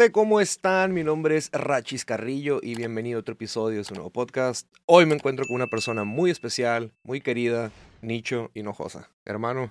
¿Qué 0.00 0.04
onda, 0.04 0.12
gente? 0.12 0.12
¿Cómo 0.12 0.40
están? 0.40 0.94
Mi 0.94 1.04
nombre 1.04 1.36
es 1.36 1.50
Rachis 1.52 2.06
Carrillo 2.06 2.60
y 2.62 2.74
bienvenido 2.74 3.18
a 3.18 3.20
otro 3.20 3.34
episodio 3.34 3.76
de 3.76 3.84
su 3.84 3.92
nuevo 3.92 4.08
podcast. 4.08 4.66
Hoy 4.86 5.04
me 5.04 5.14
encuentro 5.14 5.44
con 5.44 5.56
una 5.56 5.66
persona 5.66 6.04
muy 6.04 6.30
especial, 6.30 6.94
muy 7.02 7.20
querida, 7.20 7.70
Nicho 8.00 8.50
Hinojosa. 8.54 9.10
Hermano. 9.26 9.70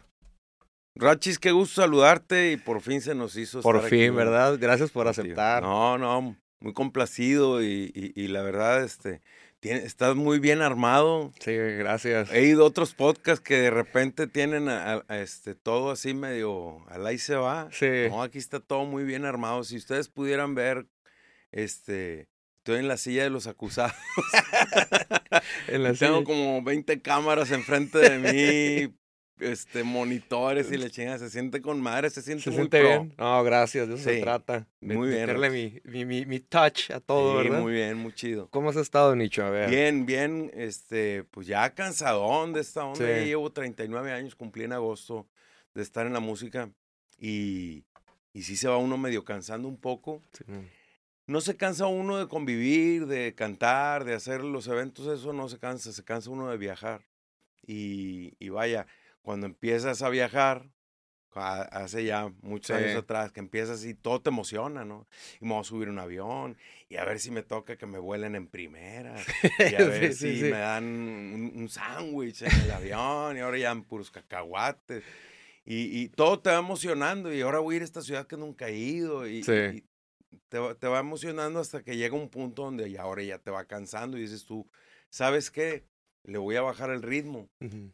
Rachis, 0.95 1.39
qué 1.39 1.51
gusto 1.51 1.81
saludarte 1.81 2.51
y 2.51 2.57
por 2.57 2.81
fin 2.81 3.01
se 3.01 3.15
nos 3.15 3.35
hizo. 3.37 3.61
Por 3.61 3.81
fin, 3.81 4.15
¿verdad? 4.15 4.59
Gracias 4.59 4.91
por 4.91 5.07
aceptar. 5.07 5.63
No, 5.63 5.97
no, 5.97 6.35
muy 6.59 6.73
complacido 6.73 7.63
y, 7.63 7.91
y 7.93 8.27
la 8.27 8.43
verdad, 8.43 8.83
este, 8.83 9.21
estás 9.61 10.15
muy 10.15 10.39
bien 10.39 10.61
armado. 10.61 11.31
Sí, 11.39 11.51
gracias. 11.51 12.31
He 12.31 12.43
ido 12.43 12.63
a 12.63 12.67
otros 12.67 12.93
podcasts 12.93 13.43
que 13.43 13.57
de 13.57 13.69
repente 13.71 14.27
tienen 14.27 14.69
este, 15.09 15.55
todo 15.55 15.91
así 15.91 16.13
medio 16.13 16.85
al 16.89 17.05
ahí 17.05 17.17
se 17.17 17.35
va. 17.35 17.69
Sí. 17.71 18.09
No, 18.09 18.23
aquí 18.23 18.37
está 18.37 18.59
todo 18.59 18.85
muy 18.85 19.03
bien 19.03 19.25
armado. 19.25 19.63
Si 19.63 19.77
ustedes 19.77 20.07
pudieran 20.07 20.55
ver, 20.55 20.87
este, 21.51 22.29
estoy 22.57 22.79
en 22.79 22.87
la 22.87 22.97
silla 22.97 23.23
de 23.23 23.29
los 23.29 23.47
acusados. 23.47 23.95
en 25.67 25.83
la 25.83 25.93
Tengo 25.99 26.23
como 26.23 26.61
20 26.63 27.01
cámaras 27.01 27.51
enfrente 27.51 27.97
de 27.97 28.17
mí, 28.19 28.95
este, 29.39 29.83
monitores 29.83 30.71
y 30.71 30.77
le 30.77 30.89
chingas, 30.89 31.21
se 31.21 31.29
siente 31.29 31.61
con 31.61 31.81
madre, 31.81 32.09
se 32.09 32.21
siente, 32.21 32.43
¿Se 32.43 32.49
muy 32.49 32.57
siente 32.57 32.81
bien. 32.81 33.13
No, 33.17 33.43
gracias, 33.43 33.87
de 33.87 33.95
eso 33.95 34.03
se 34.03 34.21
trata. 34.21 34.67
muy 34.81 35.09
bien. 35.09 35.21
Meterle 35.21 35.49
mi, 35.49 36.05
mi, 36.05 36.25
mi, 36.25 36.39
touch 36.39 36.91
a 36.91 36.99
todo, 36.99 37.41
sí, 37.41 37.47
¿verdad? 37.47 37.61
muy 37.61 37.73
bien, 37.73 37.97
muy 37.97 38.13
chido. 38.13 38.47
¿Cómo 38.49 38.69
has 38.69 38.75
estado, 38.75 39.15
Nicho? 39.15 39.43
A 39.43 39.49
ver. 39.49 39.69
Bien, 39.69 40.05
bien, 40.05 40.51
este, 40.53 41.23
pues 41.31 41.47
ya 41.47 41.73
cansadón 41.73 42.53
de 42.53 42.61
esta 42.61 42.85
onda. 42.85 42.99
llevo 42.99 43.51
39 43.51 44.11
años, 44.11 44.35
cumplí 44.35 44.63
en 44.63 44.73
agosto 44.73 45.27
de 45.73 45.81
estar 45.81 46.05
en 46.05 46.13
la 46.13 46.19
música 46.19 46.69
y, 47.17 47.85
y 48.33 48.43
sí 48.43 48.55
se 48.55 48.67
va 48.67 48.77
uno 48.77 48.97
medio 48.97 49.23
cansando 49.23 49.67
un 49.67 49.77
poco. 49.77 50.21
No 51.27 51.41
se 51.41 51.55
cansa 51.55 51.85
uno 51.85 52.17
de 52.17 52.27
convivir, 52.27 53.05
de 53.05 53.35
cantar, 53.35 54.03
de 54.03 54.15
hacer 54.15 54.43
los 54.43 54.67
eventos, 54.67 55.05
eso 55.07 55.31
no 55.31 55.47
se 55.47 55.59
cansa, 55.59 55.93
se 55.93 56.03
cansa 56.03 56.31
uno 56.31 56.49
de 56.49 56.57
viajar. 56.57 57.01
Y, 57.67 58.33
y 58.39 58.49
vaya, 58.49 58.87
cuando 59.21 59.45
empiezas 59.45 60.01
a 60.01 60.09
viajar, 60.09 60.69
hace 61.39 62.05
ya 62.05 62.33
muchos 62.41 62.75
años 62.75 62.95
atrás, 62.95 63.31
que 63.31 63.39
empiezas 63.39 63.85
y 63.85 63.93
todo 63.93 64.21
te 64.21 64.29
emociona, 64.29 64.83
¿no? 64.85 65.07
Y 65.39 65.45
me 65.45 65.53
voy 65.53 65.61
a 65.61 65.63
subir 65.63 65.89
un 65.89 65.99
avión 65.99 66.57
y 66.89 66.97
a 66.97 67.05
ver 67.05 67.19
si 67.19 67.31
me 67.31 67.43
toca 67.43 67.77
que 67.77 67.85
me 67.85 67.99
vuelen 67.99 68.35
en 68.35 68.47
primera 68.47 69.15
y 69.59 69.75
a 69.75 69.77
ver 69.87 70.13
si 70.13 70.41
me 70.43 70.57
dan 70.57 70.85
un, 71.55 71.69
sándwich 71.69 72.41
en 72.41 72.51
el 72.51 72.71
avión 72.71 73.37
y 73.37 73.39
ahora 73.41 73.57
ya 73.57 73.71
en 73.71 73.83
puros 73.83 74.11
cacahuates. 74.11 75.03
Y, 75.65 76.01
y, 76.01 76.09
todo 76.09 76.39
te 76.39 76.49
va 76.49 76.57
emocionando 76.57 77.31
y 77.31 77.41
ahora 77.41 77.59
voy 77.59 77.75
a 77.75 77.77
ir 77.77 77.81
a 77.83 77.85
esta 77.85 78.01
ciudad 78.01 78.25
que 78.25 78.37
nunca 78.37 78.69
he 78.69 78.75
ido 78.75 79.27
y, 79.27 79.43
te, 79.43 79.83
te, 80.49 80.87
va 80.87 80.99
emocionando 80.99 81.59
hasta 81.59 81.83
que 81.83 81.95
llega 81.95 82.15
un 82.15 82.29
punto 82.29 82.63
donde 82.63 82.89
ya 82.89 83.03
ahora 83.03 83.21
ya 83.21 83.37
te 83.37 83.51
va 83.51 83.65
cansando 83.65 84.17
y 84.17 84.21
dices 84.21 84.45
tú, 84.45 84.67
¿sabes 85.09 85.51
qué? 85.51 85.85
Le 86.29 86.37
voy 86.37 86.55
a 86.55 86.61
bajar 86.61 86.91
el 86.91 87.01
ritmo. 87.01 87.49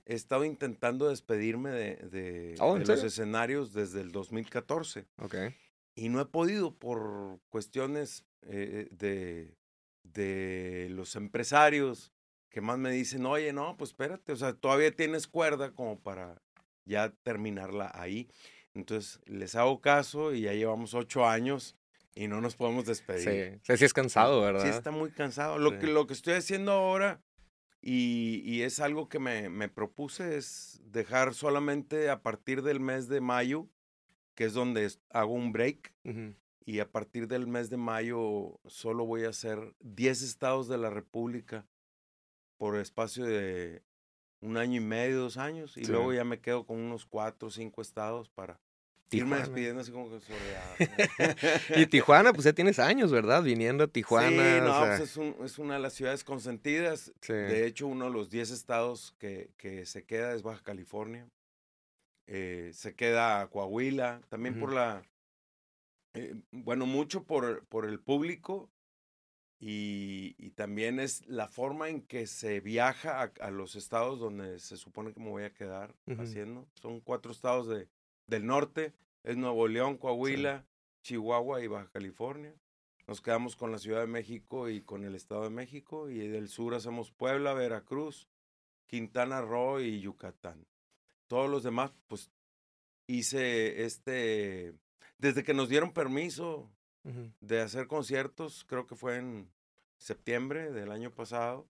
He 0.06 0.14
estado 0.14 0.44
intentando 0.46 1.10
despedirme 1.10 1.72
de, 1.72 1.96
de, 1.96 2.56
oh, 2.60 2.78
los 2.78 3.04
escenarios 3.04 3.74
desde 3.74 4.02
el 4.02 4.12
2014. 4.12 5.06
Okay. 5.18 5.56
Y 5.96 6.10
no 6.10 6.20
he 6.20 6.26
podido 6.26 6.76
por 6.76 7.40
cuestiones 7.50 8.26
eh, 8.42 8.90
de, 8.92 9.56
de 10.04 10.88
los 10.92 11.16
empresarios 11.16 12.12
que 12.50 12.62
más 12.62 12.78
me 12.78 12.92
dicen, 12.92 13.26
oye, 13.26 13.52
no, 13.54 13.76
pues 13.78 13.92
espérate, 13.92 14.32
o 14.32 14.36
sea, 14.36 14.54
todavía 14.54 14.92
tienes 14.92 15.28
cuerda 15.28 15.72
como 15.72 16.00
para 16.00 16.42
ya 16.86 17.14
terminarla 17.24 17.92
ahí. 17.94 18.30
Entonces 18.74 19.20
les 19.26 19.56
hago 19.56 19.80
caso 19.80 20.34
y 20.34 20.42
ya 20.42 20.54
llevamos 20.54 20.94
ocho 20.94 21.26
años 21.26 21.78
y 22.14 22.28
no 22.28 22.42
nos 22.42 22.56
podemos 22.56 22.86
despedir. 22.86 23.60
Sí, 23.64 23.78
sí, 23.78 23.86
es 23.86 23.94
cansado, 23.94 24.42
¿verdad? 24.42 24.64
Sí, 24.64 24.70
está 24.70 24.92
muy 24.92 25.12
cansado. 25.12 25.58
Lo, 25.58 25.80
que, 25.80 25.88
lo 25.88 26.08
que 26.08 26.14
estoy 26.14 26.34
haciendo 26.34 26.72
ahora 26.72 27.22
y, 27.88 28.64
es 28.64 28.80
algo 28.80 29.10
que 29.10 29.20
me, 29.20 29.70
propuse, 29.70 30.38
es 30.38 30.82
dejar 30.86 31.36
solamente 31.36 32.10
a 32.10 32.24
partir 32.24 32.64
del 32.64 32.80
mes 32.80 33.08
de 33.08 33.22
mayo, 33.22 33.70
que 34.34 34.46
es 34.46 34.54
donde 34.54 34.92
hago 35.12 35.34
un 35.34 35.52
break, 35.52 35.94
y 36.66 36.80
a 36.80 36.92
partir 36.92 37.28
del 37.28 37.46
mes 37.46 37.70
de 37.70 37.78
mayo 37.78 38.60
solo 38.66 39.06
voy 39.06 39.26
a 39.26 39.30
hacer 39.30 39.76
10 39.82 40.24
estados 40.24 40.68
de 40.68 40.80
la 40.80 40.90
República 40.90 41.68
por 42.58 42.76
espacio 42.78 43.24
de 43.24 43.84
un 44.42 44.58
año 44.58 44.78
y 44.78 44.84
medio, 44.84 45.20
dos 45.20 45.38
años, 45.38 45.78
y 45.78 45.86
luego 45.86 46.12
ya 46.12 46.24
me 46.24 46.42
quedo 46.42 46.66
con 46.66 46.80
unos 46.80 47.06
cuatro 47.06 47.50
o 47.50 47.52
cinco 47.52 47.84
estados 47.84 48.30
para 48.30 48.60
Irme 49.12 49.38
despidiendo 49.38 49.82
así 49.82 49.92
como 49.92 50.10
que 50.10 50.18
y 51.78 51.86
Tijuana, 51.86 52.34
pues 52.34 52.46
ya 52.46 52.54
tienes 52.54 52.80
años, 52.80 53.12
¿verdad? 53.12 53.44
Viniendo 53.44 53.84
a 53.84 53.88
Tijuana. 53.88 54.30
Sí, 54.30 54.62
no, 54.62 54.80
pues 54.80 55.00
es, 55.00 55.18
un, 55.18 55.36
es, 55.44 55.60
una 55.60 55.76
de 55.76 55.80
las 55.80 55.94
ciudades 55.94 56.24
consentidas. 56.24 57.14
De 57.28 57.66
hecho, 57.66 57.88
uno 57.88 58.06
de 58.06 58.12
los 58.12 58.30
10 58.30 58.52
estados 58.52 59.14
que, 59.20 59.52
que, 59.58 59.86
se 59.86 60.04
queda 60.04 60.34
es 60.34 60.42
Baja 60.42 60.64
California. 60.64 61.28
Eh, 62.28 62.72
se 62.74 62.96
queda 62.96 63.48
Coahuila, 63.48 64.22
también 64.30 64.60
por 64.60 64.74
la... 64.74 65.04
Eh, 66.16 66.34
bueno, 66.52 66.86
mucho 66.86 67.24
por, 67.24 67.66
por 67.66 67.86
el 67.86 68.00
público 68.00 68.72
y, 69.60 70.36
y, 70.38 70.52
también 70.52 71.00
es 71.00 71.28
la 71.28 71.48
forma 71.48 71.90
en 71.90 72.02
que 72.02 72.26
se 72.26 72.62
viaja 72.62 73.22
a, 73.22 73.32
a, 73.42 73.52
los 73.52 73.76
estados 73.76 74.20
donde 74.20 74.60
se 74.60 74.78
supone 74.78 75.14
que 75.14 75.20
me 75.20 75.30
voy 75.30 75.44
a 75.44 75.54
quedar 75.54 75.94
haciendo. 76.18 76.68
Son 76.82 77.02
cuatro 77.02 77.32
estados 77.32 77.68
de, 77.68 77.90
del 78.28 78.46
norte 78.46 78.94
es 79.24 79.38
Nuevo 79.38 79.68
León, 79.68 79.98
Coahuila, 79.98 80.66
Chihuahua 81.02 81.62
y 81.62 81.68
Baja 81.68 81.90
California. 81.92 82.54
Nos 83.08 83.22
quedamos 83.22 83.56
con 83.56 83.72
la 83.72 83.78
Ciudad 83.78 84.02
de 84.02 84.08
México 84.08 84.70
y 84.70 84.82
con 84.82 85.04
el 85.04 85.16
Estado 85.16 85.44
de 85.44 85.52
México. 85.52 86.10
Y 86.10 86.28
del 86.28 86.50
sur 86.50 86.74
hacemos 86.74 87.12
Puebla, 87.12 87.54
Veracruz, 87.54 88.28
Quintana 88.88 89.42
Roo 89.42 89.80
y 89.80 90.00
Yucatán. 90.02 90.66
Todos 91.28 91.50
los 91.50 91.64
demás, 91.64 91.92
pues 92.08 92.32
hice 93.08 93.86
este, 93.86 94.74
desde 95.18 95.44
que 95.44 95.54
nos 95.54 95.70
dieron 95.70 95.92
permiso 95.92 96.72
de 97.40 97.62
hacer 97.62 97.86
conciertos, 97.86 98.66
creo 98.68 98.88
que 98.88 98.96
fue 98.96 99.18
en 99.18 99.48
septiembre 100.00 100.72
del 100.72 100.92
año 100.92 101.12
pasado, 101.12 101.68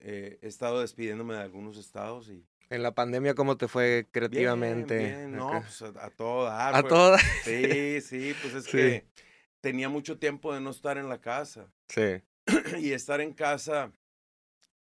eh, 0.00 0.38
he 0.40 0.46
estado 0.46 0.80
despidiéndome 0.80 1.34
de 1.34 1.42
algunos 1.42 1.76
estados 1.76 2.30
y 2.30 2.46
en 2.70 2.82
la 2.82 2.94
pandemia, 2.94 3.34
¿cómo 3.34 3.56
te 3.56 3.68
fue 3.68 4.06
creativamente? 4.10 4.98
Bien, 4.98 5.36
No, 5.36 5.50
pues 5.60 5.82
a, 5.82 6.10
todo 6.10 6.44
dar. 6.44 6.74
¿A 6.74 6.80
pues. 6.80 6.92
todo 6.92 7.16
Sí, 7.44 8.00
sí, 8.00 8.34
pues 8.42 8.54
es 8.54 8.66
que 8.66 9.06
tenía 9.60 9.88
mucho 9.88 10.18
tiempo 10.18 10.52
de 10.54 10.60
no 10.60 10.70
estar 10.70 10.98
en 10.98 11.08
la 11.08 11.20
casa. 11.20 11.72
Sí. 11.88 12.22
y 12.78 12.92
estar 12.92 13.20
en 13.20 13.32
casa, 13.32 13.92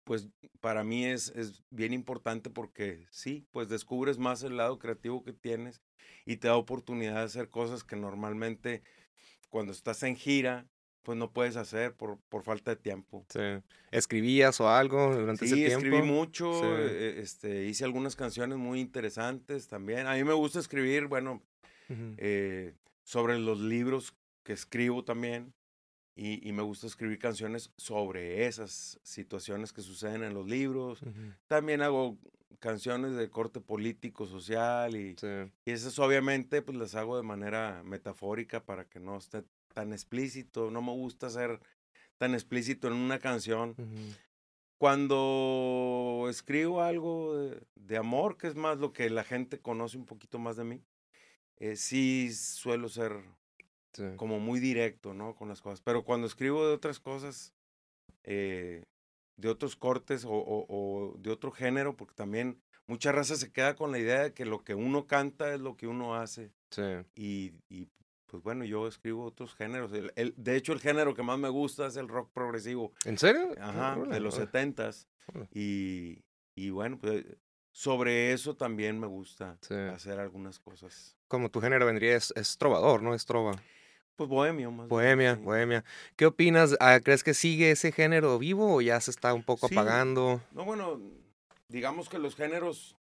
pues 0.04 0.30
para 0.60 0.84
mí 0.84 1.06
es, 1.06 1.30
es 1.36 1.64
bien 1.70 1.94
importante 1.94 2.50
porque 2.50 3.08
sí, 3.12 3.48
pues 3.52 3.70
descubres 3.70 4.18
más 4.18 4.44
el 4.44 4.58
lado 4.58 4.80
creativo 4.80 5.24
que 5.24 5.34
tienes 5.34 5.82
y 6.26 6.38
te 6.38 6.48
da 6.48 6.56
oportunidad 6.56 7.16
de 7.16 7.24
hacer 7.24 7.50
cosas 7.50 7.84
que 7.84 7.96
normalmente 7.96 8.84
cuando 9.50 9.72
estás 9.72 10.04
en 10.04 10.16
gira 10.16 10.68
pues 11.10 11.18
no 11.18 11.34
puedes 11.34 11.56
hacer 11.56 11.96
por, 11.96 12.20
por 12.30 12.44
falta 12.44 12.70
de 12.70 12.76
tiempo. 12.76 13.26
Sí. 13.30 13.40
¿Escribías 13.90 14.62
o 14.62 14.70
algo 14.70 15.16
durante 15.16 15.46
ese 15.46 15.56
tiempo? 15.56 15.80
Sí, 15.80 15.88
escribí 15.88 16.04
mucho, 16.04 16.52
eh, 16.78 17.20
este, 17.20 17.66
hice 17.66 17.84
algunas 17.84 18.16
canciones 18.16 18.60
muy 18.60 18.80
interesantes 18.80 19.68
también. 19.68 20.06
A 20.06 20.14
mí 20.14 20.24
me 20.24 20.34
gusta 20.34 20.60
escribir, 20.60 21.08
bueno, 21.08 21.42
eh, 21.90 22.76
sobre 23.02 23.40
los 23.40 23.60
libros 23.60 24.14
que 24.44 24.54
escribo 24.54 25.04
también. 25.04 25.52
Y, 26.16 26.48
y, 26.48 26.54
me 26.54 26.62
gusta 26.62 26.86
escribir 26.86 27.18
canciones 27.18 27.72
sobre 27.76 28.46
esas 28.46 29.00
situaciones 29.02 29.74
que 29.74 29.82
suceden 29.82 30.22
en 30.22 30.36
los 30.36 30.48
libros. 30.48 31.02
También 31.48 31.82
hago 31.82 32.20
canciones 32.60 33.16
de 33.16 33.32
corte 33.32 33.62
político, 33.62 34.28
social 34.28 34.96
y, 34.96 35.16
y 35.66 35.72
esas 35.72 35.98
obviamente 35.98 36.62
pues 36.62 36.78
las 36.78 36.94
hago 36.94 37.18
de 37.18 37.24
manera 37.24 37.82
metafórica 37.84 38.64
para 38.64 38.86
que 38.86 39.00
no 39.00 39.18
esté 39.18 39.44
tan 39.74 39.94
explícito, 39.94 40.72
no 40.72 40.82
me 40.82 40.92
gusta 40.92 41.30
ser 41.30 41.60
tan 42.18 42.34
explícito 42.34 42.88
en 42.88 42.94
una 42.94 43.20
canción. 43.20 43.76
Cuando 44.78 46.28
escribo 46.30 46.82
algo 46.82 47.36
de, 47.76 47.98
amor, 47.98 48.38
que 48.38 48.48
es 48.48 48.56
más 48.56 48.78
lo 48.78 48.94
que 48.94 49.10
la 49.10 49.24
gente 49.24 49.60
conoce 49.60 49.98
un 49.98 50.06
poquito 50.06 50.40
más 50.40 50.56
de 50.56 50.64
mí, 50.64 50.84
eh, 51.58 51.76
sí 51.76 52.32
suelo 52.34 52.88
ser 52.90 53.24
como 54.16 54.40
muy 54.40 54.60
directo, 54.60 55.14
¿no? 55.14 55.36
Con 55.36 55.50
las 55.50 55.62
cosas. 55.62 55.82
Pero 55.82 56.06
cuando 56.06 56.28
escribo 56.28 56.66
de 56.66 56.74
otras 56.74 57.00
cosas, 57.00 57.54
eh, 58.24 58.84
de 59.36 59.50
otros 59.50 59.76
cortes 59.76 60.26
o, 60.26 60.32
o, 60.32 61.16
de 61.18 61.32
otro 61.32 61.52
género, 61.52 61.96
porque 61.96 62.14
también 62.14 62.62
mucha 62.88 63.12
raza 63.12 63.36
se 63.36 63.52
queda 63.52 63.76
con 63.76 63.92
la 63.92 64.00
idea 64.00 64.24
de 64.24 64.34
que 64.34 64.46
lo 64.46 64.64
que 64.64 64.76
uno 64.76 65.08
canta 65.08 65.54
es 65.54 65.62
lo 65.62 65.76
que 65.76 65.88
uno 65.88 66.16
hace. 66.16 66.52
Sí. 66.70 66.84
Y, 67.16 67.54
y 67.70 67.88
pues 68.30 68.44
bueno, 68.44 68.64
yo 68.64 68.88
escribo 68.88 69.26
otros 69.26 69.56
géneros. 69.56 69.92
El, 70.16 70.34
de 70.38 70.56
hecho, 70.56 70.72
el 70.72 70.80
género 70.80 71.14
que 71.14 71.24
más 71.24 71.40
me 71.40 71.50
gusta 71.50 71.88
es 71.88 71.96
el 71.98 72.08
rock 72.08 72.32
progresivo. 72.32 72.94
¿En 73.06 73.18
serio? 73.18 73.52
Ajá, 73.60 73.98
de 73.98 74.20
los 74.20 74.36
setentas. 74.36 75.08
Y, 75.54 76.24
y 76.56 76.70
bueno, 76.70 76.98
pues 77.00 77.26
sobre 77.72 78.34
eso 78.34 78.56
también 78.56 79.00
me 79.00 79.08
gusta 79.08 79.58
hacer 79.94 80.20
algunas 80.20 80.60
cosas. 80.60 81.16
Como 81.28 81.50
tu 81.50 81.62
género 81.62 81.86
vendría 81.86 82.16
es, 82.16 82.58
trovador, 82.58 83.02
¿no? 83.02 83.16
Es 83.16 83.26
trova. 83.26 83.54
Pues 84.16 84.30
bohemio 84.30 84.70
más. 84.70 84.90
Bohemia, 84.90 85.36
bohemia. 85.36 85.84
¿Qué 86.16 86.26
opinas? 86.26 86.76
Ah, 86.80 87.00
¿Crees 87.02 87.24
que 87.24 87.34
sigue 87.34 87.72
ese 87.72 87.92
género 87.92 88.38
vivo 88.38 88.76
o 88.76 88.82
ya 88.82 89.00
se 89.00 89.12
está 89.12 89.34
un 89.34 89.44
poco 89.44 89.68
apagando? 89.68 90.42
No, 90.52 90.66
bueno, 90.66 91.00
digamos 91.70 92.10
que 92.10 92.20
los 92.20 92.36
géneros 92.36 92.98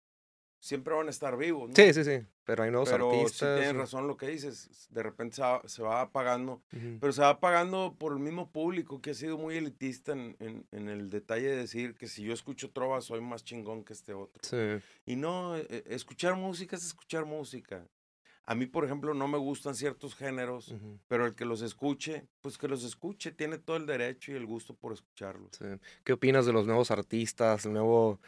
siempre 0.63 0.93
van 0.93 1.07
a 1.07 1.09
estar 1.09 1.35
vivos. 1.35 1.69
¿no? 1.69 1.75
Sí, 1.75 1.93
sí, 1.93 2.05
sí. 2.05 2.25
Pero 2.45 2.63
hay 2.63 2.71
nuevos 2.71 2.89
pero 2.89 3.11
artistas. 3.11 3.57
Sí 3.57 3.63
tienes 3.63 3.75
razón 3.75 4.07
lo 4.07 4.15
que 4.15 4.27
dices. 4.27 4.87
De 4.91 5.03
repente 5.03 5.35
se 5.65 5.83
va, 5.83 6.01
apagando. 6.01 6.61
Pero 7.01 7.11
se 7.11 7.21
va 7.21 7.29
apagando 7.29 7.95
por 7.99 8.13
el 8.13 8.19
mismo 8.19 8.49
público 8.49 9.01
que 9.01 9.11
ha 9.11 9.13
sido 9.13 9.37
muy 9.37 9.57
elitista 9.57 10.13
en, 10.13 10.37
en, 10.39 10.65
en, 10.71 10.87
el 10.87 11.09
detalle 11.09 11.49
de 11.49 11.57
decir 11.57 11.95
que 11.95 12.07
si 12.07 12.23
yo 12.23 12.33
escucho 12.33 12.71
trova 12.71 13.01
soy 13.01 13.19
más 13.19 13.43
chingón 13.43 13.83
que 13.83 13.91
este 13.91 14.13
otro. 14.13 14.41
Sí. 14.41 14.81
Y 15.05 15.17
no, 15.17 15.57
e, 15.57 15.67
e, 15.69 15.83
escuchar 15.87 16.37
música 16.37 16.77
es 16.77 16.85
escuchar 16.85 17.25
música. 17.25 17.85
A 18.45 18.55
mí, 18.55 18.65
por 18.65 18.85
ejemplo, 18.85 19.13
no 19.13 19.27
me 19.27 19.37
gustan 19.37 19.75
ciertos 19.75 20.15
géneros, 20.15 20.73
pero 21.07 21.25
el 21.25 21.35
que 21.35 21.45
los 21.45 21.61
escuche, 21.61 22.27
pues 22.41 22.57
que 22.57 22.67
los 22.67 22.83
escuche, 22.83 23.31
tiene 23.31 23.57
todo 23.57 23.77
el 23.77 23.85
derecho 23.85 24.31
y 24.31 24.35
el 24.35 24.45
gusto 24.45 24.75
por 24.75 24.91
escucharlos. 24.91 25.51
¿Qué 26.03 26.13
opinas 26.13 26.45
de 26.45 26.51
los 26.51 26.65
nuevos 26.65 26.91
artistas, 26.91 27.65
el 27.65 27.71
nuevo, 27.71 28.19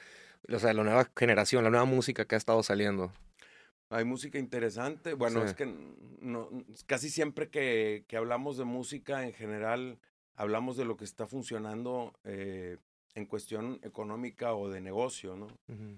o 0.51 0.59
sea, 0.59 0.74
la 0.74 0.83
nueva 0.83 1.09
generación, 1.15 1.63
la 1.63 1.69
nueva 1.69 1.86
música 1.86 2.25
que 2.25 2.36
ha 2.36 2.38
estado 2.38 2.62
saliendo? 2.63 3.12
Hay 3.89 4.03
música 4.03 4.39
interesante. 4.39 5.13
Bueno, 5.13 5.44
es 5.44 5.53
que 5.53 5.65
no, 6.19 6.50
casi 6.88 7.09
siempre 7.09 7.50
que, 7.50 8.06
que, 8.07 8.18
hablamos 8.18 8.57
de 8.57 8.65
música 8.65 9.25
en 9.25 9.33
general, 9.33 10.00
hablamos 10.36 10.75
de 10.77 10.86
lo 10.86 10.97
que 10.97 11.06
está 11.06 11.27
funcionando 11.27 12.13
eh, 12.24 12.77
en 13.15 13.25
cuestión 13.25 13.80
económica 13.83 14.53
o 14.53 14.69
de 14.69 14.81
negocio, 14.81 15.36
¿no? 15.38 15.47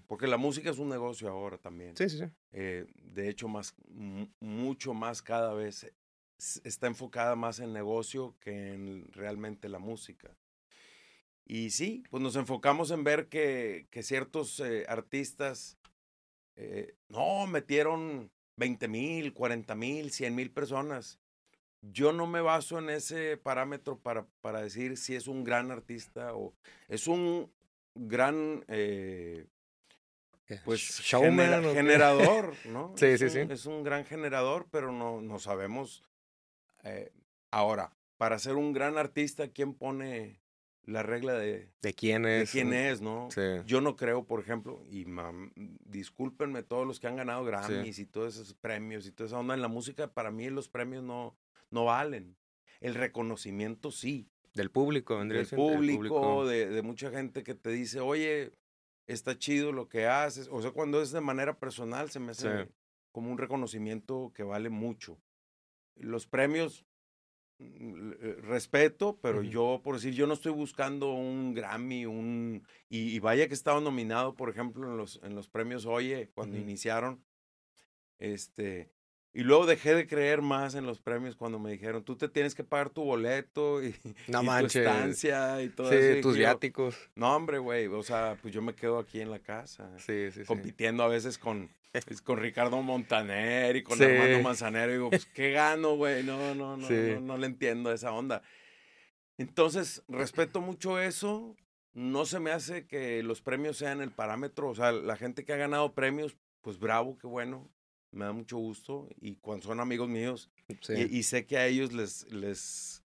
Porque 0.05 0.27
la 0.27 0.37
música 0.37 0.69
es 0.69 0.77
un 0.77 0.89
negocio 0.89 1.29
ahora 1.29 1.57
también. 1.57 1.97
Sí, 1.97 2.09
sí, 2.09 2.19
sí. 2.19 2.25
Eh, 2.51 2.85
de 2.95 3.29
hecho, 3.29 3.47
más, 3.47 3.73
mucho 4.39 4.93
más 4.93 5.21
cada 5.21 5.53
vez 5.53 5.91
está 6.63 6.85
enfocada 6.85 7.35
más 7.35 7.59
en 7.59 7.73
negocio 7.73 8.35
que 8.39 8.73
en 8.73 9.11
realmente 9.13 9.67
la 9.67 9.79
música. 9.79 10.35
Y 11.47 11.69
sí, 11.69 12.03
pues 12.09 12.21
nos 12.21 12.35
enfocamos 12.35 12.91
en 12.91 13.05
ver 13.05 13.27
que, 13.27 13.87
que 13.89 14.03
ciertos 14.03 14.59
eh, 14.59 14.85
artistas, 14.89 15.77
eh, 16.57 16.95
no, 17.07 17.47
metieron 17.47 18.29
20 18.57 18.87
mil, 18.89 19.33
40 19.33 19.75
mil, 19.75 20.11
100 20.11 20.35
mil 20.35 20.51
personas 20.51 21.19
yo 21.81 22.11
no 22.11 22.25
me 22.25 22.41
baso 22.41 22.79
en 22.79 22.89
ese 22.89 23.37
parámetro 23.37 23.99
para, 23.99 24.25
para 24.41 24.61
decir 24.61 24.97
si 24.97 25.15
es 25.15 25.27
un 25.27 25.43
gran 25.43 25.71
artista 25.71 26.33
o 26.35 26.53
es 26.87 27.07
un 27.07 27.51
gran 27.93 28.65
eh, 28.67 29.45
pues 30.65 30.99
generador, 30.99 32.55
¿no? 32.65 32.93
Sí, 32.97 33.05
es 33.05 33.19
sí, 33.19 33.29
sí. 33.29 33.39
Es 33.49 33.67
un 33.67 33.83
gran 33.83 34.05
generador, 34.05 34.67
pero 34.71 34.91
no, 34.91 35.21
no 35.21 35.39
sabemos. 35.39 36.03
Ahora, 37.51 37.91
para 38.17 38.39
ser 38.39 38.55
un 38.55 38.73
gran 38.73 38.97
artista, 38.97 39.49
¿quién 39.49 39.73
pone 39.73 40.39
la 40.87 41.03
regla 41.03 41.33
de, 41.33 41.69
de 41.81 41.93
quién 41.93 42.25
es? 42.25 42.47
De 42.47 42.51
quién 42.51 42.73
es, 42.73 43.01
¿no? 43.01 43.27
Yo 43.65 43.81
no 43.81 43.95
creo, 43.97 44.25
por 44.25 44.39
ejemplo, 44.39 44.81
y 44.89 45.05
discúlpenme 45.85 46.63
todos 46.63 46.87
los 46.87 46.99
que 46.99 47.07
han 47.07 47.17
ganado 47.17 47.43
Grammys 47.43 47.99
y 47.99 48.05
todos 48.05 48.35
esos 48.35 48.53
premios 48.53 49.05
y 49.05 49.11
toda 49.11 49.27
esa 49.27 49.37
onda 49.37 49.53
en 49.53 49.61
la 49.61 49.67
música, 49.67 50.07
para 50.07 50.31
mí 50.31 50.49
los 50.49 50.69
premios 50.69 51.03
no, 51.03 51.37
no 51.69 51.85
valen. 51.85 52.37
El 52.79 52.95
reconocimiento 52.95 53.91
sí. 53.91 54.29
Del 54.53 54.71
público, 54.71 55.17
vendría 55.17 55.43
Del 55.43 55.49
público, 55.49 56.47
De, 56.47 56.67
de, 56.67 56.81
mucha 56.81 57.11
gente 57.11 57.43
que 57.43 57.53
te 57.53 57.69
dice, 57.69 57.99
oye, 57.99 58.53
está 59.07 59.37
chido 59.37 59.73
lo 59.73 59.89
que 59.89 60.07
haces. 60.07 60.47
O 60.49 60.61
sea, 60.61 60.71
cuando 60.71 61.01
es 61.01 61.11
de 61.11 61.21
manera 61.21 61.59
personal, 61.59 62.09
se 62.09 62.19
me 62.19 62.31
hace 62.31 62.69
como 63.11 63.29
un 63.29 63.37
reconocimiento 63.37 64.31
que 64.33 64.43
vale 64.43 64.69
mucho. 64.69 65.19
Los 65.95 66.27
premios, 66.27 66.85
mm, 67.59 68.11
eh, 68.21 68.37
respeto, 68.41 69.17
pero 69.21 69.41
yo, 69.41 69.81
por 69.83 69.95
decir, 69.95 70.13
yo 70.13 70.27
no 70.27 70.33
estoy 70.33 70.51
buscando 70.51 71.11
un 71.11 71.53
Grammy, 71.53 72.05
un... 72.05 72.63
Y, 72.89 73.19
vaya 73.19 73.47
que 73.47 73.53
estaba 73.53 73.81
nominado, 73.81 74.35
por 74.35 74.49
ejemplo, 74.49 74.89
en 74.89 74.97
los, 74.97 75.19
en 75.23 75.35
los 75.35 75.47
premios 75.47 75.85
Oye, 75.85 76.29
cuando 76.33 76.57
iniciaron. 76.57 77.23
Este, 78.19 78.89
y 79.37 79.43
luego 79.43 79.67
dejé 79.67 79.93
de 79.93 80.07
creer 80.07 80.41
más 80.41 80.73
en 80.73 80.87
los 80.87 80.99
premios 80.99 81.35
cuando 81.35 81.59
me 81.59 81.69
dijeron, 81.71 82.03
tú 82.03 82.15
te 82.15 82.27
tienes 82.27 82.55
que 82.55 82.63
pagar 82.63 82.89
tu 82.89 83.03
boleto 83.03 83.83
y, 83.83 83.95
no 84.27 84.41
tu 84.41 84.65
estancia 84.65 85.61
y 85.61 85.69
todo 85.69 85.91
sí, 85.91 86.21
tus 86.21 86.35
viáticos. 86.35 87.11
no, 87.13 87.35
hombre, 87.35 87.59
güey, 87.59 87.85
o 87.85 88.01
sea, 88.01 88.35
pues 88.41 88.51
yo 88.51 88.63
me 88.63 88.73
quedo 88.73 88.97
aquí 88.97 89.21
en 89.21 89.29
la 89.29 89.37
casa. 89.37 89.91
Sí, 89.99 90.31
sí, 90.31 90.43
compitiendo 90.43 91.03
a 91.03 91.07
veces 91.07 91.37
con, 91.37 91.69
pues, 91.91 92.21
con 92.21 92.39
Ricardo 92.39 92.81
Montaner 92.81 93.75
y 93.75 93.83
con 93.83 94.01
Armando 94.01 94.41
Manzanero. 94.41 94.91
Digo, 94.91 95.09
pues, 95.09 95.25
¿qué 95.25 95.51
gano, 95.51 95.95
güey? 95.95 96.23
No, 96.23 96.55
no, 96.55 96.77
no, 96.77 96.89
no, 96.89 97.19
no 97.19 97.37
le 97.37 97.47
entiendo 97.47 97.91
esa 97.91 98.11
onda. 98.11 98.41
Entonces, 99.37 100.03
respeto 100.07 100.61
mucho 100.61 100.99
eso. 100.99 101.55
No 101.93 102.25
se 102.25 102.39
me 102.39 102.51
hace 102.51 102.85
que 102.85 103.23
los 103.23 103.41
premios 103.41 103.77
sean 103.77 104.01
el 104.01 104.11
parámetro. 104.11 104.69
O 104.69 104.75
sea, 104.75 104.91
la 104.91 105.15
gente 105.15 105.45
que 105.45 105.53
ha 105.53 105.57
ganado 105.57 105.93
premios, 105.93 106.37
pues 106.61 106.79
bravo, 106.79 107.17
qué 107.17 107.27
bueno 107.27 107.69
me 108.11 108.25
da 108.25 108.33
mucho 108.33 108.57
gusto 108.57 109.07
y 109.19 109.35
cuando 109.35 109.67
son 109.67 109.79
amigos 109.79 110.09
míos 110.09 110.49
y, 110.89 111.23
sé 111.23 111.45
que 111.45 111.57
a 111.57 111.67
ellos 111.67 111.93
les, 111.93 112.29
les 112.31 113.03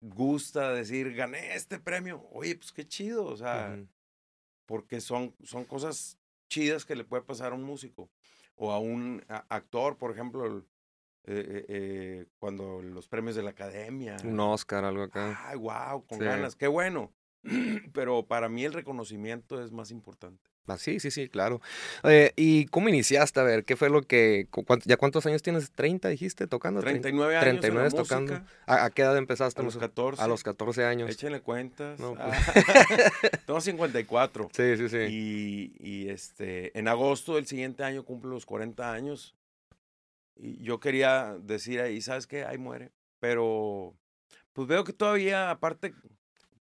gusta 0.00 0.72
decir, 0.72 1.14
gané 1.14 1.54
este 1.54 1.78
premio, 1.78 2.26
oye, 2.32 2.54
pues 2.56 2.72
qué 2.72 2.86
chido, 2.86 3.26
o 3.26 3.36
sea, 3.36 3.78
porque 4.66 5.00
son, 5.00 5.34
son 5.42 5.64
cosas 5.64 6.18
chidas 6.48 6.84
que 6.84 6.96
le 6.96 7.04
puede 7.04 7.22
pasar 7.22 7.52
a 7.52 7.54
un 7.54 7.64
músico 7.64 8.10
o 8.56 8.72
a 8.72 8.78
un 8.78 9.24
actor, 9.28 9.96
por 9.96 10.10
ejemplo, 10.12 10.58
eh, 10.58 10.62
eh, 11.26 11.64
eh, 11.68 12.26
cuando 12.38 12.82
los 12.82 13.08
premios 13.08 13.34
de 13.34 13.42
la 13.42 13.50
academia. 13.50 14.16
Un 14.24 14.38
Oscar, 14.40 14.84
algo 14.84 15.04
acá. 15.04 15.40
Ay, 15.46 15.56
wow, 15.56 16.04
con 16.06 16.18
ganas, 16.18 16.54
qué 16.54 16.66
bueno. 16.66 17.12
Pero 17.92 18.26
para 18.26 18.48
mí 18.48 18.64
el 18.64 18.72
reconocimiento 18.72 19.62
es 19.62 19.72
más 19.72 19.90
importante. 19.90 20.53
Ah, 20.66 20.78
sí, 20.78 20.98
sí, 20.98 21.10
sí, 21.10 21.28
claro. 21.28 21.60
Eh, 22.04 22.32
¿Y 22.36 22.66
cómo 22.66 22.88
iniciaste? 22.88 23.38
A 23.38 23.42
ver, 23.42 23.64
¿qué 23.64 23.76
fue 23.76 23.90
lo 23.90 24.02
que... 24.02 24.48
¿Ya 24.84 24.96
cuántos 24.96 25.26
años 25.26 25.42
tienes? 25.42 25.74
¿30 25.74 26.08
dijiste 26.08 26.46
tocando? 26.46 26.80
39 26.80 27.36
años 27.36 27.60
39 27.60 27.90
tocando. 27.90 28.40
¿A, 28.66 28.88
qué 28.90 29.02
edad 29.02 29.16
empezaste? 29.16 29.60
A 29.60 29.64
los 29.64 29.76
14. 29.76 30.22
A 30.22 30.26
los 30.26 30.42
14 30.42 30.84
años. 30.84 31.10
Échenle 31.10 31.40
cuentas. 31.40 32.00
No, 32.00 32.14
pues. 32.14 32.34
Tengo 33.46 33.60
54. 33.60 34.50
Sí, 34.52 34.76
sí, 34.76 34.88
sí. 34.88 34.96
Y, 35.10 35.72
y, 35.78 36.08
este, 36.08 36.78
en 36.78 36.88
agosto 36.88 37.36
del 37.36 37.46
siguiente 37.46 37.84
año 37.84 38.04
cumplo 38.04 38.30
los 38.30 38.46
40 38.46 38.90
años. 38.90 39.34
Y 40.36 40.62
yo 40.62 40.80
quería 40.80 41.36
decir 41.40 41.80
ahí, 41.80 42.00
¿sabes 42.00 42.26
qué? 42.26 42.44
Ahí 42.44 42.56
muere. 42.58 42.90
Pero 43.20 43.94
pues 44.54 44.68
veo 44.68 44.84
que 44.84 44.92
todavía, 44.92 45.50
aparte, 45.50 45.94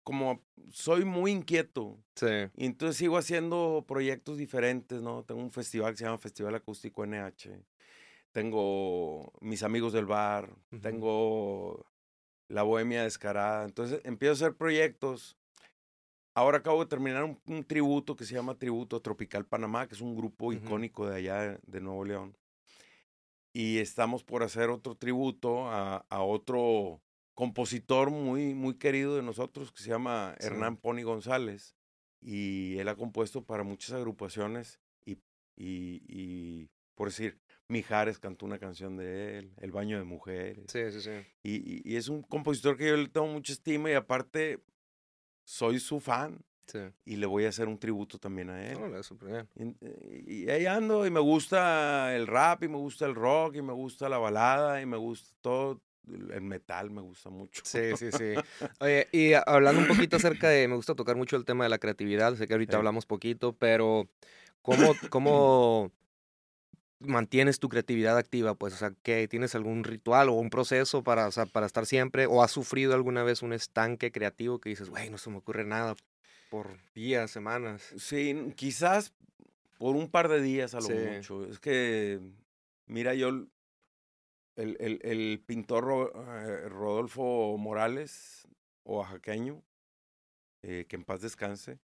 como 0.03 0.41
soy 0.71 1.05
muy 1.05 1.31
inquieto. 1.31 1.97
Sí. 2.15 2.49
Y 2.55 2.65
entonces 2.65 2.97
sigo 2.97 3.17
haciendo 3.17 3.85
proyectos 3.87 4.37
diferentes, 4.37 5.01
¿no? 5.01 5.23
Tengo 5.23 5.41
un 5.41 5.51
festival 5.51 5.93
que 5.93 5.97
se 5.97 6.05
llama 6.05 6.17
Festival 6.17 6.55
Acústico 6.55 7.05
NH. 7.05 7.49
Tengo 8.31 9.31
mis 9.41 9.63
amigos 9.63 9.93
del 9.93 10.05
bar. 10.05 10.49
Tengo 10.81 11.85
la 12.47 12.63
Bohemia 12.63 13.03
Descarada. 13.03 13.65
Entonces 13.65 14.01
empiezo 14.03 14.31
a 14.31 14.47
hacer 14.47 14.57
proyectos. 14.57 15.37
Ahora 16.33 16.59
acabo 16.59 16.81
de 16.81 16.89
terminar 16.89 17.23
un, 17.23 17.63
tributo 17.65 18.15
que 18.15 18.23
se 18.23 18.33
llama 18.33 18.57
Tributo 18.57 19.01
Tropical 19.01 19.45
Panamá, 19.45 19.87
que 19.87 19.95
es 19.95 20.01
un 20.01 20.15
grupo 20.15 20.53
icónico 20.53 21.05
de 21.07 21.17
allá 21.17 21.59
de 21.61 21.81
Nuevo 21.81 22.05
León. 22.05 22.37
Y 23.53 23.79
estamos 23.79 24.23
por 24.23 24.43
hacer 24.43 24.69
otro 24.69 24.95
tributo 24.95 25.67
a, 25.67 26.05
a 26.09 26.21
otro 26.21 27.01
compositor 27.41 28.11
muy, 28.11 28.53
muy 28.53 28.75
querido 28.75 29.15
de 29.15 29.23
nosotros 29.23 29.71
que 29.71 29.81
se 29.81 29.89
llama 29.89 30.35
Hernán 30.37 30.77
Pony 30.77 31.01
González 31.01 31.75
y 32.21 32.77
él 32.77 32.87
ha 32.87 32.93
compuesto 32.93 33.43
para 33.43 33.63
muchas 33.63 33.93
agrupaciones 33.93 34.79
y, 35.07 35.13
y, 35.57 36.03
y, 36.07 36.69
por 36.93 37.07
decir, 37.07 37.39
Mijares 37.67 38.19
cantó 38.19 38.45
una 38.45 38.59
canción 38.59 38.95
de 38.95 39.39
él, 39.39 39.53
El 39.57 39.71
Baño 39.71 39.97
de 39.97 40.03
Mujeres. 40.03 40.65
Sí, 40.67 40.91
sí, 40.91 41.01
sí. 41.01 41.09
Y, 41.41 41.91
y, 41.91 41.95
es 41.95 42.09
un 42.09 42.21
compositor 42.21 42.77
que 42.77 42.89
yo 42.89 42.95
le 42.95 43.07
tengo 43.07 43.25
mucha 43.25 43.53
estima 43.53 43.89
y 43.89 43.95
aparte 43.95 44.63
soy 45.43 45.79
su 45.79 45.99
fan. 45.99 46.45
Sí. 46.67 46.77
Y 47.05 47.15
le 47.15 47.25
voy 47.25 47.45
a 47.45 47.49
hacer 47.49 47.67
un 47.67 47.79
tributo 47.79 48.19
también 48.19 48.51
a 48.51 48.69
él. 48.69 48.77
Hola, 48.77 49.01
súper 49.01 49.47
bien. 49.55 49.77
Y, 49.81 50.43
y, 50.43 50.49
ahí 50.51 50.67
ando 50.67 51.07
y 51.07 51.09
me 51.09 51.19
gusta 51.19 52.15
el 52.15 52.27
rap 52.27 52.61
y 52.61 52.67
me 52.67 52.77
gusta 52.77 53.07
el 53.07 53.15
rock 53.15 53.55
y 53.55 53.63
me 53.63 53.73
gusta 53.73 54.07
la 54.09 54.19
balada 54.19 54.79
y 54.79 54.85
me 54.85 54.97
gusta 54.97 55.35
todo, 55.41 55.81
el 56.07 56.41
metal 56.41 56.89
me 56.89 57.01
gusta 57.01 57.29
mucho. 57.29 57.61
Sí, 57.63 57.95
sí, 57.95 58.11
sí. 58.11 58.33
Oye, 58.79 59.07
y 59.11 59.33
hablando 59.33 59.81
un 59.81 59.87
poquito 59.87 60.17
acerca 60.17 60.49
de, 60.49 60.67
me 60.67 60.75
gusta 60.75 60.95
tocar 60.95 61.15
mucho 61.15 61.35
el 61.35 61.45
tema 61.45 61.63
de 61.63 61.69
la 61.69 61.77
creatividad, 61.77 62.35
sé 62.35 62.47
que 62.47 62.53
ahorita 62.53 62.77
hablamos 62.77 63.05
poquito, 63.05 63.53
pero 63.53 64.09
¿cómo, 64.61 64.95
cómo 65.09 65.91
mantienes 66.99 67.59
tu 67.59 67.69
creatividad 67.69 68.17
activa? 68.17 68.55
Pues, 68.55 68.73
o 68.73 68.77
sea, 68.77 68.93
¿qué, 69.03 69.27
¿tienes 69.27 69.55
algún 69.55 69.83
ritual 69.83 70.29
o 70.29 70.33
un 70.33 70.49
proceso 70.49 71.03
para, 71.03 71.27
o 71.27 71.31
sea, 71.31 71.45
para 71.45 71.65
estar 71.65 71.85
siempre? 71.85 72.25
¿O 72.25 72.43
has 72.43 72.51
sufrido 72.51 72.93
alguna 72.93 73.23
vez 73.23 73.41
un 73.41 73.53
estanque 73.53 74.11
creativo 74.11 74.59
que 74.59 74.69
dices, 74.69 74.89
güey, 74.89 75.09
no 75.09 75.17
se 75.17 75.29
me 75.29 75.37
ocurre 75.37 75.65
nada 75.65 75.95
por 76.49 76.77
días, 76.93 77.31
semanas? 77.31 77.93
Sí, 77.97 78.53
quizás 78.55 79.13
por 79.77 79.95
un 79.95 80.09
par 80.09 80.27
de 80.29 80.41
días 80.41 80.75
a 80.75 80.79
lo 80.79 80.89
mucho. 80.89 81.45
Es 81.45 81.59
que, 81.59 82.19
mira, 82.85 83.13
yo 83.15 83.47
el, 84.55 84.77
el, 84.79 84.99
el 85.03 85.43
pintor 85.45 86.11
eh, 86.15 86.69
Rodolfo 86.69 87.57
Morales, 87.57 88.47
oaxaqueño, 88.83 89.63
eh, 90.63 90.85
que 90.87 90.95
en 90.95 91.03
paz 91.03 91.21
descanse, 91.21 91.79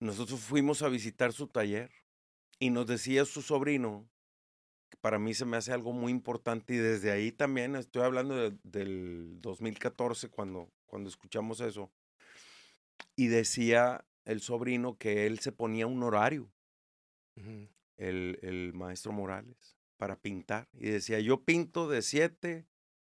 nosotros 0.00 0.40
fuimos 0.40 0.82
a 0.82 0.88
visitar 0.88 1.32
su 1.32 1.46
taller 1.48 1.90
y 2.58 2.70
nos 2.70 2.86
decía 2.86 3.24
su 3.24 3.42
sobrino, 3.42 4.08
que 4.90 4.96
para 4.98 5.18
mí 5.18 5.34
se 5.34 5.44
me 5.44 5.56
hace 5.56 5.72
algo 5.72 5.92
muy 5.92 6.12
importante 6.12 6.74
y 6.74 6.78
desde 6.78 7.10
ahí 7.10 7.32
también, 7.32 7.76
estoy 7.76 8.02
hablando 8.02 8.50
del 8.62 9.40
2014 9.40 10.28
cuando, 10.28 10.70
cuando 10.86 11.08
escuchamos 11.08 11.60
eso, 11.60 11.90
y 13.16 13.28
decía 13.28 14.04
el 14.24 14.40
sobrino 14.40 14.98
que 14.98 15.26
él 15.26 15.38
se 15.38 15.52
ponía 15.52 15.86
un 15.86 16.02
horario, 16.02 16.52
el, 17.96 18.38
el 18.42 18.72
maestro 18.74 19.12
Morales, 19.12 19.77
para 19.98 20.16
pintar. 20.16 20.68
Y 20.72 20.88
decía, 20.88 21.20
yo 21.20 21.44
pinto 21.44 21.88
de 21.88 22.00
7 22.00 22.66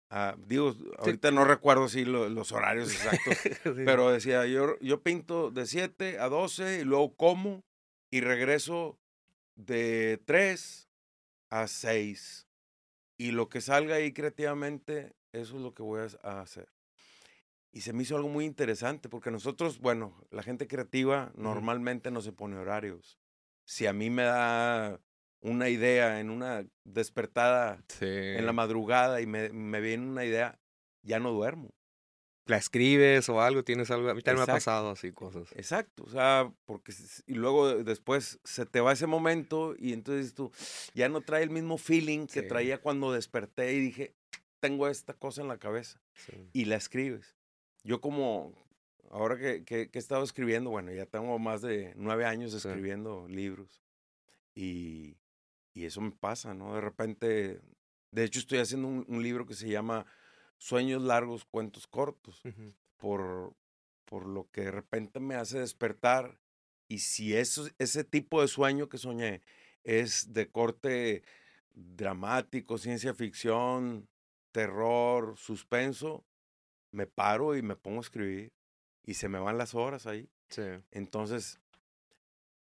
a, 0.09 0.35
digo, 0.37 0.75
ahorita 0.99 1.31
no 1.31 1.43
recuerdo 1.43 1.89
si 1.89 2.05
los 2.05 2.51
horarios 2.51 2.93
exactos, 2.93 3.35
pero 3.85 4.11
decía, 4.11 4.45
yo, 4.45 4.77
yo 4.79 5.01
pinto 5.01 5.49
de 5.49 5.65
7 5.65 6.19
a 6.19 6.29
12 6.29 6.81
y 6.81 6.83
luego 6.83 7.15
como 7.15 7.63
y 8.11 8.21
regreso 8.21 8.99
de 9.55 10.21
3 10.25 10.87
a 11.49 11.67
6. 11.67 12.47
Y 13.17 13.31
lo 13.31 13.49
que 13.49 13.61
salga 13.61 13.95
ahí 13.95 14.13
creativamente, 14.13 15.15
eso 15.31 15.55
es 15.55 15.61
lo 15.61 15.73
que 15.73 15.81
voy 15.81 16.01
a 16.21 16.41
hacer. 16.41 16.69
Y 17.71 17.81
se 17.81 17.91
me 17.91 18.03
hizo 18.03 18.15
algo 18.15 18.29
muy 18.29 18.45
interesante, 18.45 19.09
porque 19.09 19.31
nosotros, 19.31 19.79
bueno, 19.79 20.13
la 20.29 20.43
gente 20.43 20.67
creativa 20.67 21.31
normalmente 21.35 22.11
no 22.11 22.21
se 22.21 22.31
pone 22.31 22.55
horarios. 22.55 23.17
Si 23.65 23.87
a 23.87 23.93
mí 23.93 24.11
me 24.11 24.23
da 24.23 24.99
una 25.43 25.69
idea 25.69 26.19
en 26.19 26.29
una 26.29 26.65
despertada 26.85 27.83
en 27.99 28.45
la 28.45 28.53
madrugada 28.53 29.21
y 29.21 29.25
me, 29.25 29.49
me, 29.49 29.81
viene 29.81 30.07
una 30.07 30.25
idea, 30.25 30.57
ya 31.03 31.19
no 31.19 31.31
duermo. 31.31 31.69
La 32.45 32.57
escribes 32.57 33.29
o 33.29 33.41
algo, 33.41 33.63
tienes 33.63 33.91
algo, 33.91 34.09
a 34.09 34.13
mí 34.13 34.21
también 34.21 34.45
me 34.45 34.51
ha 34.51 34.55
pasado 34.55 34.89
así 34.89 35.11
cosas. 35.11 35.49
Exacto, 35.53 36.03
o 36.03 36.09
sea, 36.09 36.51
porque 36.65 36.93
y 37.25 37.35
luego 37.35 37.83
después 37.83 38.39
se 38.43 38.65
te 38.65 38.81
va 38.81 38.93
ese 38.93 39.07
momento 39.07 39.75
y 39.77 39.93
entonces 39.93 40.33
tú 40.33 40.51
ya 40.93 41.07
no 41.07 41.21
trae 41.21 41.43
el 41.43 41.49
mismo 41.49 41.77
feeling 41.77 42.27
que 42.27 42.41
traía 42.41 42.81
cuando 42.81 43.11
desperté 43.11 43.73
y 43.73 43.79
dije, 43.79 44.13
tengo 44.59 44.87
esta 44.87 45.13
cosa 45.13 45.41
en 45.41 45.49
la 45.49 45.57
cabeza 45.57 46.01
y 46.53 46.65
la 46.65 46.75
escribes. 46.75 47.35
Yo 47.83 47.99
como, 47.99 48.53
ahora 49.09 49.37
que, 49.37 49.65
que, 49.65 49.89
he 49.91 49.99
estado 49.99 50.23
escribiendo, 50.23 50.69
bueno, 50.69 50.91
ya 50.93 51.05
tengo 51.05 51.37
más 51.37 51.61
de 51.61 51.93
nueve 51.97 52.25
años 52.25 52.53
escribiendo 52.53 53.27
libros 53.27 53.81
y, 54.55 55.17
y, 55.73 55.85
eso 55.85 56.01
me 56.01 56.11
pasa, 56.11 56.53
¿no? 56.53 56.75
De 56.75 56.81
repente, 56.81 57.61
de 58.11 58.23
hecho 58.23 58.39
estoy 58.39 58.59
haciendo 58.59 58.87
un, 58.87 59.23
libro 59.23 59.45
que 59.45 59.55
se 59.55 59.69
llama 59.69 60.05
Sueños 60.57 61.01
largos, 61.01 61.45
cuentos 61.45 61.87
cortos, 61.87 62.41
por, 62.97 63.53
por 64.05 64.25
lo 64.25 64.49
que 64.51 64.61
de 64.61 64.71
repente 64.71 65.19
me 65.19 65.35
hace 65.35 65.59
despertar 65.59 66.37
y 66.87 66.99
si 66.99 67.35
eso, 67.35 67.67
ese 67.79 68.03
tipo 68.03 68.41
de 68.41 68.47
sueño 68.47 68.87
que 68.87 68.97
soñé 68.97 69.41
es 69.83 70.33
de 70.33 70.49
corte 70.49 71.23
dramático, 71.73 72.77
ciencia 72.77 73.13
ficción, 73.13 74.07
terror, 74.51 75.35
suspenso, 75.37 76.23
me 76.91 77.07
paro 77.07 77.57
y 77.57 77.61
me 77.61 77.75
pongo 77.75 77.97
a 77.97 78.01
escribir 78.01 78.53
y 79.03 79.15
se 79.15 79.27
me 79.27 79.39
van 79.39 79.57
las 79.57 79.73
horas 79.73 80.05
ahí. 80.05 80.29
Sí. 80.49 80.61
Entonces, 80.91 81.59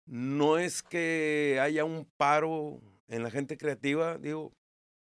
no 0.06 0.58
es 0.58 0.84
que 0.84 1.60
haya 1.62 1.84
un 1.84 2.06
paro 2.18 2.82
en 3.10 3.24
la 3.24 3.32
gente 3.32 3.58
creativa, 3.58 4.18
digo, 4.18 4.54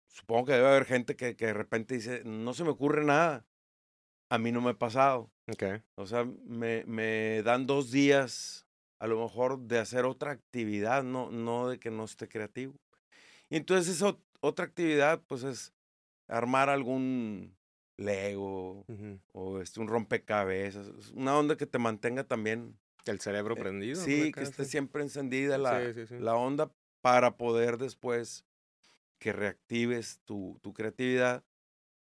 supongo 0.08 0.46
que 0.46 0.54
debe 0.54 0.68
haber 0.68 0.86
gente 0.86 1.16
que, 1.16 1.36
que 1.36 1.48
de 1.48 1.54
repente 1.54 1.96
dice, 1.96 2.24
no 2.26 2.54
se 2.54 2.64
me 2.64 2.72
ocurre 2.72 3.04
nada. 3.04 3.46
A 4.30 4.38
mí 4.38 4.52
no 4.52 4.62
me 4.62 4.72
ha 4.72 4.78
pasado. 4.78 5.32
Okay. 5.48 5.82
O 5.96 6.06
sea, 6.06 6.26
me, 6.46 6.84
me 6.86 7.42
dan 7.44 7.66
dos 7.68 7.92
días 7.92 8.68
a 9.00 9.08
lo 9.08 9.22
mejor 9.22 9.60
de 9.60 9.80
hacer 9.80 10.06
otra 10.06 10.32
actividad, 10.32 11.04
no, 11.04 11.32
no 11.32 11.70
de 11.70 11.80
que 11.80 11.92
no 11.92 12.04
esté 12.04 12.28
creativo. 12.28 12.74
Y 13.50 13.58
entonces 13.58 13.96
esa 13.96 14.18
otra 14.42 14.66
actividad, 14.66 15.22
pues 15.28 15.44
es 15.44 15.74
armar 16.28 16.70
algún 16.70 17.56
Lego 17.98 18.86
o 19.34 19.60
este, 19.60 19.80
un 19.80 19.88
rompecabezas. 19.88 21.12
Una 21.14 21.38
onda 21.38 21.58
que 21.58 21.66
te 21.66 21.80
mantenga 21.80 22.24
también. 22.24 22.78
El 23.06 23.20
cerebro 23.22 23.56
eh, 23.56 23.60
prendido. 23.60 24.04
Sí, 24.04 24.32
que 24.32 24.42
esté 24.42 24.66
siempre 24.66 25.02
encendida 25.02 25.58
la, 25.58 25.80
la 26.20 26.36
onda 26.36 26.70
para 27.01 27.38
poder 27.38 27.77
después 27.77 28.46
que 29.20 29.34
reactives 29.34 30.20
tu, 30.25 30.60
tu 30.62 30.74
creatividad, 30.74 31.44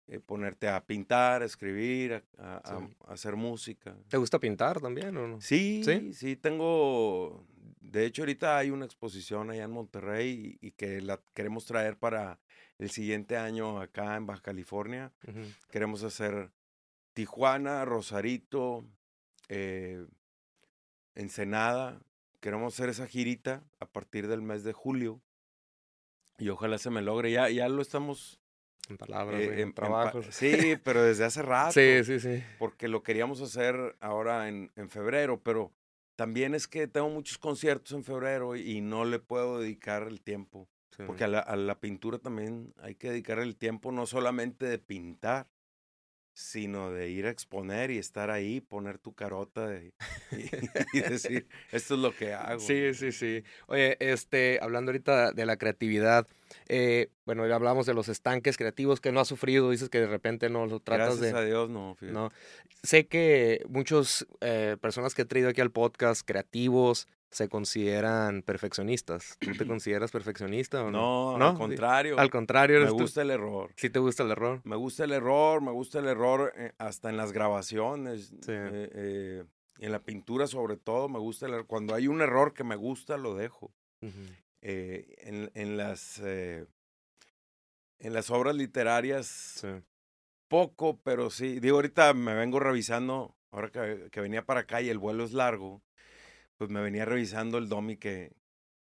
eh, 0.08 0.20
ponerte 0.20 0.68
a 0.68 0.84
pintar, 0.84 1.42
a 1.42 1.46
escribir, 1.46 2.24
a, 2.38 2.80
hacer 3.08 3.34
música. 3.34 3.96
¿Te 4.08 4.16
gusta 4.16 4.38
pintar 4.38 4.80
también 4.80 5.16
o 5.16 5.26
no? 5.26 5.40
Sí, 5.40 5.82
sí, 5.84 6.14
sí, 6.14 6.36
tengo, 6.36 7.44
de 7.80 8.04
hecho 8.04 8.22
ahorita 8.22 8.56
hay 8.56 8.70
una 8.70 8.84
exposición 8.84 9.50
allá 9.50 9.64
en 9.64 9.72
Monterrey 9.72 10.58
y 10.60 10.70
que 10.72 11.00
la 11.00 11.20
queremos 11.34 11.66
traer 11.66 11.98
para 11.98 12.38
el 12.78 12.90
siguiente 12.90 13.36
año 13.36 13.80
acá 13.80 14.16
en 14.16 14.26
Baja 14.26 14.42
California. 14.42 15.12
Queremos 15.70 16.04
hacer 16.04 16.52
Tijuana, 17.12 17.84
Rosarito, 17.84 18.84
eh, 19.48 20.06
Ensenada. 21.14 22.00
Queremos 22.46 22.74
hacer 22.74 22.90
esa 22.90 23.08
girita 23.08 23.64
a 23.80 23.86
partir 23.86 24.28
del 24.28 24.40
mes 24.40 24.62
de 24.62 24.72
julio. 24.72 25.20
Y 26.38 26.48
ojalá 26.48 26.78
se 26.78 26.90
me 26.90 27.02
logre. 27.02 27.32
Ya, 27.32 27.50
ya 27.50 27.68
lo 27.68 27.82
estamos. 27.82 28.40
En 28.88 28.98
palabras, 28.98 29.40
eh, 29.40 29.62
en, 29.62 29.74
trabajos. 29.74 30.26
sí, 30.30 30.76
pero 30.84 31.02
desde 31.02 31.24
hace 31.24 31.42
rato. 31.42 31.72
Sí, 31.72 32.04
sí, 32.04 32.20
sí. 32.20 32.44
Porque 32.60 32.86
lo 32.86 33.02
queríamos 33.02 33.40
hacer 33.40 33.96
ahora 33.98 34.48
en, 34.48 34.70
en 34.76 34.88
febrero, 34.90 35.42
pero 35.42 35.72
también 36.14 36.54
es 36.54 36.68
que 36.68 36.86
tengo 36.86 37.10
muchos 37.10 37.36
conciertos 37.36 37.90
en 37.90 38.04
febrero 38.04 38.54
y 38.54 38.80
no 38.80 39.04
le 39.04 39.18
puedo 39.18 39.58
dedicar 39.58 40.04
el 40.04 40.20
tiempo. 40.20 40.68
Porque 41.04 41.24
a 41.24 41.28
la, 41.28 41.40
a 41.40 41.56
la, 41.56 41.80
pintura 41.80 42.18
también 42.18 42.74
hay 42.78 42.94
que 42.94 43.10
dedicar 43.10 43.40
el 43.40 43.56
tiempo 43.56 43.90
no 43.90 44.06
solamente 44.06 44.66
de 44.66 44.78
pintar, 44.78 45.48
sino 46.36 46.90
de 46.92 47.08
ir 47.08 47.24
a 47.24 47.30
exponer 47.30 47.90
y 47.90 47.96
estar 47.96 48.30
ahí, 48.30 48.60
poner 48.60 48.98
tu 48.98 49.14
carota 49.14 49.80
y, 50.92 51.00
decir, 51.00 51.48
esto 51.72 51.94
es 51.94 52.00
lo 52.00 52.14
que 52.14 52.34
hago. 52.34 52.60
Sí, 52.60 52.92
sí, 52.92 53.10
sí. 53.10 53.42
Oye, 53.68 53.96
este, 54.00 54.58
hablando 54.60 54.90
ahorita 54.90 55.32
de 55.32 55.46
la 55.46 55.56
creatividad, 55.56 56.26
eh, 56.68 57.08
bueno, 57.24 57.46
ya 57.48 57.54
hablamos 57.54 57.86
de 57.86 57.94
los 57.94 58.10
estanques 58.10 58.58
creativos 58.58 59.00
que 59.00 59.12
no 59.12 59.20
has 59.20 59.28
sufrido, 59.28 59.70
dices 59.70 59.88
que 59.88 60.00
de 60.00 60.08
repente 60.08 60.50
no 60.50 60.66
lo 60.66 60.78
tratas 60.78 61.20
de... 61.20 61.30
Gracias 61.30 61.40
a 61.40 61.46
Dios, 61.46 61.70
no. 61.70 61.96
No. 62.02 62.30
Sé 62.82 63.06
que 63.06 63.64
muchas 63.70 64.26
eh, 64.42 64.76
personas 64.78 65.14
que 65.14 65.22
he 65.22 65.24
traído 65.24 65.48
aquí 65.48 65.62
al 65.62 65.72
podcast, 65.72 66.20
creativos, 66.26 67.08
se 67.36 67.50
consideran 67.50 68.40
perfeccionistas. 68.40 69.36
¿Tú 69.38 69.52
te 69.52 69.66
consideras 69.66 70.10
perfeccionista 70.10 70.82
o 70.82 70.90
no? 70.90 71.36
No, 71.36 71.48
al 71.48 71.58
contrario. 71.58 72.18
Al 72.18 72.30
contrario. 72.30 72.80
Me 72.80 72.90
gusta 72.90 73.20
el 73.20 73.30
error. 73.30 73.72
¿Sí 73.76 73.90
te 73.90 73.98
gusta 73.98 74.22
el 74.22 74.30
error? 74.30 74.62
Me 74.64 74.76
gusta 74.76 75.04
el 75.04 75.12
error, 75.12 75.60
me 75.60 75.70
gusta 75.70 75.98
el 75.98 76.06
error 76.06 76.54
eh, 76.56 76.72
hasta 76.78 77.10
en 77.10 77.18
las 77.18 77.32
grabaciones. 77.32 78.28
Sí. 78.40 78.52
Eh, 78.52 78.90
eh, 78.94 79.44
en 79.80 79.92
la 79.92 80.02
pintura 80.02 80.46
sobre 80.46 80.78
todo 80.78 81.10
me 81.10 81.18
gusta 81.18 81.44
el 81.44 81.52
error. 81.52 81.66
Cuando 81.66 81.94
hay 81.94 82.08
un 82.08 82.22
error 82.22 82.54
que 82.54 82.64
me 82.64 82.76
gusta, 82.76 83.18
lo 83.18 83.34
dejo. 83.34 83.70
en, 84.00 85.50
en, 85.52 85.76
las, 85.76 86.18
en 86.20 86.66
las 87.98 88.30
obras 88.30 88.56
literarias, 88.56 89.62
poco, 90.48 90.98
pero 91.02 91.28
sí. 91.28 91.60
Digo, 91.60 91.76
ahorita 91.76 92.14
me 92.14 92.34
vengo 92.34 92.60
revisando, 92.60 93.36
ahora 93.50 93.70
que, 93.70 94.08
que 94.10 94.20
venía 94.22 94.46
para 94.46 94.60
acá 94.60 94.80
y 94.80 94.88
el 94.88 94.96
vuelo 94.96 95.24
es 95.24 95.34
largo 95.34 95.82
pues 96.56 96.70
me 96.70 96.80
venía 96.80 97.04
revisando 97.04 97.58
el 97.58 97.68
DOMI 97.68 97.96
que, 97.96 98.36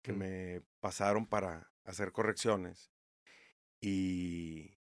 que 0.03 0.13
mm. 0.13 0.19
me 0.19 0.63
pasaron 0.81 1.27
para 1.27 1.71
hacer 1.85 2.13
correcciones. 2.13 2.91
Y 3.81 4.79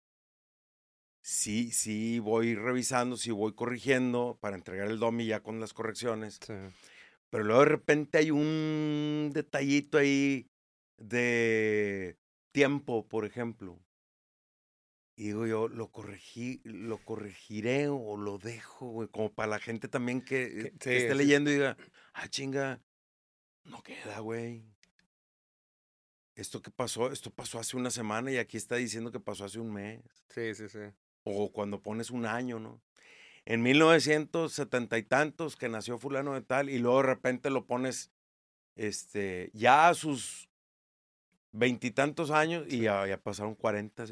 sí, 1.20 1.70
sí 1.72 2.18
voy 2.18 2.54
revisando, 2.54 3.16
sí 3.16 3.30
voy 3.30 3.54
corrigiendo 3.54 4.38
para 4.40 4.56
entregar 4.56 4.88
el 4.88 4.98
DOMI 4.98 5.26
ya 5.26 5.40
con 5.40 5.60
las 5.60 5.72
correcciones. 5.72 6.38
Pero 7.30 7.44
luego 7.44 7.60
de 7.60 7.68
repente 7.68 8.18
hay 8.18 8.30
un 8.30 9.30
detallito 9.32 9.98
ahí 9.98 10.48
de 10.96 12.16
tiempo, 12.52 13.08
por 13.08 13.24
ejemplo. 13.24 13.80
Y 15.16 15.26
digo 15.26 15.46
yo, 15.46 15.68
lo 15.68 15.88
corregí, 15.92 16.60
lo 16.64 16.98
corregiré 16.98 17.88
o 17.88 18.16
lo 18.16 18.38
dejo, 18.38 18.88
güey, 18.88 19.08
como 19.08 19.32
para 19.32 19.48
la 19.48 19.58
gente 19.60 19.86
también 19.86 20.20
que, 20.20 20.72
esté 20.74 21.14
leyendo 21.14 21.50
y 21.50 21.54
diga, 21.54 21.76
ah, 22.14 22.28
chinga, 22.28 22.80
no 23.62 23.82
queda, 23.82 24.18
güey. 24.18 24.64
Esto 26.34 26.60
que 26.60 26.72
pasó, 26.72 27.12
esto 27.12 27.30
pasó 27.30 27.60
hace 27.60 27.76
una 27.76 27.90
semana 27.90 28.32
y 28.32 28.38
aquí 28.38 28.56
está 28.56 28.74
diciendo 28.74 29.12
que 29.12 29.20
pasó 29.20 29.44
hace 29.44 29.60
un 29.60 29.72
mes. 29.72 30.02
Sí, 30.30 30.52
sí, 30.54 30.68
sí. 30.68 30.80
O 31.22 31.52
cuando 31.52 31.80
pones 31.80 32.10
un 32.10 32.26
año, 32.26 32.58
¿no? 32.58 32.82
En 33.44 33.62
1970 33.62 34.98
y 34.98 35.02
tantos 35.04 35.54
que 35.54 35.68
nació 35.68 35.98
fulano 35.98 36.34
de 36.34 36.40
tal 36.40 36.70
y 36.70 36.78
luego 36.78 37.02
de 37.02 37.08
repente 37.08 37.50
lo 37.50 37.66
pones, 37.66 38.10
este, 38.74 39.50
ya 39.52 39.88
a 39.88 39.94
sus 39.94 40.48
veintitantos 41.54 42.30
años 42.32 42.64
y 42.68 42.80
ya, 42.80 43.06
ya, 43.06 43.16
pasaron 43.16 43.54
cuarenta. 43.54 44.04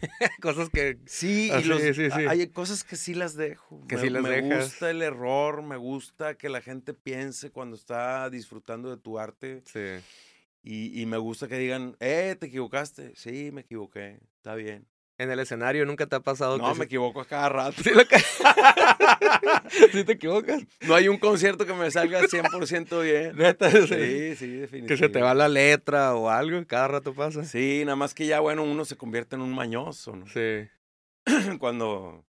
cosas 0.40 0.70
que... 0.70 0.98
Sí, 1.06 1.50
y 1.50 1.64
los, 1.64 1.82
hay 2.28 2.46
cosas 2.48 2.84
que 2.84 2.96
sí 2.96 3.14
las 3.14 3.34
dejo. 3.34 3.84
Que 3.86 3.96
me, 3.96 4.02
sí 4.02 4.10
las 4.10 4.22
me 4.22 4.40
gusta 4.40 4.90
el 4.90 5.02
error, 5.02 5.62
me 5.62 5.76
gusta 5.76 6.36
que 6.36 6.48
la 6.48 6.62
gente 6.62 6.94
piense 6.94 7.50
cuando 7.50 7.76
está 7.76 8.30
disfrutando 8.30 8.90
de 8.90 8.96
tu 8.96 9.18
arte. 9.18 9.62
Sí. 9.66 10.02
Y, 10.62 11.02
y 11.02 11.06
me 11.06 11.18
gusta 11.18 11.48
que 11.48 11.58
digan, 11.58 11.96
eh, 12.00 12.36
te 12.38 12.46
equivocaste. 12.46 13.12
Sí, 13.16 13.50
me 13.52 13.62
equivoqué, 13.62 14.20
está 14.36 14.54
bien. 14.54 14.86
En 15.16 15.30
el 15.30 15.38
escenario 15.38 15.86
nunca 15.86 16.06
te 16.06 16.16
ha 16.16 16.20
pasado 16.20 16.58
no, 16.58 16.74
me 16.74 16.86
equivoco 16.86 17.20
a 17.20 17.24
cada 17.24 17.48
rato. 17.48 17.80
¿Sí, 19.92 20.04
te 20.04 20.12
equivocas? 20.12 20.64
No 20.80 20.96
hay 20.96 21.06
un 21.06 21.18
concierto 21.18 21.66
que 21.66 21.72
me 21.72 21.88
salga 21.92 22.22
100% 22.22 23.02
bien. 23.02 23.36
¿Neta? 23.36 23.70
Sí, 23.70 23.86
sí, 23.86 23.86
definitivamente. 23.86 24.86
Que 24.86 24.96
se 24.96 25.08
te 25.08 25.22
va 25.22 25.34
la 25.34 25.48
letra 25.48 26.16
o 26.16 26.30
algo, 26.30 26.60
cada 26.66 26.88
rato 26.88 27.14
pasa. 27.14 27.44
Sí, 27.44 27.82
nada 27.84 27.94
más 27.94 28.12
que 28.12 28.26
ya, 28.26 28.40
bueno, 28.40 28.64
uno 28.64 28.84
se 28.84 28.96
convierte 28.96 29.36
en 29.36 29.42
un 29.42 29.54
mañoso, 29.54 30.16
¿no? 30.16 30.26
Sí. 30.26 30.68
Cuando 31.60 32.24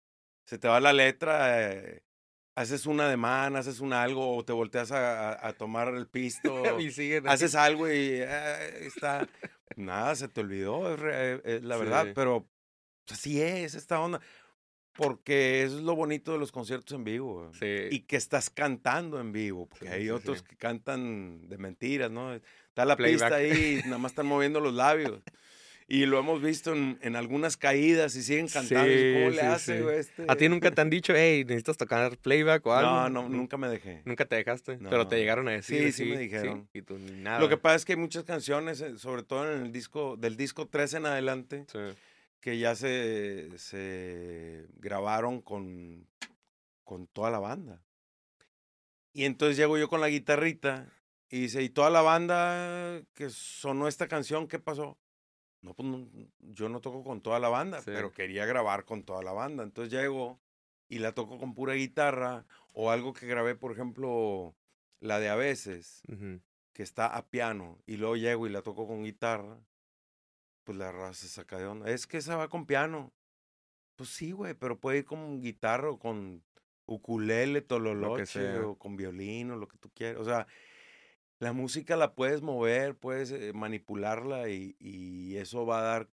se 0.45 0.57
te 0.57 0.67
va 0.67 0.79
la 0.79 0.91
letra, 0.91 1.71
eh, 1.71 2.01
haces 2.55 2.87
una 2.87 3.07
demanda, 3.07 3.59
haces 3.59 3.79
un 3.79 3.93
algo 3.93 4.35
o 4.35 4.43
te 4.43 4.53
volteas 4.53 4.91
a, 4.91 5.53
tomar 5.53 5.89
el 5.89 6.07
pisto. 6.07 6.63
y 6.79 6.89
siguen 6.89 7.27
haces 7.27 7.53
algo 7.53 7.87
y 7.87 7.93
eh, 7.93 8.87
está... 8.87 9.27
Nada, 9.77 10.15
se 10.15 10.27
te 10.27 10.41
olvidó, 10.41 10.93
es, 10.93 11.63
la 11.63 11.77
verdad, 11.77 12.07
pero 12.13 12.45
así 13.11 13.41
es 13.41 13.75
esta 13.75 13.99
onda. 13.99 14.19
Porque 14.93 15.63
eso 15.63 15.77
es 15.77 15.83
lo 15.83 15.95
bonito 15.95 16.33
de 16.33 16.37
los 16.37 16.51
conciertos 16.51 16.93
en 16.95 17.05
vivo. 17.05 17.49
Sí. 17.57 17.87
Y 17.91 18.01
que 18.01 18.17
estás 18.17 18.49
cantando 18.49 19.21
en 19.21 19.31
vivo. 19.31 19.67
Porque 19.67 19.89
hay 19.89 20.09
otros 20.09 20.43
que 20.43 20.57
cantan 20.57 21.47
de 21.47 21.57
mentiras, 21.57 22.11
¿no? 22.11 22.33
Está 22.33 22.85
la 22.85 22.97
pista 22.97 23.35
ahí, 23.35 23.81
nada 23.85 23.97
más 23.97 24.11
están 24.11 24.25
moviendo 24.25 24.59
los 24.59 24.73
labios. 24.73 25.21
Y 25.91 26.05
lo 26.05 26.17
hemos 26.19 26.41
visto 26.41 26.71
en, 26.71 26.97
en 27.01 27.17
algunas 27.17 27.57
caídas 27.57 28.15
y 28.15 28.23
siguen 28.23 28.47
cantando. 28.47 28.89
¿Cómo 28.89 29.29
le 29.29 29.41
hace, 29.41 29.99
este? 29.99 30.23
¿A 30.25 30.37
ti 30.37 30.47
nunca 30.47 30.71
te 30.71 30.79
han 30.79 30.89
dicho, 30.89 31.11
hey, 31.13 31.43
necesitas 31.43 31.75
tocar 31.75 32.17
playback 32.17 32.65
o 32.65 32.73
algo? 32.73 32.91
No, 32.91 33.09
no, 33.09 33.27
nunca 33.27 33.57
me 33.57 33.67
dejé. 33.67 34.01
Nunca 34.05 34.23
te 34.23 34.37
dejaste, 34.37 34.79
pero 34.89 35.09
te 35.09 35.17
llegaron 35.17 35.49
a 35.49 35.51
decir. 35.51 35.91
Sí, 35.91 36.05
sí, 36.05 36.05
me 36.05 36.17
dijeron. 36.17 36.69
y 36.73 36.81
tú, 36.81 36.97
nada. 36.97 37.41
Lo 37.41 37.49
que 37.49 37.57
pasa 37.57 37.75
es 37.75 37.83
que 37.83 37.91
hay 37.91 37.97
muchas 37.97 38.23
canciones, 38.23 38.79
eh, 38.79 38.97
sobre 38.97 39.23
todo 39.23 39.51
en 39.51 39.63
el 39.63 39.71
disco, 39.73 40.15
del 40.15 40.37
disco 40.37 40.65
3 40.65 40.93
en 40.93 41.05
adelante, 41.07 41.65
que 42.41 42.57
ya 42.57 42.75
se, 42.75 43.57
se 43.57 44.67
grabaron 44.77 45.41
con, 45.41 46.07
con 46.83 47.07
toda 47.07 47.29
la 47.31 47.39
banda. 47.39 47.81
Y 49.13 49.25
entonces 49.25 49.57
llego 49.57 49.77
yo 49.77 49.87
con 49.87 50.01
la 50.01 50.09
guitarrita 50.09 50.91
y 51.29 51.41
dice, 51.41 51.61
¿y 51.61 51.69
toda 51.69 51.89
la 51.89 52.01
banda 52.01 53.01
que 53.13 53.29
sonó 53.29 53.87
esta 53.87 54.07
canción, 54.07 54.47
qué 54.47 54.59
pasó? 54.59 54.97
No, 55.61 55.75
pues 55.75 55.87
yo 56.39 56.69
no 56.69 56.81
toco 56.81 57.03
con 57.03 57.21
toda 57.21 57.39
la 57.39 57.49
banda, 57.49 57.81
pero 57.85 58.11
quería 58.11 58.45
grabar 58.45 58.83
con 58.83 59.03
toda 59.03 59.21
la 59.21 59.31
banda. 59.31 59.63
Entonces 59.63 59.93
llego 59.93 60.39
y 60.89 60.99
la 60.99 61.13
toco 61.13 61.37
con 61.37 61.53
pura 61.53 61.75
guitarra 61.75 62.45
o 62.73 62.89
algo 62.89 63.13
que 63.13 63.27
grabé, 63.27 63.55
por 63.55 63.71
ejemplo, 63.71 64.55
la 64.99 65.19
de 65.19 65.29
a 65.29 65.35
veces, 65.35 66.01
que 66.73 66.83
está 66.83 67.05
a 67.05 67.29
piano, 67.29 67.77
y 67.85 67.97
luego 67.97 68.15
llego 68.15 68.47
y 68.47 68.49
la 68.49 68.63
toco 68.63 68.87
con 68.87 69.03
guitarra, 69.03 69.59
pues 70.71 70.79
la 70.79 70.91
raza 70.93 71.13
se 71.13 71.27
saca 71.27 71.57
de 71.57 71.65
onda. 71.65 71.89
Es 71.89 72.07
que 72.07 72.17
esa 72.17 72.37
va 72.37 72.47
con 72.47 72.65
piano. 72.65 73.11
Pues 73.97 74.09
sí, 74.09 74.31
güey, 74.31 74.53
pero 74.53 74.79
puede 74.79 74.99
ir 74.99 75.05
con 75.05 75.41
guitarra 75.41 75.89
o 75.89 75.99
con 75.99 76.43
ukulele, 76.85 77.61
tololoche, 77.61 78.57
o 78.59 78.77
con 78.77 78.95
violín 78.95 79.51
o 79.51 79.57
lo 79.57 79.67
que 79.67 79.77
tú 79.77 79.89
quieras. 79.93 80.21
O 80.21 80.23
sea, 80.23 80.47
la 81.39 81.51
música 81.51 81.97
la 81.97 82.15
puedes 82.15 82.41
mover, 82.41 82.95
puedes 82.95 83.31
eh, 83.31 83.51
manipularla 83.53 84.47
y, 84.49 85.35
eso 85.35 85.65
va 85.65 85.79
a 85.79 85.83
dar 85.83 86.09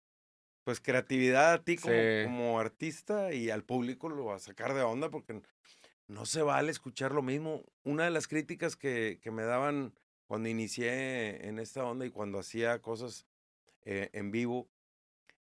pues 0.64 0.80
creatividad 0.80 1.52
a 1.52 1.62
ti 1.62 1.76
como, 1.76 1.94
como, 2.24 2.60
artista 2.60 3.32
y 3.32 3.50
al 3.50 3.64
público 3.64 4.08
lo 4.08 4.26
va 4.26 4.36
a 4.36 4.40
sacar 4.40 4.74
de 4.74 4.82
onda 4.82 5.10
porque 5.10 5.40
no 6.08 6.26
se 6.26 6.42
vale 6.42 6.72
escuchar 6.72 7.12
lo 7.12 7.22
mismo. 7.22 7.64
Una 7.84 8.04
de 8.04 8.10
las 8.10 8.26
críticas 8.26 8.74
que, 8.74 9.20
que 9.22 9.30
me 9.30 9.44
daban 9.44 9.94
cuando 10.26 10.48
inicié 10.48 11.46
en 11.46 11.60
esta 11.60 11.84
onda 11.84 12.06
y 12.06 12.10
cuando 12.10 12.38
hacía 12.40 12.82
cosas 12.82 13.27
eh, 13.90 14.10
en 14.12 14.30
vivo 14.30 14.68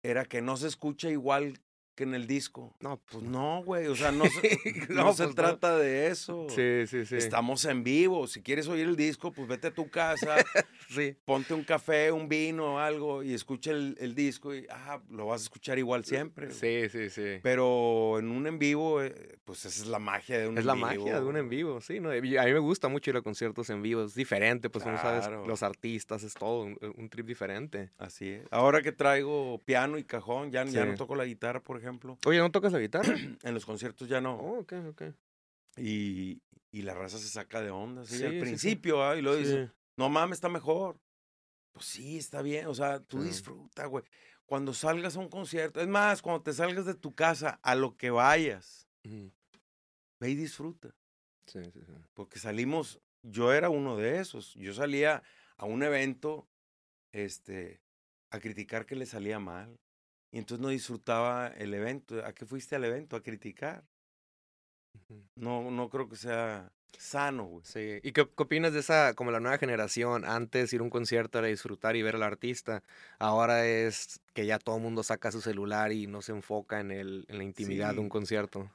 era 0.03 0.23
que 0.23 0.39
no 0.43 0.55
se 0.55 0.67
escucha 0.67 1.09
igual 1.09 1.59
en 2.03 2.13
el 2.13 2.27
disco. 2.27 2.75
No, 2.79 3.01
pues 3.11 3.23
no, 3.23 3.63
güey. 3.63 3.87
O 3.87 3.95
sea, 3.95 4.11
no 4.11 4.25
se, 4.25 4.59
no, 4.89 5.13
se 5.13 5.25
pues 5.25 5.35
trata 5.35 5.77
de 5.77 6.07
eso. 6.07 6.47
Sí, 6.49 6.87
sí, 6.87 7.05
sí. 7.05 7.15
Estamos 7.15 7.65
en 7.65 7.83
vivo. 7.83 8.27
Si 8.27 8.41
quieres 8.41 8.67
oír 8.67 8.87
el 8.87 8.95
disco, 8.95 9.31
pues 9.31 9.47
vete 9.47 9.67
a 9.67 9.73
tu 9.73 9.89
casa. 9.89 10.37
sí. 10.89 11.15
Ponte 11.25 11.53
un 11.53 11.63
café, 11.63 12.11
un 12.11 12.29
vino, 12.29 12.75
o 12.75 12.79
algo 12.79 13.23
y 13.23 13.33
escucha 13.33 13.71
el, 13.71 13.95
el, 13.99 14.15
disco 14.15 14.55
y 14.55 14.65
ah, 14.69 14.99
lo 15.09 15.27
vas 15.27 15.41
a 15.41 15.43
escuchar 15.43 15.77
igual 15.77 16.05
siempre. 16.05 16.51
Sí, 16.51 16.89
sí, 16.89 17.09
sí. 17.09 17.39
Pero 17.43 18.19
en 18.19 18.31
un 18.31 18.47
en 18.47 18.59
vivo, 18.59 19.01
eh, 19.03 19.39
pues 19.43 19.65
esa 19.65 19.83
es 19.83 19.87
la 19.87 19.99
magia 19.99 20.39
de 20.39 20.47
un 20.47 20.57
es 20.57 20.65
en 20.65 20.73
vivo. 20.73 20.75
Es 20.75 20.81
la 20.81 20.87
magia 20.87 21.19
de 21.19 21.25
un 21.25 21.37
en 21.37 21.49
vivo, 21.49 21.81
sí. 21.81 21.99
¿no? 21.99 22.11
A 22.11 22.13
mí 22.21 22.29
me 22.29 22.59
gusta 22.59 22.87
mucho 22.87 23.11
ir 23.11 23.17
a 23.17 23.21
conciertos 23.21 23.69
en 23.69 23.81
vivo. 23.81 24.03
Es 24.03 24.15
diferente, 24.15 24.69
pues, 24.69 24.83
como 24.83 24.97
sabes, 24.97 25.29
los 25.45 25.63
artistas, 25.63 26.23
es 26.23 26.33
todo 26.33 26.63
un, 26.63 27.09
trip 27.09 27.25
diferente. 27.25 27.89
Así 27.97 28.29
es. 28.29 28.47
Ahora 28.51 28.81
que 28.81 28.91
traigo 28.91 29.59
piano 29.65 29.97
y 29.97 30.03
cajón, 30.03 30.51
ya, 30.51 30.63
ya 30.65 30.85
no 30.85 30.95
toco 30.95 31.15
la 31.15 31.25
guitarra, 31.25 31.59
por 31.61 31.77
ejemplo 31.77 31.88
Oye, 32.25 32.39
¿no 32.39 32.51
tocas 32.51 32.71
la 32.73 32.79
guitarra? 32.79 33.13
en 33.43 33.53
los 33.53 33.65
conciertos 33.65 34.07
ya 34.07 34.21
no. 34.21 34.35
Oh, 34.35 34.59
ok, 34.59 34.73
ok. 34.89 35.03
Y, 35.77 36.41
y 36.71 36.81
la 36.81 36.93
raza 36.93 37.17
se 37.17 37.27
saca 37.27 37.61
de 37.61 37.71
onda, 37.71 38.05
¿sí? 38.05 38.23
Al 38.23 38.39
principio, 38.39 39.03
¿ah? 39.03 39.17
y 39.17 39.21
luego 39.21 39.37
dice, 39.37 39.71
no 39.97 40.09
mames, 40.09 40.37
está 40.37 40.49
mejor. 40.49 40.99
Pues 41.73 41.85
sí, 41.85 42.17
está 42.17 42.41
bien, 42.41 42.67
o 42.67 42.75
sea, 42.75 42.99
tú 42.99 43.23
disfruta, 43.23 43.85
güey. 43.85 44.03
Cuando 44.45 44.73
salgas 44.73 45.15
a 45.15 45.19
un 45.19 45.29
concierto, 45.29 45.79
es 45.79 45.87
más, 45.87 46.21
cuando 46.21 46.41
te 46.41 46.53
salgas 46.53 46.85
de 46.85 46.95
tu 46.95 47.13
casa, 47.13 47.59
a 47.61 47.75
lo 47.75 47.95
que 47.95 48.09
vayas, 48.09 48.87
ve 49.03 50.29
y 50.29 50.35
disfruta. 50.35 50.89
Sí, 51.45 51.63
sí, 51.71 51.79
sí. 51.85 51.93
Porque 52.13 52.39
salimos, 52.39 52.99
yo 53.21 53.53
era 53.53 53.69
uno 53.69 53.95
de 53.95 54.19
esos. 54.19 54.53
Yo 54.55 54.73
salía 54.73 55.23
a 55.57 55.65
un 55.65 55.83
evento, 55.83 56.47
este, 57.11 57.81
a 58.31 58.39
criticar 58.39 58.85
que 58.85 58.95
le 58.95 59.05
salía 59.05 59.39
mal. 59.39 59.79
Y 60.31 60.37
entonces 60.37 60.61
no 60.61 60.69
disfrutaba 60.69 61.47
el 61.47 61.73
evento. 61.73 62.23
¿A 62.25 62.33
qué 62.33 62.45
fuiste 62.45 62.75
al 62.75 62.85
evento? 62.85 63.15
A 63.15 63.23
criticar. 63.23 63.83
No, 65.35 65.71
no 65.71 65.89
creo 65.89 66.07
que 66.07 66.15
sea 66.15 66.71
sano, 66.97 67.45
güey. 67.45 67.65
Sí. 67.65 67.99
¿Y 68.03 68.11
qué, 68.11 68.21
opinas 68.21 68.73
de 68.73 68.79
esa, 68.79 69.13
como 69.13 69.31
la 69.31 69.39
nueva 69.39 69.57
generación? 69.57 70.25
Antes 70.25 70.71
ir 70.73 70.81
a 70.81 70.83
un 70.83 70.89
concierto 70.89 71.39
era 71.39 71.47
disfrutar 71.47 71.95
y 71.95 72.03
ver 72.03 72.15
al 72.15 72.23
artista. 72.23 72.83
Ahora 73.17 73.65
es 73.65 74.21
que 74.33 74.45
ya 74.45 74.59
todo 74.59 74.77
el 74.77 74.83
mundo 74.83 75.03
saca 75.03 75.31
su 75.31 75.41
celular 75.41 75.91
y 75.91 76.07
no 76.07 76.21
se 76.21 76.31
enfoca 76.31 76.79
en, 76.79 76.91
el, 76.91 77.25
en 77.27 77.37
la 77.37 77.43
intimidad 77.43 77.93
de 77.93 77.99
un 77.99 78.09
concierto. 78.09 78.69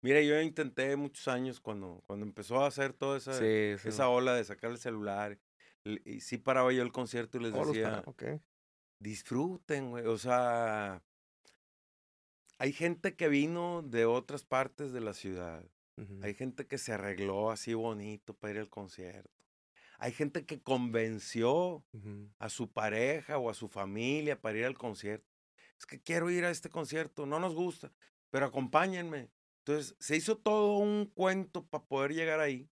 Mira, 0.00 0.20
yo 0.20 0.40
intenté 0.40 0.96
muchos 0.96 1.28
años 1.28 1.60
cuando, 1.60 2.02
cuando 2.06 2.26
empezó 2.26 2.64
a 2.64 2.66
hacer 2.66 2.92
toda 2.92 3.18
esa, 3.18 3.40
esa 3.44 4.08
ola 4.08 4.34
de 4.34 4.42
sacar 4.42 4.72
el 4.72 4.78
celular. 4.78 5.38
Y 5.84 6.20
sí 6.20 6.38
paraba 6.38 6.72
yo 6.72 6.82
el 6.82 6.92
concierto 6.92 7.38
y 7.38 7.42
les 7.42 7.52
oh, 7.54 7.66
decía, 7.66 8.02
disfruten, 9.02 9.90
güey. 9.90 10.06
O 10.06 10.16
sea, 10.16 11.02
hay 12.58 12.72
gente 12.72 13.16
que 13.16 13.28
vino 13.28 13.82
de 13.82 14.06
otras 14.06 14.44
partes 14.44 14.92
de 14.92 15.00
la 15.00 15.14
ciudad. 15.14 15.64
Hay 16.22 16.34
gente 16.34 16.66
que 16.66 16.78
se 16.78 16.92
arregló 16.92 17.52
así 17.52 17.74
bonito 17.74 18.34
para 18.34 18.54
ir 18.54 18.60
al 18.60 18.70
concierto. 18.70 19.30
Hay 19.98 20.10
gente 20.10 20.44
que 20.44 20.60
convenció 20.60 21.84
a 22.38 22.48
su 22.48 22.72
pareja 22.72 23.38
o 23.38 23.50
a 23.50 23.54
su 23.54 23.68
familia 23.68 24.40
para 24.40 24.58
ir 24.58 24.64
al 24.64 24.76
concierto. 24.76 25.30
Es 25.78 25.86
que 25.86 26.00
quiero 26.00 26.30
ir 26.30 26.44
a 26.44 26.50
este 26.50 26.70
concierto, 26.70 27.24
no 27.24 27.38
nos 27.38 27.54
gusta, 27.54 27.92
pero 28.30 28.46
acompáñenme. 28.46 29.30
Entonces, 29.58 29.94
se 30.00 30.16
hizo 30.16 30.38
todo 30.38 30.76
un 30.78 31.06
cuento 31.06 31.64
para 31.66 31.84
poder 31.84 32.14
llegar 32.14 32.40
ahí, 32.40 32.68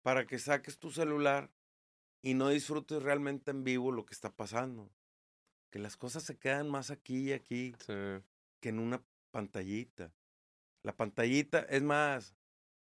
para 0.00 0.26
que 0.26 0.38
saques 0.38 0.78
tu 0.78 0.90
celular 0.90 1.50
y 2.22 2.32
no 2.32 2.48
disfrutes 2.48 3.02
realmente 3.02 3.50
en 3.50 3.64
vivo 3.64 3.92
lo 3.92 4.06
que 4.06 4.14
está 4.14 4.30
pasando 4.34 4.90
que 5.70 5.78
las 5.78 5.96
cosas 5.96 6.22
se 6.24 6.38
quedan 6.38 6.68
más 6.68 6.90
aquí 6.90 7.28
y 7.28 7.32
aquí 7.32 7.74
que 8.60 8.68
en 8.68 8.78
una 8.78 9.02
pantallita. 9.30 10.12
La 10.82 10.96
pantallita, 10.96 11.60
es 11.60 11.82
más, 11.82 12.34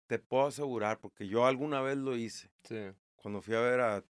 te 0.07 0.19
puedo 0.19 0.47
asegurar, 0.47 1.01
porque 1.01 1.27
yo 1.29 1.47
alguna 1.47 1.81
vez 1.81 1.97
lo 1.97 2.17
hice. 2.17 2.51
Cuando 3.17 3.43
fui 3.43 3.55
a 3.55 3.61
ver 3.61 3.81
a 3.81 4.05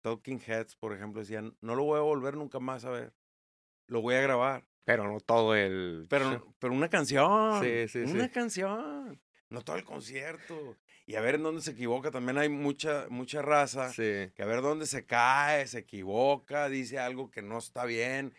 Talking 0.00 0.40
Heads, 0.40 0.76
por 0.76 0.94
ejemplo, 0.94 1.20
decían, 1.20 1.56
no 1.60 1.74
lo 1.74 1.84
voy 1.84 1.98
a 1.98 2.02
volver 2.02 2.36
nunca 2.36 2.58
más 2.58 2.84
a 2.84 2.90
ver. 2.90 3.12
Lo 3.86 4.00
voy 4.00 4.14
a 4.14 4.22
grabar. 4.22 4.66
Pero 4.84 5.06
no 5.10 5.20
todo 5.20 5.54
el... 5.54 6.06
Pero, 6.08 6.54
pero 6.58 6.72
una 6.72 6.88
canción. 6.88 7.62
Sí, 7.62 7.88
sí, 7.88 7.98
una 7.98 8.30
canción. 8.30 9.20
No 9.48 9.62
todo 9.62 9.76
el 9.76 9.84
concierto 9.84 10.76
y 11.06 11.16
a 11.16 11.20
ver 11.20 11.36
en 11.36 11.42
dónde 11.42 11.62
se 11.62 11.72
equivoca. 11.72 12.10
También 12.10 12.38
hay 12.38 12.48
mucha, 12.48 13.06
mucha 13.08 13.42
raza 13.42 13.92
que 13.94 14.32
a 14.38 14.46
ver 14.46 14.62
dónde 14.62 14.86
se 14.86 15.04
cae, 15.04 15.66
se 15.66 15.80
equivoca, 15.80 16.68
dice 16.68 16.98
algo 16.98 17.30
que 17.30 17.42
no 17.42 17.58
está 17.58 17.84
bien. 17.84 18.34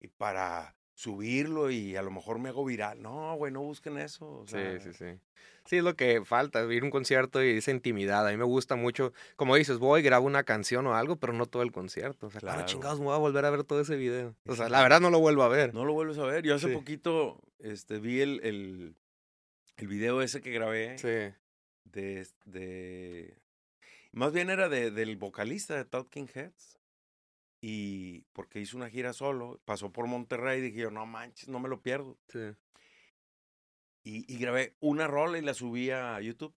Y 0.00 0.08
para 0.08 0.76
subirlo 0.94 1.70
y 1.70 1.96
a 1.96 2.02
lo 2.02 2.10
mejor 2.10 2.38
me 2.38 2.50
hago 2.50 2.64
viral. 2.64 3.02
No, 3.02 3.34
güey, 3.36 3.52
no 3.52 3.62
busquen 3.62 3.98
eso. 3.98 4.44
sí, 4.46 4.58
sí, 4.80 4.92
sí. 4.92 5.18
Sí, 5.66 5.78
es 5.78 5.82
lo 5.82 5.96
que 5.96 6.22
falta, 6.26 6.62
ir 6.70 6.82
a 6.82 6.84
un 6.84 6.90
concierto 6.90 7.42
y 7.42 7.56
esa 7.56 7.70
intimidad. 7.70 8.26
A 8.26 8.30
mí 8.30 8.36
me 8.36 8.44
gusta 8.44 8.76
mucho, 8.76 9.14
como 9.36 9.56
dices, 9.56 9.78
voy, 9.78 10.02
grabo 10.02 10.26
una 10.26 10.42
canción 10.42 10.86
o 10.86 10.94
algo, 10.94 11.16
pero 11.16 11.32
no 11.32 11.46
todo 11.46 11.62
el 11.62 11.72
concierto. 11.72 12.26
O 12.26 12.30
sea, 12.30 12.40
claro, 12.40 12.66
chingados 12.66 12.98
me 12.98 13.06
voy 13.06 13.14
a 13.14 13.18
volver 13.18 13.46
a 13.46 13.50
ver 13.50 13.64
todo 13.64 13.80
ese 13.80 13.96
video. 13.96 14.34
O 14.46 14.54
sea, 14.56 14.68
la 14.68 14.82
verdad 14.82 15.00
no 15.00 15.08
lo 15.08 15.20
vuelvo 15.20 15.42
a 15.42 15.48
ver. 15.48 15.72
No 15.72 15.86
lo 15.86 15.94
vuelves 15.94 16.18
a 16.18 16.24
ver. 16.24 16.44
Yo 16.44 16.54
hace 16.54 16.68
poquito 16.68 17.40
este, 17.60 17.98
vi 17.98 18.20
el, 18.20 18.40
el, 18.44 18.94
el, 19.78 19.88
video 19.88 20.20
ese 20.20 20.42
que 20.42 20.50
grabé. 20.50 20.98
Sí. 20.98 21.34
De, 21.84 22.26
de... 22.44 23.36
Más 24.12 24.32
bien 24.32 24.50
era 24.50 24.68
de, 24.68 24.90
del 24.90 25.16
vocalista 25.16 25.76
de 25.76 25.84
Talking 25.84 26.28
Heads 26.32 26.78
y 27.66 28.20
porque 28.34 28.60
hizo 28.60 28.76
una 28.76 28.90
gira 28.90 29.14
solo, 29.14 29.58
pasó 29.64 29.90
por 29.90 30.06
Monterrey 30.06 30.58
y 30.58 30.62
dije 30.64 30.80
yo, 30.80 30.90
no 30.90 31.06
manches, 31.06 31.48
no 31.48 31.60
me 31.60 31.70
lo 31.70 31.80
pierdo. 31.80 32.18
Sí. 32.28 32.54
Y, 34.02 34.36
grabé 34.36 34.74
una 34.80 35.06
rola 35.06 35.38
y 35.38 35.40
la 35.40 35.54
subí 35.54 35.90
a 35.90 36.20
YouTube. 36.20 36.54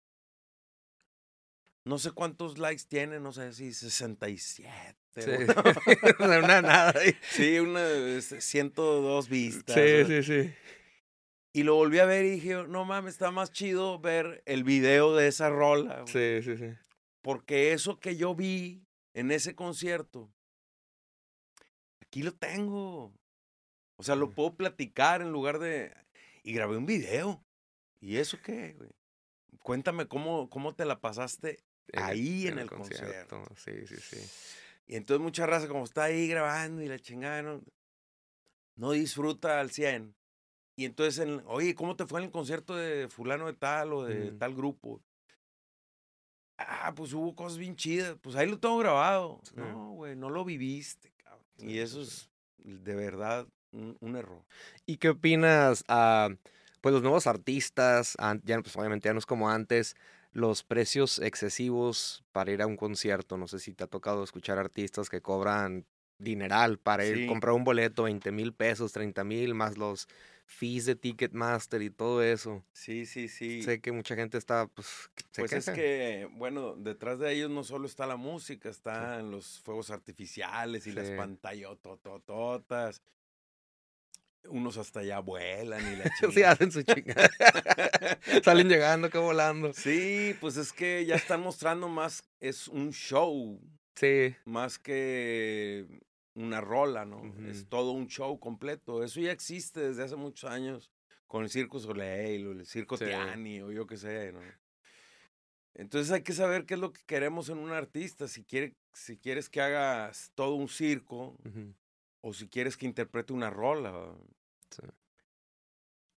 No 1.84 2.00
sé 2.00 2.10
cuántos 2.10 2.58
likes 2.58 2.86
tiene, 2.88 3.20
no 3.20 3.32
sé 3.34 3.54
si 3.54 3.72
67. 3.72 4.98
Sí. 5.16 5.32
una 6.20 6.62
nada. 6.62 6.94
Sí, 7.30 7.60
una 7.60 8.20
102 8.20 9.30
vistas. 9.30 9.76
Sí, 9.76 10.06
sí, 10.06 10.24
sí. 10.24 10.54
Y 11.56 11.64
lo 11.64 11.76
volví 11.76 12.00
a 12.00 12.06
ver 12.06 12.26
y 12.26 12.32
dije, 12.32 12.66
no 12.68 12.84
mames, 12.84 13.14
está 13.14 13.32
más 13.32 13.50
chido 13.50 13.98
ver 13.98 14.44
el 14.46 14.66
video 14.66 15.16
de 15.16 15.30
esa 15.30 15.50
rola. 15.50 16.04
Sí, 16.06 16.42
sí, 16.44 16.58
sí. 16.58 16.74
Porque 17.22 17.72
eso 17.72 17.98
que 17.98 18.18
yo 18.18 18.36
vi 18.36 18.84
en 19.14 19.32
ese 19.32 19.56
concierto 19.56 20.30
aquí 22.02 22.24
lo 22.24 22.34
tengo. 22.34 23.14
O 23.96 24.04
sea, 24.04 24.18
lo 24.18 24.32
puedo 24.32 24.58
platicar 24.58 25.22
en 25.22 25.32
lugar 25.32 25.60
de... 25.60 25.96
Y 26.44 26.52
grabé 26.52 26.76
un 26.76 26.86
video. 26.86 27.42
¿Y 28.02 28.18
eso 28.18 28.38
qué, 28.44 28.74
güey? 28.74 28.90
Cuéntame 29.64 30.10
cómo, 30.10 30.50
cómo 30.50 30.76
te 30.76 30.84
la 30.84 31.00
pasaste 31.00 31.64
ahí 31.94 32.48
en, 32.48 32.60
el, 32.60 32.70
concierto. 32.70 33.46
Sí, 33.56 33.88
sí, 33.88 33.96
sí. 33.96 34.18
Y 34.88 34.98
entonces 34.98 35.24
mucha 35.24 35.46
raza 35.46 35.70
como 35.70 35.86
está 35.86 36.04
ahí 36.04 36.28
grabando 36.28 36.82
y 36.82 36.90
la 36.90 37.00
chingada 37.00 37.42
no, 37.44 37.64
no 38.76 38.92
disfruta 38.92 39.62
al 39.62 39.72
100. 39.72 40.14
Y 40.76 40.86
entonces, 40.86 41.26
oye, 41.46 41.74
¿cómo 41.74 41.96
te 41.96 42.06
fue 42.06 42.20
en 42.20 42.26
el 42.26 42.32
concierto 42.32 42.76
de 42.76 43.08
fulano 43.08 43.46
de 43.46 43.54
tal 43.54 43.94
o 43.94 44.04
de 44.04 44.32
tal 44.34 44.54
grupo? 44.54 45.02
Ah, 46.58 46.94
pues 46.96 47.14
hubo 47.14 47.36
cosas 47.36 47.58
bien 47.58 47.76
chidas. 47.76 48.18
Pues 48.22 48.36
ahí 48.36 48.50
lo 48.50 48.60
tengo 48.60 48.78
grabado. 48.78 49.42
No, 49.56 49.92
güey, 49.92 50.16
no 50.16 50.30
lo 50.30 50.44
viviste. 50.44 51.14
Y 51.58 51.80
eso 51.80 52.02
es 52.02 52.30
de 52.58 52.96
verdad 52.96 53.48
un, 53.72 54.16
error. 54.16 54.44
¿Y 54.86 54.98
qué 54.98 55.10
opinas? 55.10 55.84
a 55.88 56.26
ah, 56.26 56.36
pues 56.82 56.94
los 56.94 57.02
nuevos 57.02 57.26
artistas, 57.26 58.16
ya 58.44 58.62
pues 58.62 58.76
obviamente 58.76 59.10
ya 59.10 59.14
no 59.14 59.20
es 59.20 59.26
como 59.26 59.50
antes, 59.50 59.96
los 60.34 60.64
precios 60.64 61.18
excesivos 61.20 62.24
para 62.32 62.52
ir 62.52 62.62
a 62.62 62.68
un 62.68 62.78
concierto. 62.78 63.38
No 63.38 63.48
sé 63.48 63.60
si 63.60 63.74
te 63.74 63.86
ha 63.86 63.88
tocado 63.88 64.24
escuchar 64.24 64.60
artistas 64.60 65.10
que 65.10 65.22
cobran 65.22 65.86
dineral 66.20 66.78
para 66.78 67.06
ir 67.06 67.26
a 67.26 67.28
comprar 67.28 67.56
un 67.56 67.64
boleto, 67.64 68.04
20 68.04 68.32
mil 68.32 68.54
pesos, 68.54 68.92
30 68.92 69.24
mil, 69.24 69.56
más 69.56 69.78
los 69.78 70.08
fees 70.46 70.86
de 70.86 70.96
Ticketmaster 70.96 71.82
y 71.82 71.90
todo 71.90 72.24
eso. 72.24 72.64
Sí, 72.72 73.06
sí, 73.06 73.28
sí. 73.28 73.64
Sé 73.64 73.82
que 73.82 73.92
mucha 73.92 74.16
gente 74.16 74.38
está, 74.38 74.68
pues, 74.68 75.10
pues 75.36 75.54
es 75.54 75.70
que, 75.70 76.30
bueno, 76.34 76.76
detrás 76.76 77.20
de 77.20 77.34
ellos 77.34 77.50
no 77.50 77.64
solo 77.64 77.88
está 77.88 78.06
la 78.06 78.16
música, 78.16 78.70
están 78.70 79.32
los 79.32 79.60
fuegos 79.62 79.90
artificiales 79.92 80.88
y 80.88 80.92
las 80.92 81.10
pantallototototas. 81.12 83.02
Unos 84.48 84.78
hasta 84.78 85.00
allá 85.00 85.20
vuelan 85.20 85.82
y 85.82 85.96
la 85.96 86.04
chingada. 86.20 86.34
sí, 86.34 86.44
hacen 86.44 86.72
su 86.72 86.84
chingada. 86.84 87.30
Salen 88.44 88.70
llegando, 88.70 89.10
que 89.10 89.18
volando. 89.18 89.74
Sí, 89.74 90.36
pues 90.40 90.58
es 90.58 90.72
que 90.72 91.04
ya 91.06 91.16
están 91.16 91.42
mostrando 91.42 91.90
más, 91.90 92.24
es 92.40 92.68
un 92.68 92.92
show. 92.92 93.60
Sí. 93.96 94.36
Más 94.46 94.78
que 94.78 95.88
una 96.36 96.62
rola, 96.62 97.06
¿no? 97.06 97.22
Es 97.48 97.68
todo 97.68 97.92
un 97.92 98.08
show 98.08 98.40
completo. 98.40 99.04
Eso 99.04 99.20
ya 99.20 99.32
existe 99.32 99.80
desde 99.80 100.04
hace 100.04 100.16
muchos 100.16 100.50
años 100.50 100.92
con 101.28 101.44
el 101.44 101.50
Circo 101.50 101.80
Soleil 101.80 102.48
o 102.48 102.52
el 102.52 102.66
Circo 102.66 102.98
Tiani 102.98 103.62
o 103.62 103.72
yo 103.72 103.88
qué 103.88 103.98
sé, 103.98 104.32
¿no? 104.32 104.42
Entonces 105.74 106.12
hay 106.12 106.24
que 106.24 106.34
saber 106.34 106.66
qué 106.66 106.76
es 106.76 106.80
lo 106.80 106.94
que 106.94 107.02
queremos 107.06 107.50
en 107.50 107.58
un 107.58 107.72
artista. 107.72 108.28
Si, 108.28 108.44
quiere, 108.44 108.76
si 108.94 109.18
quieres 109.18 109.50
que 109.50 109.62
hagas 109.62 110.32
todo 110.36 110.56
un 110.56 110.70
circo 110.70 111.38
o 112.22 112.34
si 112.34 112.48
quieres 112.48 112.78
que 112.78 112.86
interprete 112.86 113.34
una 113.34 113.50
rola. 113.50 114.16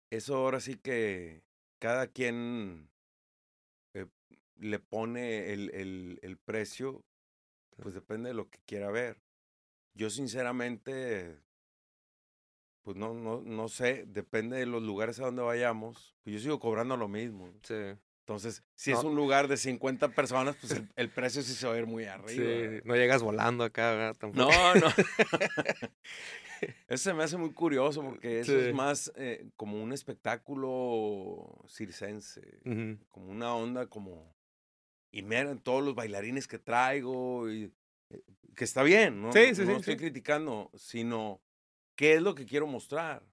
Eso 0.10 0.36
ahora 0.36 0.60
sí 0.60 0.76
que 0.76 1.42
cada 1.80 2.08
quien 2.08 2.90
eh, 3.94 4.08
le 4.58 4.80
pone 4.80 5.54
el, 5.54 5.72
el, 5.74 6.20
el 6.22 6.38
precio, 6.38 7.04
pues 7.78 7.94
depende 7.94 8.30
de 8.30 8.36
lo 8.36 8.50
que 8.50 8.60
quiera 8.66 8.92
ver. 8.92 9.25
Yo 9.96 10.10
sinceramente, 10.10 11.40
pues 12.84 12.98
no, 12.98 13.14
no, 13.14 13.42
no 13.42 13.68
sé, 13.70 14.06
depende 14.08 14.58
de 14.58 14.66
los 14.66 14.84
lugares 14.84 15.20
a 15.20 15.26
donde 15.26 15.42
vayamos. 15.42 16.16
Pues 16.24 16.36
yo 16.36 16.40
sigo 16.42 16.60
cobrando 16.60 16.98
lo 16.98 17.08
mismo. 17.08 17.52
Sí. 17.64 17.74
Entonces, 18.20 18.64
si 18.74 18.92
es 18.92 19.04
un 19.04 19.16
lugar 19.16 19.48
de 19.48 19.56
50 19.56 20.10
personas, 20.10 20.56
pues 20.60 20.82
el, 20.96 21.10
precio 21.10 21.44
sí 21.44 21.54
se 21.54 21.68
va 21.68 21.76
a 21.76 21.78
ir 21.78 21.86
muy 21.86 22.06
arriba. 22.06 22.28
Sí, 22.30 22.82
no 22.84 22.96
llegas 22.96 23.22
volando 23.22 23.64
acá, 23.64 24.14
tampoco. 24.18 24.50
No, 24.52 24.76
no. 24.76 24.88
eso 26.88 27.14
me 27.14 27.24
hace 27.24 27.38
muy 27.38 27.54
curioso 27.54 28.02
porque 28.02 28.40
eso 28.40 28.58
es 28.58 28.74
más 28.74 29.12
eh, 29.16 29.48
como 29.56 29.82
un 29.82 29.94
espectáculo 29.94 31.64
circense, 31.68 32.60
como 33.10 33.30
una 33.30 33.54
onda 33.56 33.88
como... 33.88 34.34
Y 35.12 35.22
miren 35.22 35.60
todos 35.60 35.84
los 35.84 35.96
bailarines 35.96 36.48
que 36.48 36.60
traigo 36.60 37.50
y 37.50 37.72
que 38.56 38.64
está 38.64 38.84
bien, 38.84 39.22
¿no? 39.22 39.32
Sí, 39.32 39.54
sí, 39.54 39.62
no 39.62 39.74
sí, 39.74 39.80
estoy 39.80 39.98
criticando, 39.98 40.72
sino 40.76 41.42
qué 41.96 42.16
es 42.16 42.22
lo 42.22 42.36
que 42.36 42.46
quiero 42.46 42.68
mostrar. 42.68 43.24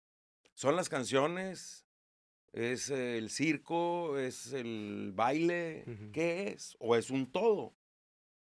Son 0.54 0.76
las 0.76 0.88
canciones, 0.88 1.86
es 2.52 2.90
el 2.90 3.30
circo, 3.30 4.18
es 4.18 4.52
el 4.52 5.12
baile, 5.14 5.84
¿qué 6.12 6.48
es? 6.48 6.76
O 6.78 6.96
es 6.96 7.10
un 7.10 7.30
todo. 7.30 7.74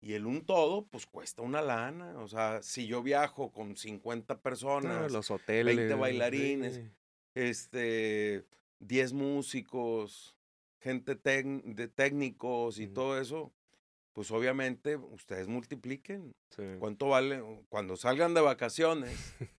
Y 0.01 0.13
el 0.13 0.27
un 0.27 0.47
todo, 0.47 0.87
pues 0.87 1.07
cuesta 1.07 1.43
una 1.43 1.61
lana. 1.61 2.19
O 2.21 2.29
sea, 2.29 2.63
si 2.63 2.87
yo 2.87 3.03
viajo 3.03 3.51
con 3.51 3.77
50 3.77 4.41
personas, 4.41 5.11
los 5.11 5.31
hoteles, 5.31 5.77
20 5.77 5.95
bailarines, 5.95 6.81
este, 7.35 8.45
10 8.79 9.13
músicos, 9.13 10.37
gente 10.81 11.17
de 11.17 11.89
técnicos 11.89 12.79
y 12.79 12.87
todo 12.87 13.21
eso, 13.21 13.53
pues 14.19 14.33
obviamente 14.33 14.97
ustedes 14.97 15.47
multipliquen. 15.47 16.35
¿Cuánto 16.81 17.07
vale? 17.07 17.41
Cuando 17.69 17.97
salgan 17.97 18.35
de 18.35 18.41
vacaciones, 18.41 19.13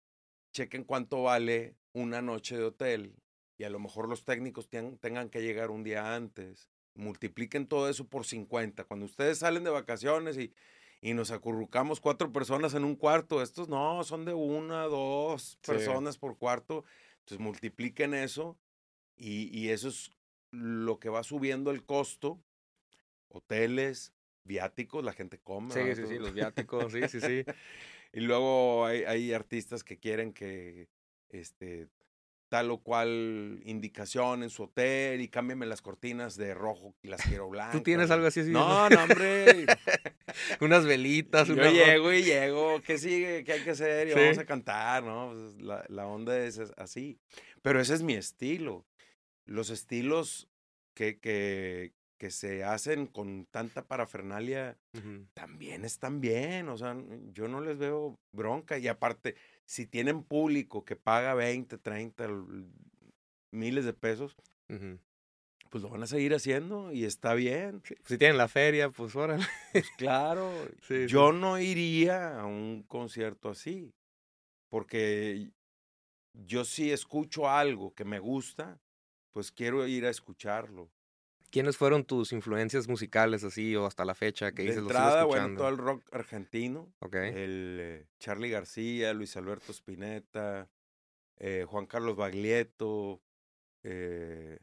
chequen 0.52 0.84
cuánto 0.84 1.24
vale 1.24 1.78
una 1.94 2.22
noche 2.22 2.58
de 2.58 2.66
hotel 2.66 3.16
y 3.58 3.64
a 3.64 3.70
lo 3.70 3.80
mejor 3.80 4.10
los 4.10 4.26
técnicos 4.26 4.68
tengan 4.68 5.30
que 5.30 5.42
llegar 5.42 5.72
un 5.72 5.86
día 5.86 6.14
antes. 6.14 6.70
Multipliquen 6.94 7.68
todo 7.68 7.88
eso 7.88 8.10
por 8.10 8.26
50. 8.26 8.84
Cuando 8.84 9.06
ustedes 9.06 9.38
salen 9.38 9.64
de 9.64 9.70
vacaciones 9.70 10.38
y, 10.38 10.54
y 11.00 11.14
nos 11.14 11.32
acurrucamos 11.32 12.02
cuatro 12.02 12.30
personas 12.34 12.74
en 12.74 12.84
un 12.84 12.98
cuarto, 12.98 13.42
estos 13.42 13.70
no, 13.70 14.04
son 14.04 14.26
de 14.26 14.34
una, 14.34 14.84
dos 14.88 15.58
personas 15.66 16.18
por 16.18 16.38
cuarto. 16.38 16.84
Entonces 17.20 17.40
multipliquen 17.40 18.14
eso 18.14 18.58
y, 19.16 19.58
y 19.58 19.70
eso 19.70 19.88
es 19.88 20.12
lo 20.52 21.00
que 21.00 21.08
va 21.08 21.24
subiendo 21.24 21.72
el 21.72 21.86
costo. 21.86 22.44
Hoteles, 23.30 24.12
viáticos, 24.44 25.04
la 25.04 25.14
gente 25.14 25.40
come. 25.40 25.74
Sí, 25.74 25.96
sí, 25.96 26.08
sí, 26.08 26.20
los 26.20 26.34
viáticos, 26.34 26.92
sí, 26.92 27.02
sí, 27.08 27.20
sí. 27.22 27.44
y 28.14 28.20
luego 28.22 28.86
hay, 28.86 29.04
hay, 29.04 29.34
artistas 29.34 29.84
que 29.84 29.98
quieren 29.98 30.34
que 30.34 30.88
este 31.30 31.88
tal 32.50 32.72
o 32.72 32.80
cual 32.80 33.62
indicación 33.64 34.42
en 34.42 34.50
su 34.50 34.64
hotel 34.64 35.22
y 35.22 35.28
cámbiame 35.28 35.68
las 35.68 35.82
cortinas 35.82 36.36
de 36.36 36.56
rojo 36.56 36.96
y 37.04 37.08
las 37.08 37.22
quiero 37.22 37.48
blancas. 37.48 37.74
¿Tú 37.74 37.84
tienes 37.84 38.10
algo 38.10 38.26
así? 38.26 38.42
no, 38.42 38.90
no, 38.90 39.04
hombre. 39.04 39.68
Unas 40.60 40.86
velitas. 40.86 41.48
Yo 41.48 41.56
llego 41.56 42.12
y 42.12 42.24
llego. 42.24 42.82
¿Qué 42.82 42.98
sigue? 42.98 43.44
¿Qué 43.44 43.54
hay 43.54 43.62
que 43.62 43.72
hacer? 43.72 44.08
Y 44.08 44.14
vamos 44.14 44.40
a 44.40 44.46
cantar, 44.46 45.04
¿no? 45.04 45.32
Pues, 45.32 45.62
la, 45.62 45.86
la 45.90 46.08
onda 46.08 46.38
es 46.40 46.60
así. 46.76 47.20
Pero 47.62 47.80
ese 47.80 47.94
es 47.94 48.02
mi 48.02 48.16
estilo. 48.16 48.86
Los 49.46 49.70
estilos 49.70 50.50
que, 50.96 51.20
que, 51.20 51.94
que 52.20 52.30
se 52.30 52.64
hacen 52.66 53.08
con 53.08 53.46
tanta 53.46 53.88
parafernalia 53.88 54.78
también 55.34 55.86
están 55.86 56.20
bien, 56.20 56.68
o 56.68 56.78
sea, 56.78 56.96
yo 57.32 57.48
no 57.48 57.62
les 57.62 57.78
veo 57.78 58.20
bronca 58.34 58.78
y 58.78 58.88
aparte, 58.88 59.36
si 59.66 59.88
tienen 59.88 60.24
público 60.24 60.84
que 60.84 60.98
paga 60.98 61.34
20, 61.34 61.78
30 61.78 62.28
miles 63.52 63.86
de 63.86 63.94
pesos, 63.94 64.36
pues 65.70 65.82
lo 65.82 65.90
van 65.90 66.04
a 66.04 66.08
seguir 66.08 66.34
haciendo 66.36 66.92
y 66.92 67.06
está 67.06 67.34
bien. 67.36 67.82
Si 68.06 68.18
tienen 68.18 68.38
la 68.38 68.50
feria, 68.50 68.90
pues 68.90 69.16
ahora. 69.16 69.40
Pues 69.72 69.90
claro, 69.98 70.52
yo 71.08 71.32
no 71.32 71.58
iría 71.58 72.40
a 72.40 72.46
un 72.46 72.84
concierto 72.84 73.50
así, 73.50 73.94
porque 74.70 75.52
yo 76.34 76.66
sí 76.66 76.92
escucho 76.92 77.50
algo 77.50 77.94
que 77.94 78.04
me 78.04 78.20
gusta, 78.20 78.78
pues 79.32 79.52
quiero 79.52 79.88
ir 79.88 80.06
a 80.06 80.10
escucharlo. 80.10 80.92
¿Quiénes 81.52 81.78
fueron 81.78 82.04
tus 82.06 82.32
influencias 82.32 82.88
musicales 82.88 83.44
así 83.44 83.76
o 83.76 83.86
hasta 83.88 84.06
la 84.06 84.14
fecha 84.14 84.52
que 84.52 84.62
de 84.62 84.68
dices 84.70 84.84
entrada, 84.84 85.24
bueno, 85.26 85.58
todo 85.58 85.70
el 85.70 85.78
rock 85.78 86.04
argentino. 86.12 86.94
Ok. 87.00 87.16
El 87.16 87.78
eh, 87.82 88.06
Charlie 88.20 88.50
García, 88.52 89.14
Luis 89.14 89.36
Alberto 89.36 89.72
Spinetta, 89.72 90.70
eh, 91.38 91.66
Juan 91.68 91.88
Carlos 91.88 92.16
Baglietto, 92.16 93.22
eh, 93.84 94.60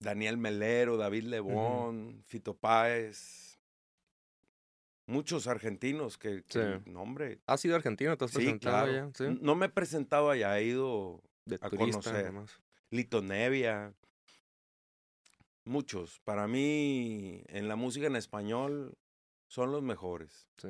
Daniel 0.00 0.36
Melero, 0.36 0.96
David 0.96 1.24
Lebón, 1.24 2.22
Fito 2.26 2.56
Páez. 2.56 3.58
Muchos 5.06 5.46
argentinos 5.46 6.18
que, 6.18 6.44
Sí. 6.48 6.60
nombre. 6.90 7.40
¿Has 7.46 7.60
sido 7.62 7.76
argentino? 7.76 8.16
¿Te 8.16 8.24
has 8.26 8.30
Sí, 8.30 8.36
presentado 8.38 8.84
claro. 8.86 8.90
allá? 9.06 9.10
Sí. 9.14 9.38
No 9.40 9.54
me 9.54 9.66
he 9.66 9.68
presentado 9.70 10.30
allá, 10.30 10.58
he 10.58 10.64
ido 10.64 11.22
De 11.46 11.56
a 11.60 11.70
turista, 11.70 12.00
conocer. 12.02 12.26
nomás. 12.26 12.60
Lito 12.90 13.22
Nevia. 13.22 13.94
Muchos. 15.68 16.20
Para 16.20 16.48
mí, 16.48 17.42
en 17.48 17.68
la 17.68 17.76
música 17.76 18.06
en 18.06 18.16
español, 18.16 18.96
son 19.48 19.70
los 19.70 19.82
mejores. 19.82 20.48
Sí. 20.56 20.68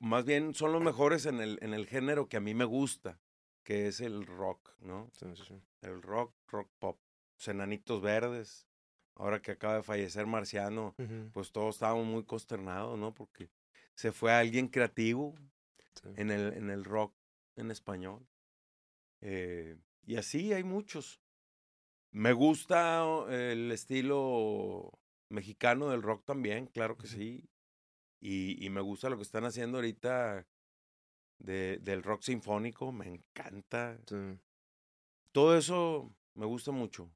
Más 0.00 0.24
bien, 0.24 0.54
son 0.54 0.72
los 0.72 0.82
mejores 0.82 1.26
en 1.26 1.38
el, 1.40 1.58
en 1.60 1.74
el 1.74 1.86
género 1.86 2.26
que 2.26 2.38
a 2.38 2.40
mí 2.40 2.54
me 2.54 2.64
gusta, 2.64 3.20
que 3.62 3.88
es 3.88 4.00
el 4.00 4.24
rock, 4.24 4.74
¿no? 4.80 5.10
Sí, 5.12 5.26
sí, 5.36 5.42
sí. 5.48 5.62
El 5.82 6.00
rock, 6.00 6.34
rock 6.48 6.70
pop. 6.78 6.98
Los 7.36 7.48
Enanitos 7.48 8.00
Verdes. 8.00 8.66
Ahora 9.16 9.42
que 9.42 9.50
acaba 9.50 9.74
de 9.74 9.82
fallecer 9.82 10.26
Marciano, 10.26 10.94
pues 11.34 11.52
todos 11.52 11.74
estábamos 11.74 12.06
muy 12.06 12.24
consternados, 12.24 12.98
¿no? 12.98 13.12
Porque 13.12 13.50
se 13.94 14.12
fue 14.12 14.32
alguien 14.32 14.68
creativo 14.68 15.34
en 16.16 16.30
el, 16.30 16.54
en 16.54 16.70
el 16.70 16.84
rock 16.84 17.14
en 17.56 17.70
español. 17.70 18.26
Eh, 19.20 19.76
y 20.06 20.16
así 20.16 20.54
hay 20.54 20.64
muchos. 20.64 21.20
Me 22.12 22.32
gusta 22.32 23.04
oh, 23.06 23.28
el 23.28 23.70
estilo 23.72 24.98
mexicano 25.28 25.90
del 25.90 26.02
rock 26.02 26.24
también, 26.24 26.66
claro 26.66 26.96
que 26.96 27.06
sí. 27.06 27.48
Y, 28.20 28.64
y 28.64 28.70
me 28.70 28.80
gusta 28.80 29.08
lo 29.08 29.16
que 29.16 29.22
están 29.22 29.44
haciendo 29.44 29.78
ahorita 29.78 30.46
de, 31.38 31.78
del 31.80 32.02
rock 32.02 32.22
sinfónico, 32.22 32.92
me 32.92 33.08
encanta. 33.08 33.98
Sí. 34.06 34.38
Todo 35.32 35.56
eso 35.56 36.12
me 36.34 36.46
gusta 36.46 36.72
mucho. 36.72 37.10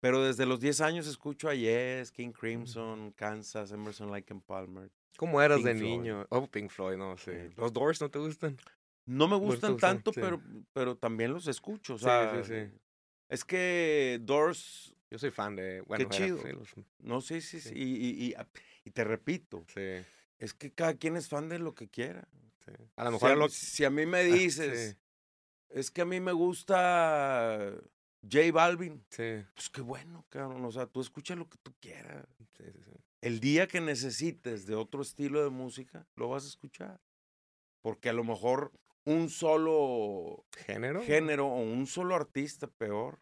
Pero 0.00 0.22
desde 0.22 0.44
los 0.44 0.60
10 0.60 0.80
años 0.82 1.06
escucho 1.06 1.48
a 1.48 1.54
Yes, 1.54 2.12
King 2.12 2.32
Crimson, 2.32 3.12
Kansas, 3.12 3.72
Emerson, 3.72 4.10
Lake 4.10 4.32
and 4.32 4.42
Palmer. 4.42 4.90
¿Cómo 5.16 5.40
eras 5.40 5.58
Pink 5.58 5.68
de 5.68 5.74
Floyd. 5.76 5.90
niño? 5.90 6.26
Oh, 6.28 6.46
Pink 6.46 6.70
Floyd, 6.70 6.96
no 6.96 7.16
sé. 7.16 7.48
Sí. 7.48 7.54
¿Los 7.56 7.72
Doors 7.72 8.00
no 8.02 8.10
te 8.10 8.18
gustan? 8.18 8.58
No 9.06 9.26
me 9.28 9.36
gustan 9.36 9.76
tanto, 9.78 10.12
sí. 10.12 10.20
pero, 10.20 10.42
pero 10.72 10.96
también 10.96 11.32
los 11.32 11.46
escucho. 11.46 11.94
O 11.94 11.98
Sí, 11.98 12.04
sea, 12.04 12.44
sí, 12.44 12.52
sí. 12.70 12.78
Es 13.28 13.44
que 13.44 14.18
Doors, 14.22 14.94
Yo 15.10 15.18
soy 15.18 15.30
fan 15.30 15.56
de. 15.56 15.80
Bueno, 15.82 16.04
era, 16.04 16.10
chido. 16.10 16.36
los- 16.52 16.74
no, 16.98 17.20
sí, 17.20 17.40
sí, 17.40 17.60
sí. 17.60 17.68
Sí. 17.70 17.74
Y, 17.76 17.82
y- 17.84 18.26
y- 18.28 18.34
a- 18.34 18.48
y 18.84 18.90
te 18.90 19.04
repito, 19.04 19.64
sí, 19.72 20.04
es 20.38 20.54
que 20.54 20.72
cada 20.72 20.94
quien 20.94 21.16
es 21.16 21.28
fan 21.28 21.48
de 21.48 21.58
lo 21.58 21.74
que 21.74 21.88
quiera. 21.88 22.28
sí. 22.64 22.72
A 22.96 23.04
lo 23.04 23.10
Si 23.10 23.12
mejor 23.14 23.30
a, 23.30 23.36
lo. 23.36 23.48
si 23.48 23.84
a 23.84 23.90
mí 23.90 24.06
me 24.06 24.20
Ah, 24.32 24.34
dices, 24.34 24.90
sí, 24.92 24.98
es 25.70 25.90
que 25.90 26.02
a 26.02 26.04
mí 26.04 26.20
me 26.20 26.32
gusta 26.32 27.72
J 28.22 28.52
Balvin, 28.52 29.04
sí, 29.10 29.44
pues 29.54 29.70
qué 29.70 29.80
bueno, 29.80 30.24
cabrón. 30.28 30.64
O 30.64 30.72
sea, 30.72 30.86
tú 30.86 31.00
escucha 31.00 31.34
lo 31.36 31.48
que 31.48 31.58
tú 31.62 31.72
quieras. 31.80 32.26
sí, 32.56 32.64
sí, 32.72 32.80
sí. 32.84 32.90
El 33.22 33.40
día 33.40 33.66
que 33.66 33.80
necesites 33.80 34.66
de 34.66 34.74
otro 34.76 35.02
estilo 35.02 35.42
de 35.42 35.50
música, 35.50 36.06
lo 36.16 36.28
vas 36.28 36.44
a 36.44 36.48
escuchar. 36.48 37.00
Porque 37.82 38.08
a 38.08 38.12
lo 38.12 38.24
mejor 38.24 38.72
un 39.06 39.30
solo 39.30 40.44
¿Género? 40.66 41.02
género 41.02 41.46
o 41.46 41.60
un 41.62 41.86
solo 41.86 42.14
artista 42.14 42.66
peor 42.66 43.18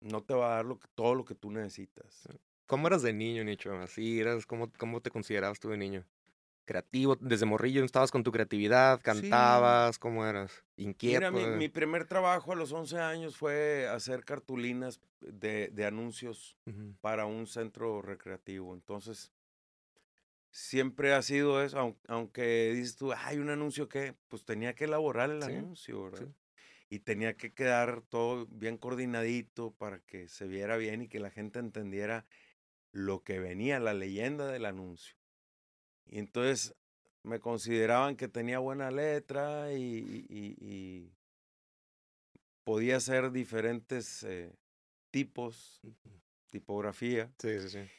no 0.00 0.22
te 0.22 0.34
va 0.34 0.52
a 0.52 0.56
dar 0.56 0.66
lo 0.66 0.78
que, 0.78 0.88
todo 0.94 1.14
lo 1.14 1.24
que 1.24 1.34
tú 1.34 1.50
necesitas. 1.50 2.28
¿Cómo 2.66 2.86
eras 2.86 3.02
de 3.02 3.12
niño, 3.12 3.42
Nicho? 3.42 3.72
Así 3.74 4.20
eras, 4.20 4.46
¿cómo, 4.46 4.70
¿cómo 4.76 5.00
te 5.00 5.10
considerabas 5.10 5.58
tú 5.58 5.70
de 5.70 5.78
niño? 5.78 6.04
¿Creativo? 6.66 7.16
¿Desde 7.16 7.46
morrillo 7.46 7.84
estabas 7.84 8.10
con 8.12 8.22
tu 8.22 8.30
creatividad? 8.30 9.00
¿Cantabas? 9.02 9.98
¿Cómo 9.98 10.24
eras? 10.26 10.64
¿Inquieto? 10.76 11.32
Mira, 11.32 11.50
mi, 11.50 11.56
mi 11.56 11.68
primer 11.68 12.04
trabajo 12.06 12.52
a 12.52 12.56
los 12.56 12.70
11 12.72 12.98
años 12.98 13.36
fue 13.36 13.88
hacer 13.88 14.24
cartulinas 14.24 15.00
de, 15.20 15.68
de 15.68 15.84
anuncios 15.84 16.56
para 17.00 17.26
un 17.26 17.46
centro 17.46 18.02
recreativo. 18.02 18.74
Entonces, 18.74 19.32
siempre 20.50 21.12
ha 21.12 21.22
sido 21.22 21.62
eso, 21.62 21.78
aun- 21.78 21.98
aunque 22.08 22.72
dices 22.74 22.96
tú, 22.96 23.12
hay 23.12 23.38
un 23.38 23.50
anuncio 23.50 23.88
que, 23.88 24.14
pues 24.28 24.44
tenía 24.44 24.74
que 24.74 24.84
elaborar 24.84 25.30
el 25.30 25.42
Sí, 25.42 25.52
anuncio, 25.52 26.04
¿verdad? 26.04 26.26
sí. 26.28 26.34
Y 26.90 26.98
tenía 27.00 27.36
que 27.36 27.52
quedar 27.52 28.02
todo 28.02 28.46
bien 28.46 28.76
coordinadito 28.76 29.72
para 29.72 30.00
que 30.00 30.28
se 30.28 30.46
viera 30.48 30.76
bien 30.76 31.02
y 31.02 31.08
que 31.08 31.20
la 31.20 31.30
gente 31.30 31.60
entendiera 31.60 32.26
lo 32.92 33.22
que 33.22 33.38
venía, 33.38 33.78
la 33.78 33.94
leyenda 33.94 34.48
del 34.48 34.64
anuncio. 34.66 35.14
Y 36.06 36.18
entonces 36.18 36.74
me 37.22 37.38
consideraban 37.38 38.16
que 38.16 38.26
tenía 38.26 38.58
buena 38.58 38.90
letra 38.90 39.72
y, 39.72 39.76
y- 39.78 40.26
y- 40.28 40.56
y 40.60 41.12
podía 42.64 42.96
hacer 42.96 43.30
diferentes 43.30 44.22
eh, 44.24 44.52
tipos, 45.10 45.80
tipografía. 46.50 47.32
Sí, 47.38 47.60
sí, 47.60 47.68
sí. 47.68 47.90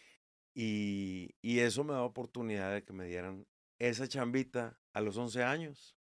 Y, 0.54 1.36
y 1.42 1.60
eso 1.60 1.84
me 1.84 1.94
da 1.94 2.04
oportunidad 2.04 2.74
de 2.74 2.84
que 2.84 2.94
me 2.94 3.06
dieran 3.06 3.46
esa 3.80 4.08
chambita 4.08 4.78
a 4.94 5.02
los 5.02 5.18
11 5.18 5.44
años. 5.44 5.96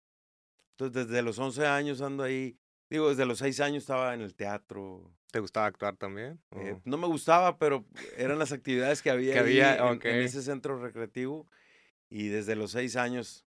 Entonces, 0.73 1.09
desde 1.09 1.23
los 1.23 1.39
11 1.39 1.67
años 1.67 2.01
ando 2.01 2.23
ahí. 2.23 2.59
Digo, 2.89 3.09
desde 3.09 3.27
los 3.27 3.39
6 3.39 3.59
años 3.61 3.83
estaba 3.83 4.15
en 4.15 4.21
el 4.21 4.35
teatro. 4.37 5.13
¿Te 5.33 5.41
gustaba 5.41 5.67
actuar 5.67 5.97
también? 5.97 6.41
Eh, 6.53 6.79
no 6.85 6.97
me 6.97 7.07
gustaba, 7.09 7.59
pero 7.59 7.85
eran 8.17 8.39
las 8.39 8.53
actividades 8.53 9.03
que 9.03 9.11
había, 9.11 9.33
Que 9.35 9.39
había, 9.41 9.77
en- 9.77 9.97
ok. 9.97 10.05
en, 10.05 10.17
ese 10.23 10.41
centro 10.43 10.79
recreativo. 10.81 11.49
Y 12.09 12.29
desde 12.29 12.55
los 12.55 12.71
6 12.71 12.95
años 12.97 13.45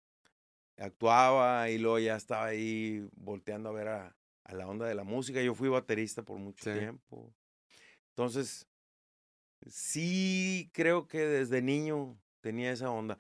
actuaba 0.79 1.69
y 1.71 1.79
luego 1.79 1.99
ya 1.99 2.17
estaba 2.17 2.47
ahí 2.47 3.07
volteando 3.17 3.69
a 3.69 3.73
ver 3.73 3.89
a, 3.89 4.17
a 4.45 4.55
la 4.55 4.67
onda 4.69 4.87
de 4.87 4.95
la 4.95 5.05
música. 5.05 5.43
Yo 5.43 5.55
fui 5.55 5.69
baterista 5.69 6.23
por 6.23 6.39
mucho 6.39 6.63
Sí. 6.73 6.79
tiempo. 6.79 7.33
Entonces, 8.11 8.69
sí 9.69 10.71
creo 10.73 11.07
que 11.09 11.19
desde 11.27 11.63
niño 11.63 12.19
tenía 12.41 12.73
esa 12.73 12.91
onda. 12.91 13.19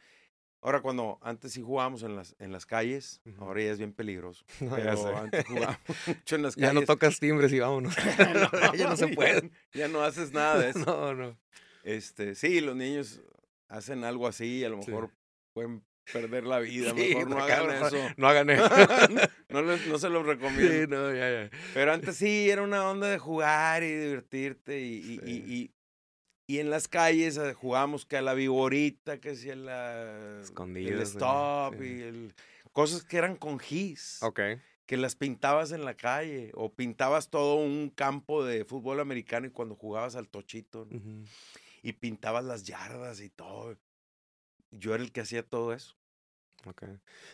Ahora, 0.62 0.80
cuando 0.80 1.18
antes 1.20 1.52
sí 1.52 1.60
jugábamos 1.60 2.02
en 2.04 2.16
las, 2.16 2.34
en 2.38 2.50
las 2.50 2.64
calles, 2.64 3.20
ahora 3.38 3.62
ya 3.62 3.72
es 3.72 3.78
bien 3.78 3.92
peligroso. 3.92 4.44
No, 4.60 4.76
ya 4.78 4.84
pero 4.84 4.96
sé. 4.96 5.14
antes 5.14 5.46
jugábamos 5.46 5.78
mucho 6.06 6.36
en 6.36 6.42
las 6.42 6.56
Ya 6.56 6.68
calles. 6.68 6.74
no 6.74 6.86
tocas 6.86 7.18
timbres 7.20 7.52
y 7.52 7.60
vámonos. 7.60 7.94
ya 8.76 8.88
no 8.88 8.96
se 8.96 9.08
puede. 9.08 9.50
Ya 9.74 9.88
no 9.88 10.02
haces 10.02 10.32
nada 10.32 10.58
de 10.58 10.70
eso. 10.70 10.78
No, 10.86 11.14
no. 11.14 11.38
Este, 11.82 12.34
sí, 12.34 12.60
los 12.62 12.74
niños 12.76 13.20
hacen 13.68 14.04
algo 14.04 14.26
así, 14.26 14.64
a 14.64 14.70
lo 14.70 14.80
Sí. 14.82 14.90
mejor 14.90 15.10
pueden 15.52 15.84
perder 16.12 16.44
la 16.44 16.58
vida, 16.60 16.90
Sí, 16.94 17.14
mejor 17.14 17.28
no 17.28 17.38
hagan 17.42 17.70
eso. 17.70 17.96
No 18.16 18.28
hagan 18.28 18.48
eso. 18.50 18.68
no, 19.50 19.62
les- 19.62 19.86
no 19.86 19.98
se 19.98 20.08
los 20.08 20.24
recomiendo. 20.26 20.72
sí, 20.72 20.86
no, 20.88 21.14
ya, 21.14 21.30
ya. 21.44 21.50
Pero 21.74 21.92
antes 21.92 22.16
sí, 22.16 22.48
era 22.48 22.62
una 22.62 22.88
onda 22.90 23.08
de 23.08 23.18
jugar 23.18 23.82
y 23.82 23.92
divertirte 23.94 24.80
y, 24.80 25.20
y- 25.26 25.30
y-. 25.54 25.73
y- 26.46 26.58
en 26.58 26.70
las 26.70 26.88
calles 26.88 27.36
eh, 27.36 27.52
jugábamos 27.54 28.04
que 28.06 28.16
a 28.16 28.22
la 28.22 28.34
viborita, 28.34 29.18
que 29.18 29.34
si 29.36 29.50
a 29.50 29.56
la... 29.56 30.40
Escondidos, 30.40 30.92
El 30.92 31.00
stop 31.02 31.74
Sí. 31.80 31.84
y 31.86 32.02
el... 32.02 32.34
Cosas 32.72 33.04
que 33.04 33.16
eran 33.18 33.36
con 33.36 33.58
gis, 33.60 34.18
Ok. 34.22 34.40
que 34.86 34.96
las 34.96 35.14
pintabas 35.16 35.70
en 35.72 35.84
la 35.84 35.94
calle 35.94 36.50
o 36.54 36.72
pintabas 36.72 37.30
todo 37.30 37.54
un 37.56 37.88
campo 37.88 38.44
de 38.44 38.64
fútbol 38.64 38.98
americano 39.00 39.46
y 39.46 39.50
cuando 39.50 39.76
jugabas 39.76 40.16
al 40.16 40.28
tochito 40.28 40.86
¿no? 40.90 40.96
Ujú. 40.98 41.24
y 41.82 41.92
pintabas 41.92 42.44
las 42.44 42.64
yardas 42.64 43.20
y 43.20 43.30
todo. 43.30 43.76
Yo 44.72 44.94
era 44.94 45.04
el 45.04 45.12
que 45.12 45.20
hacía 45.20 45.42
todo 45.44 45.72
eso. 45.72 45.94
Ok. 46.66 46.82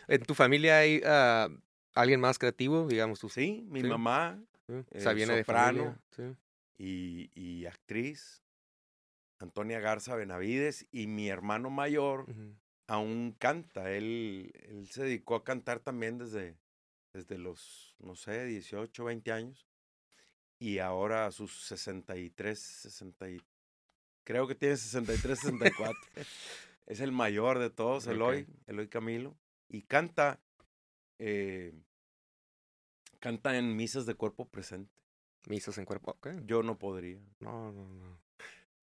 ¿En 0.07 0.21
tu 0.23 0.35
familia 0.35 0.77
hay 0.77 1.01
ah, 1.05 1.49
alguien 1.95 2.19
más 2.19 2.37
creativo, 2.37 2.87
digamos 2.87 3.19
tú? 3.19 3.27
Sí, 3.29 3.65
mi 3.67 3.81
Sí. 3.81 3.87
mamá 3.87 4.39
Sí. 4.67 4.73
Eh, 4.91 5.01
soprano. 5.01 5.33
de 5.35 5.43
familia. 5.43 5.99
Sí. 6.15 6.23
y, 6.77 7.31
y 7.33 7.65
actriz, 7.65 8.43
Antonia 9.41 9.79
Garza 9.79 10.15
Benavides, 10.15 10.87
y 10.91 11.07
mi 11.07 11.29
hermano 11.29 11.69
mayor 11.69 12.29
Ujú. 12.29 12.55
aún 12.87 13.35
canta. 13.37 13.91
Él, 13.91 14.51
él 14.69 14.87
se 14.89 15.03
dedicó 15.03 15.35
a 15.35 15.43
cantar 15.43 15.79
también 15.79 16.17
desde, 16.17 16.57
desde 17.13 17.37
los, 17.37 17.95
no 17.99 18.15
sé, 18.15 18.45
18, 18.45 19.03
20 19.05 19.31
años. 19.31 19.67
Y 20.59 20.77
ahora 20.77 21.25
a 21.25 21.31
sus 21.31 21.63
63, 21.65 22.59
60 22.59 23.29
y- 23.29 23.41
creo 24.23 24.47
que 24.47 24.53
tiene 24.55 24.77
63, 24.77 25.39
64. 25.39 25.97
es 26.85 26.99
el 26.99 27.11
mayor 27.11 27.57
de 27.57 27.69
todos. 27.71 28.05
Eloy, 28.07 28.45
Eloy 28.67 28.87
Camilo. 28.87 29.35
Y 29.69 29.81
canta, 29.83 30.39
eh, 31.17 31.73
canta 33.19 33.57
en 33.57 33.75
misas 33.75 34.05
de 34.05 34.13
cuerpo 34.15 34.47
presente. 34.47 34.93
Misas 35.47 35.77
en 35.79 35.85
cuerpo. 35.85 36.11
Ok. 36.11 36.27
Yo 36.45 36.61
no 36.61 36.77
podría. 36.77 37.19
No, 37.39 37.71
no, 37.71 37.87
no. 37.87 38.20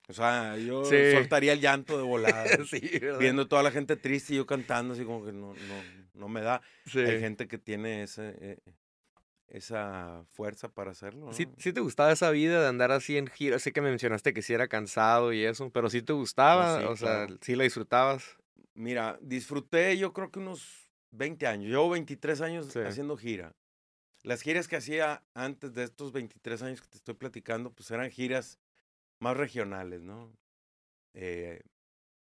O 0.08 0.12
sea, 0.14 0.56
yo 0.56 0.84
Sí. 0.84 1.12
soltaría 1.12 1.52
el 1.52 1.60
llanto 1.60 1.96
de 1.96 2.02
volada. 2.02 2.44
sí, 2.70 2.80
¿verdad? 3.00 3.18
viendo 3.18 3.46
toda 3.46 3.62
la 3.62 3.70
gente 3.70 3.96
triste 3.96 4.32
y 4.32 4.36
yo 4.36 4.46
cantando 4.46 4.94
así 4.94 5.04
como 5.04 5.24
que 5.24 5.32
no, 5.32 5.54
no, 5.54 5.84
no 6.14 6.28
me 6.28 6.40
da. 6.40 6.62
Hay 6.94 7.20
gente 7.20 7.46
que 7.46 7.58
tiene 7.58 8.02
ese, 8.04 8.34
eh, 8.40 8.58
esa 9.48 10.24
fuerza 10.32 10.68
para 10.68 10.92
hacerlo. 10.92 11.26
¿no? 11.26 11.32
¿Sí, 11.32 11.46
te 11.72 11.80
gustaba 11.80 12.10
esa 12.12 12.30
vida 12.30 12.60
de 12.60 12.68
andar 12.68 12.90
así 12.90 13.18
en 13.18 13.26
gira? 13.26 13.58
Sé 13.58 13.72
que 13.72 13.82
me 13.82 13.90
mencionaste 13.90 14.32
que 14.32 14.42
sí 14.42 14.54
era 14.54 14.66
cansado 14.68 15.32
y 15.32 15.44
eso, 15.44 15.70
pero 15.70 15.90
sí 15.90 16.02
te 16.02 16.14
gustaba, 16.14 16.88
o 16.88 16.96
sea, 16.96 17.26
sí 17.42 17.54
la 17.54 17.64
disfrutabas. 17.64 18.36
Mira, 18.74 19.18
disfruté 19.20 19.98
yo 19.98 20.12
creo 20.12 20.30
que 20.30 20.38
unos 20.38 20.90
20 21.10 21.46
años. 21.46 21.68
Llevo 21.70 21.90
23 21.90 22.40
años 22.40 22.74
haciendo 22.76 23.16
gira. 23.16 23.54
Las 24.22 24.42
giras 24.42 24.68
que 24.68 24.76
hacía 24.76 25.22
antes 25.34 25.74
de 25.74 25.84
estos 25.84 26.12
23 26.12 26.62
años 26.62 26.80
que 26.80 26.88
te 26.88 26.96
estoy 26.96 27.14
platicando, 27.14 27.72
pues 27.72 27.90
eran 27.90 28.10
giras 28.10 28.58
más 29.20 29.36
regionales, 29.36 30.02
¿no? 30.02 30.32
Eh, 31.14 31.62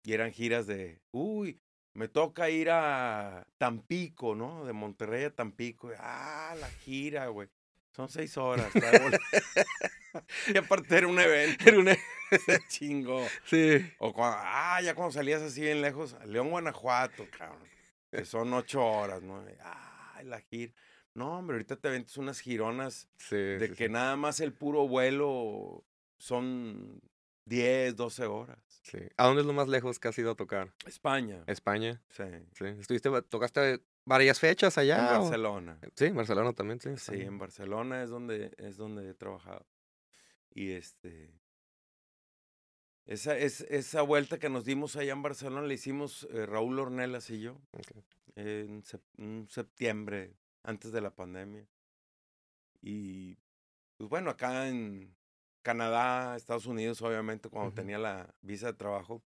y 0.03 0.13
eran 0.13 0.31
giras 0.31 0.67
de, 0.67 1.01
uy, 1.11 1.59
me 1.93 2.07
toca 2.07 2.49
ir 2.49 2.69
a 2.69 3.47
Tampico, 3.57 4.35
¿no? 4.35 4.65
De 4.65 4.73
Monterrey 4.73 5.25
a 5.25 5.35
Tampico. 5.35 5.91
Ah, 5.97 6.55
la 6.59 6.69
gira, 6.69 7.27
güey. 7.27 7.49
Son 7.95 8.09
seis 8.09 8.37
horas. 8.37 8.69
y 10.47 10.57
aparte 10.57 10.97
era 10.97 11.07
un 11.07 11.19
evento. 11.19 11.69
Era 11.69 11.79
un 11.79 11.87
chingo. 12.67 13.25
Sí. 13.45 13.77
O 13.99 14.13
cuando, 14.13 14.37
ah, 14.41 14.81
ya 14.81 14.93
cuando 14.93 15.13
salías 15.13 15.41
así 15.41 15.61
bien 15.61 15.81
lejos, 15.81 16.15
León, 16.25 16.49
Guanajuato, 16.49 17.25
cabrón. 17.37 17.67
Que 18.11 18.25
son 18.25 18.53
ocho 18.53 18.85
horas, 18.85 19.21
¿no? 19.21 19.43
Ah, 19.61 20.21
la 20.23 20.41
gira. 20.41 20.73
No, 21.13 21.37
hombre, 21.37 21.55
ahorita 21.55 21.77
te 21.77 21.89
vendes 21.89 22.17
unas 22.17 22.41
gironas 22.41 23.07
de 23.29 23.73
que 23.77 23.87
nada 23.87 24.17
más 24.17 24.41
el 24.41 24.51
puro 24.51 24.85
vuelo 24.85 25.85
son 26.17 27.01
10, 27.45 27.95
12 27.95 28.25
horas. 28.25 28.59
Sí. 28.83 28.99
¿A 29.17 29.25
dónde 29.25 29.41
es 29.41 29.47
lo 29.47 29.53
más 29.53 29.67
lejos 29.67 29.99
que 29.99 30.07
has 30.07 30.17
ido 30.17 30.31
a 30.31 30.35
tocar? 30.35 30.73
España. 30.85 31.43
España. 31.47 32.01
Sí. 32.09 32.23
sí. 32.53 32.65
¿Estuviste, 32.65 33.09
tocaste 33.23 33.81
varias 34.05 34.39
fechas 34.39 34.77
allá? 34.77 34.97
En 34.97 35.21
Barcelona. 35.21 35.79
Sí, 35.95 36.05
en 36.05 36.15
Barcelona 36.15 36.53
también, 36.53 36.79
sí. 36.79 36.89
Sí, 36.97 37.21
en 37.21 37.37
Barcelona 37.37 38.03
es 38.03 38.09
donde, 38.09 38.51
es 38.57 38.77
donde 38.77 39.09
he 39.09 39.13
trabajado. 39.13 39.65
Y 40.53 40.71
este. 40.71 41.33
Esa, 43.05 43.37
es, 43.37 43.61
esa 43.61 44.01
vuelta 44.01 44.39
que 44.39 44.49
nos 44.49 44.65
dimos 44.65 44.95
allá 44.95 45.13
en 45.13 45.21
Barcelona 45.21 45.67
la 45.67 45.73
hicimos 45.73 46.27
eh, 46.31 46.47
Raúl 46.47 46.79
Ornelas 46.79 47.29
y 47.29 47.39
yo. 47.39 47.61
En 48.35 48.83
septiembre, 49.47 50.35
antes 50.63 50.91
de 50.91 51.01
la 51.01 51.11
pandemia. 51.11 51.67
Y 52.81 53.37
pues 53.97 54.09
bueno, 54.09 54.29
acá 54.31 54.67
en, 54.67 55.14
Canadá, 55.65 56.35
Estados 56.35 56.67
Unidos, 56.67 57.01
obviamente, 57.01 57.49
cuando 57.49 57.73
tenía 57.73 57.97
la 57.97 58.31
visa 58.43 58.67
de 58.67 58.73
trabajo. 58.73 59.23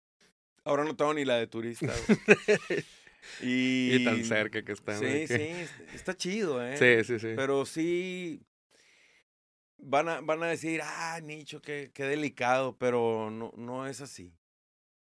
Ahora 0.64 0.84
no 0.84 0.96
tengo 0.96 1.16
ni 1.16 1.26
la 1.26 1.38
de 1.38 1.48
turista. 1.48 1.92
y, 3.42 4.06
tan 4.06 4.24
cerca 4.24 4.62
que 4.62 4.74
está. 4.74 4.96
Sí, 5.00 5.26
sí, 5.26 5.50
está 5.96 6.16
chido, 6.16 6.64
¿eh? 6.64 6.78
Sí, 6.78 7.04
sí, 7.04 7.20
sí. 7.20 7.34
Pero 7.36 7.66
sí 7.66 8.46
van 9.80 10.10
a, 10.10 10.22
van 10.22 10.44
a 10.44 10.48
decir, 10.48 10.82
ah, 10.84 11.20
Nicho, 11.24 11.60
qué, 11.60 11.90
qué 11.92 12.04
delicado, 12.04 12.78
pero 12.78 13.32
no, 13.32 13.52
no 13.58 13.88
es 13.88 14.02
así. 14.02 14.32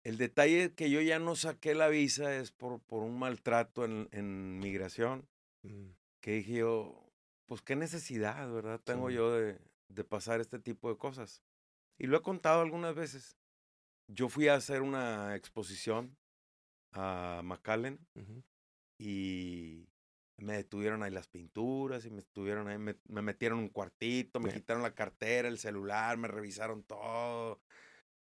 El 0.03 0.17
detalle 0.17 0.73
que 0.73 0.89
yo 0.89 0.99
ya 0.99 1.19
no 1.19 1.37
saqué 1.37 1.73
la 1.73 1.87
visa 1.87 2.35
es 2.35 2.51
por, 2.51 2.81
por 2.81 3.01
un 3.01 3.17
maltrato 3.17 3.85
en, 3.85 4.09
en 4.11 4.59
migración. 4.59 5.25
Mm. 5.61 5.91
Que 6.19 6.31
dije 6.31 6.53
yo, 6.55 7.09
pues 7.45 7.61
qué 7.61 7.77
necesidad, 7.77 8.51
¿verdad? 8.51 8.81
Tengo 8.83 9.09
yo 9.09 9.31
de, 9.31 9.57
de 9.87 10.03
pasar 10.03 10.41
este 10.41 10.59
tipo 10.59 10.89
de 10.89 10.97
cosas. 10.97 11.43
Y 11.97 12.07
lo 12.07 12.17
he 12.17 12.21
contado 12.21 12.61
algunas 12.61 12.95
veces. 12.95 13.37
Yo 14.07 14.29
fui 14.29 14.47
a 14.47 14.55
hacer 14.55 14.81
una 14.81 15.35
exposición 15.35 16.17
a 16.91 17.41
McAllen 17.43 17.99
y 18.99 19.87
me 20.37 20.57
detuvieron 20.57 21.03
ahí 21.03 21.11
las 21.11 21.27
pinturas 21.27 22.05
y 22.05 22.11
me 22.11 22.19
estuvieron 22.19 22.67
ahí, 22.67 22.77
me, 22.77 22.95
metieron 23.21 23.59
un 23.59 23.69
cuartito, 23.69 24.39
me 24.39 24.51
quitaron 24.51 24.83
la 24.83 24.93
cartera, 24.93 25.47
el 25.47 25.57
celular, 25.57 26.17
me 26.17 26.27
revisaron 26.27 26.83
todo, 26.83 27.61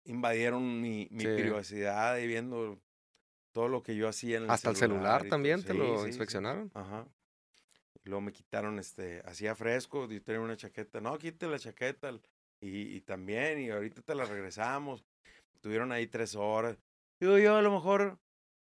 invadieron 0.05 0.81
mi, 0.81 1.09
mi 1.11 1.25
privacidad 1.25 2.17
y 2.19 2.27
viendo 2.27 2.81
todo 3.53 3.69
lo 3.69 3.83
que 3.83 3.97
yo 3.97 4.09
hacía 4.09 4.37
en 4.37 4.45
el 4.45 4.51
Hasta 4.51 4.71
el 4.71 4.77
celular 4.77 5.29
también 5.29 5.65
te 5.65 5.75
lo 5.75 6.07
inspeccionaron. 6.07 6.71
Ajá. 6.75 7.09
Luego 8.07 8.21
me 8.21 8.33
quitaron, 8.33 8.79
este, 8.79 9.21
hacía 9.27 9.55
fresco, 9.57 10.09
yo 10.09 10.23
tenía 10.23 10.41
una 10.41 10.57
chaqueta, 10.57 11.01
no, 11.01 11.19
quite 11.19 11.49
la 11.49 11.59
chaqueta. 11.59 12.13
Y, 12.61 13.01
también, 13.03 13.61
y 13.61 13.71
ahorita 13.71 14.01
te 14.01 14.15
la 14.15 14.25
regresamos. 14.25 15.05
Estuvieron 15.55 15.93
ahí 15.93 16.07
tres 16.07 16.35
horas. 16.35 16.79
Digo 17.21 17.37
yo, 17.39 17.57
a 17.57 17.63
lo 17.63 17.71
mejor 17.71 18.19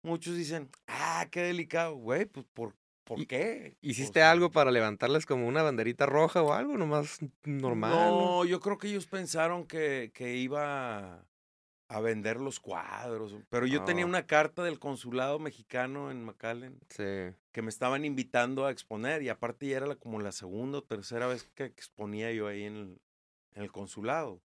muchos 0.03 0.37
dicen, 0.37 0.71
ah, 0.87 1.27
qué 1.31 1.43
delicado, 1.43 1.95
güey, 1.95 2.27
pues 2.27 2.47
¿por, 2.53 2.75
por 3.05 3.27
qué? 3.27 3.77
¿Hiciste 3.81 4.23
algo 4.23 4.51
para 4.51 4.71
levantarles 4.71 5.27
como 5.27 5.49
una 5.49 5.63
banderita 5.63 6.07
roja 6.07 6.43
o 6.43 6.53
algo 6.53 6.77
nomás 6.77 7.19
normal? 7.45 7.91
No, 7.91 8.45
yo 8.45 8.61
creo 8.61 8.79
que 8.79 8.89
ellos 8.89 9.07
pensaron 9.07 9.67
que, 9.67 10.11
que 10.15 10.37
iba 10.37 11.25
a 11.93 12.01
vender 12.01 12.41
los 12.41 12.59
cuadros. 12.59 13.37
Pero 13.51 13.67
yo 13.67 13.85
tenía 13.85 14.05
ah. 14.05 14.09
una 14.09 14.27
carta 14.27 14.65
del 14.65 14.79
consulado 14.79 15.39
mexicano 15.39 16.11
en 16.11 16.25
McAllen 16.25 16.81
que 16.97 17.63
me 17.63 17.69
estaban 17.69 18.07
invitando 18.07 18.65
a 18.65 18.71
exponer 18.71 19.23
y 19.23 19.29
aparte 19.29 19.67
ya 19.67 19.77
era 19.77 19.87
la, 19.87 19.97
como 19.97 20.19
la 20.19 20.33
segunda 20.33 20.79
o 20.79 20.83
tercera 20.83 21.27
vez 21.27 21.45
que 21.55 21.65
exponía 21.65 22.33
yo 22.33 22.47
ahí 22.47 22.65
en 22.65 22.99
el 23.55 23.71
consulado. 23.71 24.41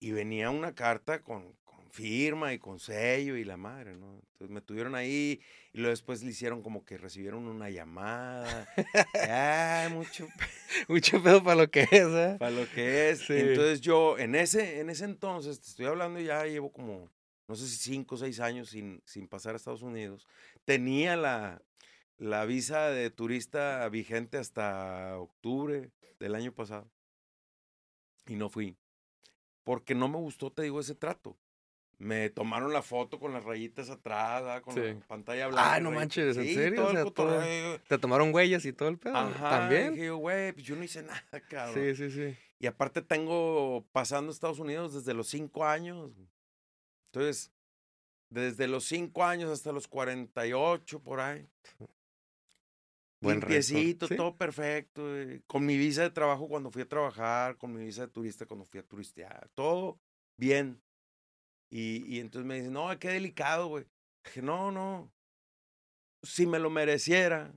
Y 0.00 0.10
venía 0.10 0.50
una 0.50 0.74
carta 0.74 1.22
con, 1.22 1.56
firma 1.96 2.52
y 2.52 2.58
con 2.58 2.78
sello 2.78 3.36
y 3.36 3.44
la 3.44 3.56
madre, 3.56 3.96
¿no? 3.96 4.20
Entonces 4.32 4.50
me 4.50 4.60
tuvieron 4.60 4.94
ahí 4.94 5.40
y 5.72 5.78
luego 5.78 5.90
después 5.90 6.22
le 6.22 6.30
hicieron 6.30 6.62
como 6.62 6.84
que 6.84 6.98
recibieron 6.98 7.46
una 7.46 7.70
llamada. 7.70 8.68
ah, 9.30 9.88
mucho 9.90 10.28
mucho 10.88 11.22
pedo 11.22 11.42
para 11.42 11.62
lo 11.62 11.70
que 11.70 11.84
es, 11.90 11.90
¿eh? 11.90 12.36
Para 12.38 12.50
lo 12.50 12.70
que 12.70 13.10
es. 13.10 13.30
Entonces 13.30 13.80
yo 13.80 14.18
en 14.18 14.34
ese 14.34 14.80
en 14.80 14.90
ese 14.90 15.06
entonces, 15.06 15.58
te 15.58 15.68
estoy 15.68 15.86
hablando 15.86 16.20
ya 16.20 16.44
llevo 16.44 16.70
como 16.70 17.10
no 17.48 17.54
sé 17.54 17.66
si 17.66 17.76
cinco 17.78 18.16
o 18.16 18.18
seis 18.18 18.40
años 18.40 18.68
sin, 18.68 19.00
sin 19.06 19.26
pasar 19.26 19.54
a 19.54 19.56
Estados 19.56 19.82
Unidos. 19.82 20.26
Tenía 20.66 21.16
la, 21.16 21.62
la 22.18 22.44
visa 22.44 22.90
de 22.90 23.08
turista 23.08 23.88
vigente 23.88 24.36
hasta 24.36 25.18
octubre 25.18 25.92
del 26.18 26.34
año 26.34 26.52
pasado. 26.52 26.90
Y 28.26 28.34
no 28.34 28.50
fui. 28.50 28.76
Porque 29.64 29.94
no 29.94 30.08
me 30.08 30.18
gustó, 30.18 30.50
te 30.52 30.62
digo, 30.62 30.80
ese 30.80 30.94
trato 30.96 31.38
me 31.98 32.28
tomaron 32.30 32.72
la 32.72 32.82
foto 32.82 33.18
con 33.18 33.32
las 33.32 33.44
rayitas 33.44 33.88
atrás, 33.88 34.60
con 34.62 34.74
la 34.74 35.00
pantalla 35.06 35.48
blanca. 35.48 35.74
Ah, 35.74 35.80
no 35.80 35.90
manches, 35.90 36.36
¿en 36.36 36.54
serio? 36.54 37.80
te 37.88 37.98
tomaron 37.98 38.34
huellas 38.34 38.64
y 38.64 38.72
todo 38.72 38.88
el 38.88 38.98
pedo. 38.98 39.16
Ajá, 39.16 39.50
También. 39.50 39.94
Dije 39.94 40.06
yo, 40.06 40.16
güey, 40.18 40.52
pues 40.52 40.66
yo 40.66 40.76
no 40.76 40.84
hice 40.84 41.02
nada, 41.02 41.40
cabrón. 41.48 41.74
Sí, 41.74 41.96
sí, 41.96 42.10
sí. 42.10 42.36
Y 42.58 42.66
aparte 42.66 43.02
tengo 43.02 43.86
pasando 43.92 44.32
Estados 44.32 44.58
Unidos 44.58 44.94
desde 44.94 45.14
los 45.14 45.28
cinco 45.28 45.64
años. 45.64 46.10
Entonces, 47.12 47.50
desde 48.30 48.66
los 48.66 48.84
cinco 48.84 49.24
años 49.24 49.50
hasta 49.50 49.72
los 49.72 49.88
48, 49.88 51.00
por 51.00 51.20
ahí. 51.20 51.46
Buen 53.20 53.40
Limpiecito, 53.40 54.08
todo 54.08 54.36
perfecto. 54.36 55.02
Con 55.46 55.64
mi 55.64 55.76
visa 55.78 56.02
de 56.02 56.10
trabajo 56.10 56.48
cuando 56.48 56.70
fui 56.70 56.82
a 56.82 56.88
trabajar, 56.88 57.56
con 57.56 57.72
mi 57.72 57.84
visa 57.84 58.02
de 58.02 58.08
turista 58.08 58.46
cuando 58.46 58.66
fui 58.66 58.80
a 58.80 58.82
turistear. 58.82 59.48
Todo 59.54 59.98
bien. 60.36 60.80
Y, 61.70 62.04
y 62.06 62.20
entonces 62.20 62.46
me 62.46 62.56
dicen, 62.56 62.72
no, 62.72 62.96
qué 62.98 63.08
delicado, 63.08 63.68
güey. 63.68 63.86
Dije, 64.24 64.42
no, 64.42 64.70
no. 64.70 65.12
Si 66.22 66.46
me 66.46 66.58
lo 66.58 66.70
mereciera, 66.70 67.52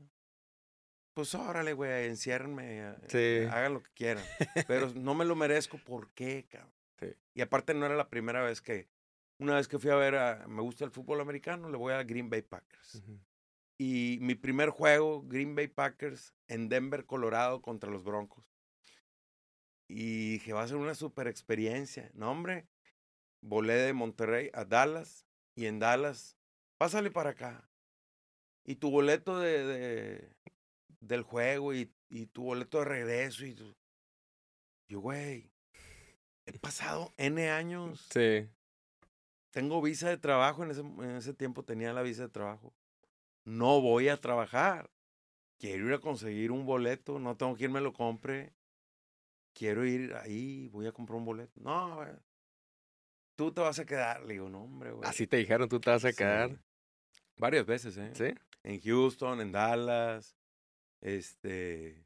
pues 1.13 1.35
órale, 1.35 1.73
güey, 1.73 2.07
enciérrenme, 2.07 2.95
sí. 3.07 3.45
hagan 3.51 3.73
lo 3.73 3.83
que 3.83 3.91
quieran. 3.91 4.23
Pero 4.67 4.89
no 4.95 5.13
me 5.15 5.25
lo 5.25 5.35
merezco, 5.35 5.77
¿por 5.77 6.11
qué, 6.13 6.45
cabrón? 6.49 6.73
Sí. 6.99 7.07
Y 7.33 7.41
aparte 7.41 7.73
no 7.73 7.85
era 7.85 7.95
la 7.95 8.09
primera 8.09 8.41
vez 8.41 8.61
que, 8.61 8.87
una 9.37 9.55
vez 9.55 9.67
que 9.67 9.79
fui 9.79 9.89
a 9.89 9.95
ver, 9.95 10.15
a, 10.15 10.47
me 10.47 10.61
gusta 10.61 10.85
el 10.85 10.91
fútbol 10.91 11.19
americano, 11.21 11.69
le 11.69 11.77
voy 11.77 11.93
a 11.93 12.03
Green 12.03 12.29
Bay 12.29 12.41
Packers. 12.41 13.03
Y 13.77 14.17
mi 14.21 14.35
primer 14.35 14.69
juego, 14.69 15.23
Green 15.23 15.55
Bay 15.55 15.67
Packers, 15.67 16.33
en 16.47 16.69
Denver, 16.69 17.05
Colorado, 17.05 17.61
contra 17.61 17.89
los 17.89 18.03
Broncos. 18.03 18.45
Y 19.89 20.33
dije, 20.33 20.53
va 20.53 20.63
a 20.63 20.67
ser 20.67 20.77
una 20.77 20.95
super 20.95 21.27
experiencia. 21.27 22.11
No, 22.13 22.31
hombre, 22.31 22.67
volé 23.41 23.73
de 23.73 23.93
Monterrey 23.93 24.49
a 24.53 24.65
Dallas 24.65 25.25
y 25.55 25.65
en 25.65 25.79
Dallas, 25.79 26.37
pásale 26.77 27.11
para 27.11 27.31
acá. 27.31 27.69
Y 28.63 28.75
tu 28.75 28.91
boleto 28.91 29.39
de, 29.39 29.65
de 29.65 30.35
del 31.01 31.23
juego 31.23 31.73
y, 31.73 31.91
y, 32.09 32.27
tu 32.27 32.43
boleto 32.43 32.79
de 32.79 32.85
regreso. 32.85 33.45
Y 33.45 33.55
Yo, 34.87 34.99
güey, 34.99 35.51
he 36.45 36.59
pasado 36.59 37.13
N 37.17 37.49
años. 37.49 38.07
Sí. 38.11 38.47
Tengo 39.51 39.81
visa 39.81 40.09
de 40.09 40.17
trabajo, 40.17 40.63
en 40.63 40.71
ese, 40.71 40.81
en 40.81 41.15
ese 41.15 41.33
tiempo 41.33 41.63
tenía 41.63 41.93
la 41.93 42.03
visa 42.03 42.23
de 42.23 42.29
trabajo. 42.29 42.73
No 43.43 43.81
voy 43.81 44.09
a 44.09 44.17
trabajar. 44.17 44.91
Quiero 45.57 45.87
ir 45.87 45.93
a 45.93 45.99
conseguir 45.99 46.51
un 46.51 46.65
boleto, 46.65 47.19
no 47.19 47.35
tengo 47.35 47.55
quien 47.55 47.71
me 47.71 47.81
lo 47.81 47.93
compre. 47.93 48.53
Quiero 49.53 49.85
ir 49.85 50.13
ahí, 50.15 50.67
voy 50.69 50.85
a 50.85 50.91
comprar 50.91 51.17
un 51.17 51.25
boleto. 51.25 51.59
No, 51.59 51.95
güey 51.95 52.11
tú 53.39 53.53
te 53.53 53.61
vas 53.61 53.79
a 53.79 53.85
quedar. 53.85 54.25
Le 54.25 54.33
digo, 54.33 54.49
no, 54.49 54.63
hombre, 54.63 54.91
güey. 54.91 55.09
Así 55.09 55.25
te 55.25 55.37
dijeron, 55.37 55.69
tú 55.69 55.79
te 55.79 55.89
vas 55.89 56.03
a 56.03 56.11
quedar. 56.11 56.61
Varias 57.37 57.65
veces, 57.65 57.95
¿eh? 57.95 58.11
Sí. 58.13 58.35
En 58.63 58.81
Houston, 58.81 59.39
en 59.39 59.53
Dallas. 59.53 60.35
Este. 60.99 62.05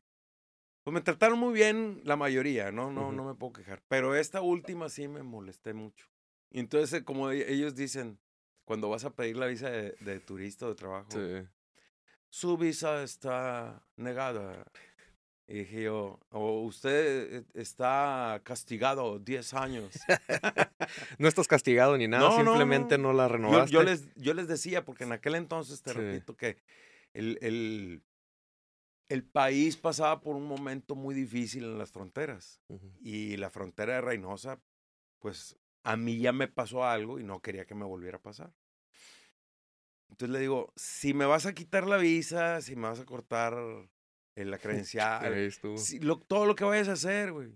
Pues 0.84 0.94
me 0.94 1.02
trataron 1.02 1.40
muy 1.40 1.52
bien 1.52 2.02
la 2.04 2.18
mayoría, 2.18 2.72
¿no? 2.72 2.92
No, 2.92 3.12
no 3.12 3.26
me 3.26 3.34
puedo 3.34 3.54
quejar. 3.54 3.82
Pero 3.88 4.14
esta 4.16 4.42
última 4.42 4.90
sí 4.90 5.08
me 5.08 5.24
molesté 5.24 5.74
mucho. 5.74 6.06
Y 6.52 6.60
entonces, 6.60 7.02
como 7.02 7.32
e, 7.32 7.52
ellos 7.52 7.74
dicen, 7.74 8.20
cuando 8.64 8.90
vas 8.90 9.04
a 9.04 9.16
pedir 9.16 9.36
la 9.36 9.48
visa 9.48 9.72
de, 9.72 10.20
turista 10.20 10.68
o 10.68 10.70
de 10.70 10.76
trabajo, 10.76 11.10
su 12.30 12.58
visa 12.58 13.02
está 13.02 13.84
negada. 13.96 14.64
Y 15.48 15.56
dije 15.56 15.84
yo, 15.84 16.20
o 16.30 16.62
usted 16.62 17.36
eh, 17.36 17.44
está 17.54 18.40
castigado 18.44 19.20
10 19.20 19.54
años. 19.56 19.94
no 21.20 21.28
estás 21.28 21.48
castigado 21.48 21.98
ni 21.98 22.08
nada, 22.08 22.36
simplemente 22.38 22.98
no, 22.98 23.12
la 23.12 23.28
renovaste. 23.28 23.72
Yo, 23.72 23.84
les, 23.84 24.14
yo 24.16 24.34
les 24.34 24.48
decía, 24.48 24.86
porque 24.86 25.04
en 25.04 25.12
aquel 25.12 25.36
entonces, 25.36 25.82
te 25.82 25.92
repito, 25.92 26.38
que 26.38 26.58
el, 27.14 27.38
el, 27.42 28.04
el, 29.10 29.24
país 29.24 29.76
pasaba 29.76 30.22
por 30.22 30.38
un 30.38 30.48
momento 30.48 30.96
muy 30.96 31.14
difícil 31.14 31.66
en 31.66 31.78
las 31.78 31.92
fronteras. 31.92 32.62
Y 33.02 33.36
la 33.36 33.50
frontera 33.50 33.96
de 33.96 34.02
Reynosa, 34.02 34.62
pues 35.20 35.58
a 35.84 35.98
mí 35.98 36.20
ya 36.20 36.32
me 36.32 36.48
pasó 36.48 36.86
algo 36.86 37.20
y 37.20 37.24
no 37.24 37.42
quería 37.42 37.66
que 37.66 37.76
me 37.76 37.86
volviera 37.86 38.18
a 38.18 38.22
pasar. 38.22 38.54
Entonces 40.10 40.32
le 40.32 40.40
digo, 40.40 40.72
si 40.76 41.14
me 41.14 41.26
vas 41.26 41.46
a 41.46 41.54
quitar 41.54 41.86
la 41.86 41.98
visa, 41.98 42.62
si 42.62 42.76
me 42.76 42.88
vas 42.88 43.00
a 43.00 43.06
cortar 43.06 43.56
en 44.36 44.52
la 44.52 44.58
credencial, 44.60 45.52
todo 46.28 46.46
lo 46.46 46.56
que 46.56 46.64
vayas 46.64 46.90
a 46.90 46.94
hacer, 46.94 47.32
güey, 47.32 47.54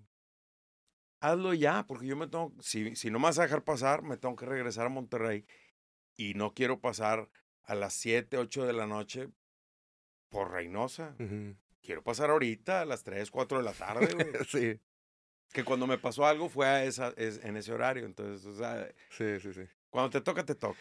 hazlo 1.19 1.53
ya, 1.53 1.85
porque 1.87 2.07
yo 2.07 2.15
me 2.15 2.27
tengo, 2.27 2.53
si, 2.59 2.95
si 2.95 3.09
no 3.09 3.19
me 3.19 3.25
vas 3.25 3.39
a 3.39 3.43
dejar 3.43 3.63
pasar, 3.63 4.03
me 4.03 4.17
tengo 4.17 4.35
que 4.35 4.45
regresar 4.45 4.85
a 4.85 4.89
Monterrey 4.89 5.45
y 6.15 6.33
no 6.33 6.53
quiero 6.53 6.79
pasar 6.79 7.29
a 7.63 7.75
las 7.75 7.93
7, 7.93 8.37
8 8.37 8.65
de 8.65 8.73
la 8.73 8.87
noche 8.87 9.29
por 10.29 10.51
Reynosa. 10.51 11.15
Quiero 11.81 12.03
pasar 12.03 12.29
ahorita 12.29 12.81
a 12.81 12.85
las 12.85 13.03
3, 13.03 13.29
4 13.31 13.59
de 13.59 13.63
la 13.63 13.73
tarde, 13.73 14.13
güey. 14.13 14.27
sí. 14.47 14.79
Que 15.53 15.63
cuando 15.63 15.87
me 15.87 15.97
pasó 15.97 16.25
algo 16.25 16.49
fue 16.49 16.67
a 16.67 16.83
esa, 16.83 17.13
es, 17.15 17.43
en 17.43 17.55
ese 17.55 17.71
horario, 17.71 18.05
entonces, 18.05 18.45
o 18.45 18.53
sea, 18.53 18.87
sí, 19.09 19.39
sí, 19.39 19.53
sí. 19.53 19.61
Cuando 19.89 20.09
te 20.09 20.21
toca, 20.21 20.43
te 20.43 20.55
toca. 20.55 20.77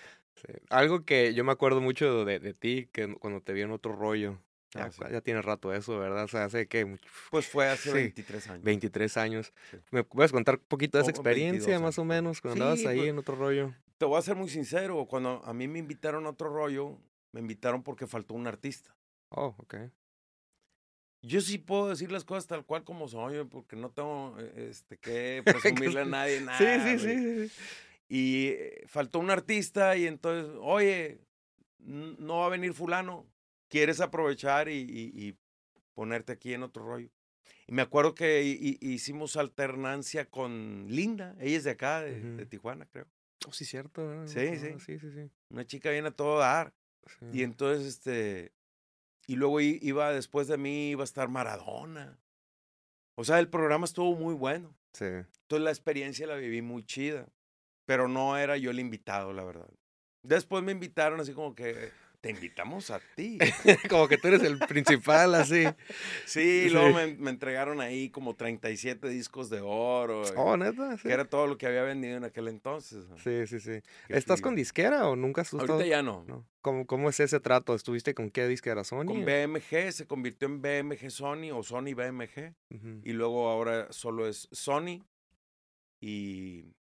Algo 0.69 1.05
que 1.05 1.33
yo 1.35 1.45
me 1.45 1.53
acuerdo 1.53 1.81
mucho 1.81 2.25
de, 2.25 2.41
de 2.41 2.53
ti, 2.53 2.89
que 2.93 3.15
cuando 3.15 3.41
te 3.41 3.53
vi 3.53 3.63
en 3.63 3.71
otro 3.71 3.95
rollo, 3.95 4.41
ya, 4.77 4.91
ah, 5.01 5.11
ya, 5.11 5.21
tiene 5.21 5.43
rato 5.43 5.73
eso, 5.73 5.99
¿verdad? 5.99 6.25
O 6.25 6.29
sea, 6.29 6.45
hace 6.45 6.67
que... 6.67 6.99
Pues 7.31 7.47
fue 7.47 7.69
hace 7.69 7.93
23 7.93 8.49
años. 8.49 8.65
23 8.65 9.17
años. 9.17 9.53
¿Me 9.91 10.05
puedes 10.05 10.33
contar 10.33 10.57
un 10.57 10.67
poquito 10.69 10.99
de 10.99 11.03
esa 11.03 11.11
experiencia, 11.11 11.79
más 11.81 11.99
o 11.99 12.05
menos, 12.05 12.41
cuando 12.41 12.65
andabas 12.65 12.87
ahí 12.87 12.99
pues 12.99 13.11
en 13.11 13.19
otro 13.19 13.37
rollo? 13.37 13.75
Te 13.99 14.05
voy 14.05 14.19
a 14.19 14.23
ser 14.23 14.37
muy 14.37 14.49
sincero, 14.49 15.07
cuando 15.07 15.43
a 15.45 15.53
mí 15.53 15.69
me 15.69 15.79
invitaron 15.79 16.27
a 16.27 16.31
otro 16.31 16.51
rollo, 16.51 16.99
me 17.33 17.41
invitaron 17.41 17.83
porque 17.83 18.07
faltó 18.07 18.35
un 18.35 18.47
artista. 18.47 18.95
Oh, 19.31 19.55
ok. 19.59 19.77
Yo 21.23 21.41
sí 21.41 21.59
puedo 21.59 21.89
decir 21.89 22.13
las 22.13 22.25
cosas 22.25 22.47
tal 22.47 22.65
cual 22.65 22.85
como 22.85 23.09
son, 23.09 23.49
porque 23.49 23.75
no 23.75 23.91
tengo 23.91 24.37
eh, 24.39 24.69
este, 24.71 24.97
que 24.99 25.43
presumirle 25.45 26.03
a 26.03 26.05
nadie 26.05 26.41
nada. 26.41 26.59
Sí, 26.59 26.99
sí, 26.99 26.99
sí, 26.99 27.49
sí. 27.49 27.63
Y 28.09 28.47
eh, 28.49 28.85
faltó 28.87 29.19
un 29.19 29.31
artista 29.31 29.97
y 29.97 30.07
entonces, 30.07 30.55
oye, 30.61 31.21
no 31.79 32.39
va 32.39 32.47
a 32.47 32.51
venir 32.51 32.73
fulano, 32.73 33.27
¿quieres 33.69 34.01
aprovechar 34.01 34.69
y, 34.69 35.37
ponerte 35.95 36.33
aquí 36.33 36.55
en 36.55 36.63
otro 36.63 36.85
rollo? 36.85 37.11
Y 37.67 37.73
me 37.73 37.83
acuerdo 37.83 38.15
que 38.15 38.43
hicimos 38.81 39.37
alternancia 39.37 40.29
con 40.29 40.87
Linda, 40.89 41.35
ella 41.41 41.57
es 41.57 41.65
de 41.65 41.71
acá, 41.71 42.03
de, 42.03 42.47
Tijuana, 42.47 42.87
creo. 42.87 43.07
Oh, 43.47 43.53
sí, 43.53 43.65
cierto. 43.65 44.27
Sí, 44.27 44.57
sí. 44.57 44.75
sí, 44.79 44.99
sí, 44.99 45.11
sí. 45.13 45.31
Una 45.51 45.67
chica 45.67 45.91
viene 45.91 46.09
a 46.09 46.13
todo 46.13 46.39
dar. 46.39 46.75
Y 47.33 47.43
entonces, 47.43 47.87
este, 47.87 48.53
y 49.27 49.37
luego 49.37 49.61
iba, 49.61 50.13
después 50.13 50.49
de 50.49 50.57
mí, 50.57 50.91
iba 50.91 51.03
a 51.03 51.05
estar 51.05 51.29
Maradona. 51.29 52.19
O 53.17 53.25
sea, 53.25 53.39
el 53.39 53.49
programa 53.49 53.85
estuvo 53.85 54.15
muy 54.15 54.35
bueno. 54.35 54.75
Sí. 54.93 55.05
Entonces 55.05 55.65
la 55.65 55.71
experiencia 55.71 56.27
la 56.27 56.37
viví 56.37 56.63
muy 56.63 56.85
chida. 56.85 57.29
Pero 57.87 58.09
no 58.09 58.37
era 58.37 58.57
yo 58.57 58.71
el 58.71 58.81
invitado, 58.81 59.33
la 59.33 59.45
verdad. 59.45 59.69
Después 60.23 60.63
me 60.63 60.73
invitaron 60.73 61.21
así 61.21 61.33
como 61.33 61.55
que 61.55 61.93
te 62.27 62.33
invitamos 62.33 62.91
a 62.91 63.01
ti. 63.15 63.39
como 63.89 64.09
que 64.09 64.19
tú 64.19 64.29
eres 64.29 64.43
el 64.43 64.59
principal, 64.59 65.35
así. 65.37 65.65
Sí, 66.25 66.69
luego 66.71 66.93
me, 66.95 67.31
entregaron 67.31 67.81
ahí 67.81 68.11
como 68.11 68.35
37 68.35 69.09
discos 69.09 69.49
de 69.49 69.61
oro. 69.61 70.23
Oh, 70.37 70.57
neta. 70.57 70.97
Que 71.01 71.13
era 71.13 71.25
todo 71.25 71.47
lo 71.47 71.57
que 71.57 71.67
había 71.67 71.83
vendido 71.83 72.17
en 72.17 72.25
aquel 72.25 72.49
entonces. 72.49 73.05
Sí, 73.23 73.47
sí, 73.47 73.61
sí. 73.61 73.81
¿Estás 74.09 74.41
con 74.41 74.57
disquera 74.57 75.09
o 75.09 75.15
nunca 75.15 75.43
has 75.43 75.55
Ahorita 75.55 75.87
ya 75.87 76.03
no. 76.03 76.45
¿Cómo, 76.63 76.85
¿Cómo, 76.85 77.09
es 77.09 77.21
ese 77.21 77.39
trato? 77.39 77.77
¿Estuviste 77.77 78.13
con 78.13 78.31
qué 78.31 78.49
disquera? 78.49 78.83
¿Sony? 78.83 79.07
Con 79.07 79.25
BMG, 79.25 79.93
se 79.93 80.07
convirtió 80.09 80.49
en 80.49 80.61
BMG 80.61 81.11
Sony 81.11 81.53
o 81.53 81.63
Sony 81.63 81.95
BMG. 81.95 82.55
Y 83.05 83.13
luego 83.13 83.49
ahora 83.49 83.93
solo 83.93 84.27
es 84.27 84.49
Sony. 84.51 85.05
Y, 86.01 86.75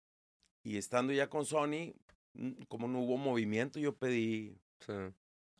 y 0.62 0.76
estando 0.76 1.12
ya 1.12 1.28
con 1.28 1.45
Sony, 1.45 1.95
mm, 2.34 2.62
como 2.68 2.86
no 2.86 3.01
hubo 3.01 3.16
movimiento, 3.16 3.80
yo 3.80 3.95
pedí 3.97 4.57
sí. 4.86 4.93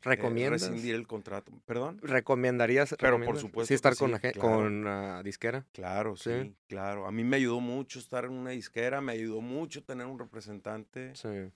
Eh, 0.03 0.09
¿Recomiendas? 0.09 0.61
rescindir 0.61 0.95
el 0.95 1.07
contrato. 1.07 1.51
¿Perdón? 1.65 1.99
¿Recomendarías? 2.01 2.95
Pero 2.99 3.21
por 3.23 3.37
supuesto. 3.37 3.67
Sí, 3.67 3.73
estar 3.73 3.95
con, 3.95 4.11
la, 4.11 4.19
con 4.33 5.23
disquera. 5.23 5.65
Claro, 5.71 6.15
sí, 6.15 6.55
claro. 6.67 7.07
A 7.07 7.11
mí 7.11 7.23
me 7.23 7.37
ayudó 7.37 7.59
mucho 7.59 7.99
estar 7.99 8.25
en 8.25 8.31
una 8.31 8.51
disquera, 8.51 9.01
me 9.01 9.13
ayudó 9.13 9.41
mucho 9.41 9.83
tener 9.83 10.05
un 10.07 10.19
representante. 10.19 11.15
Sí. 11.15 11.51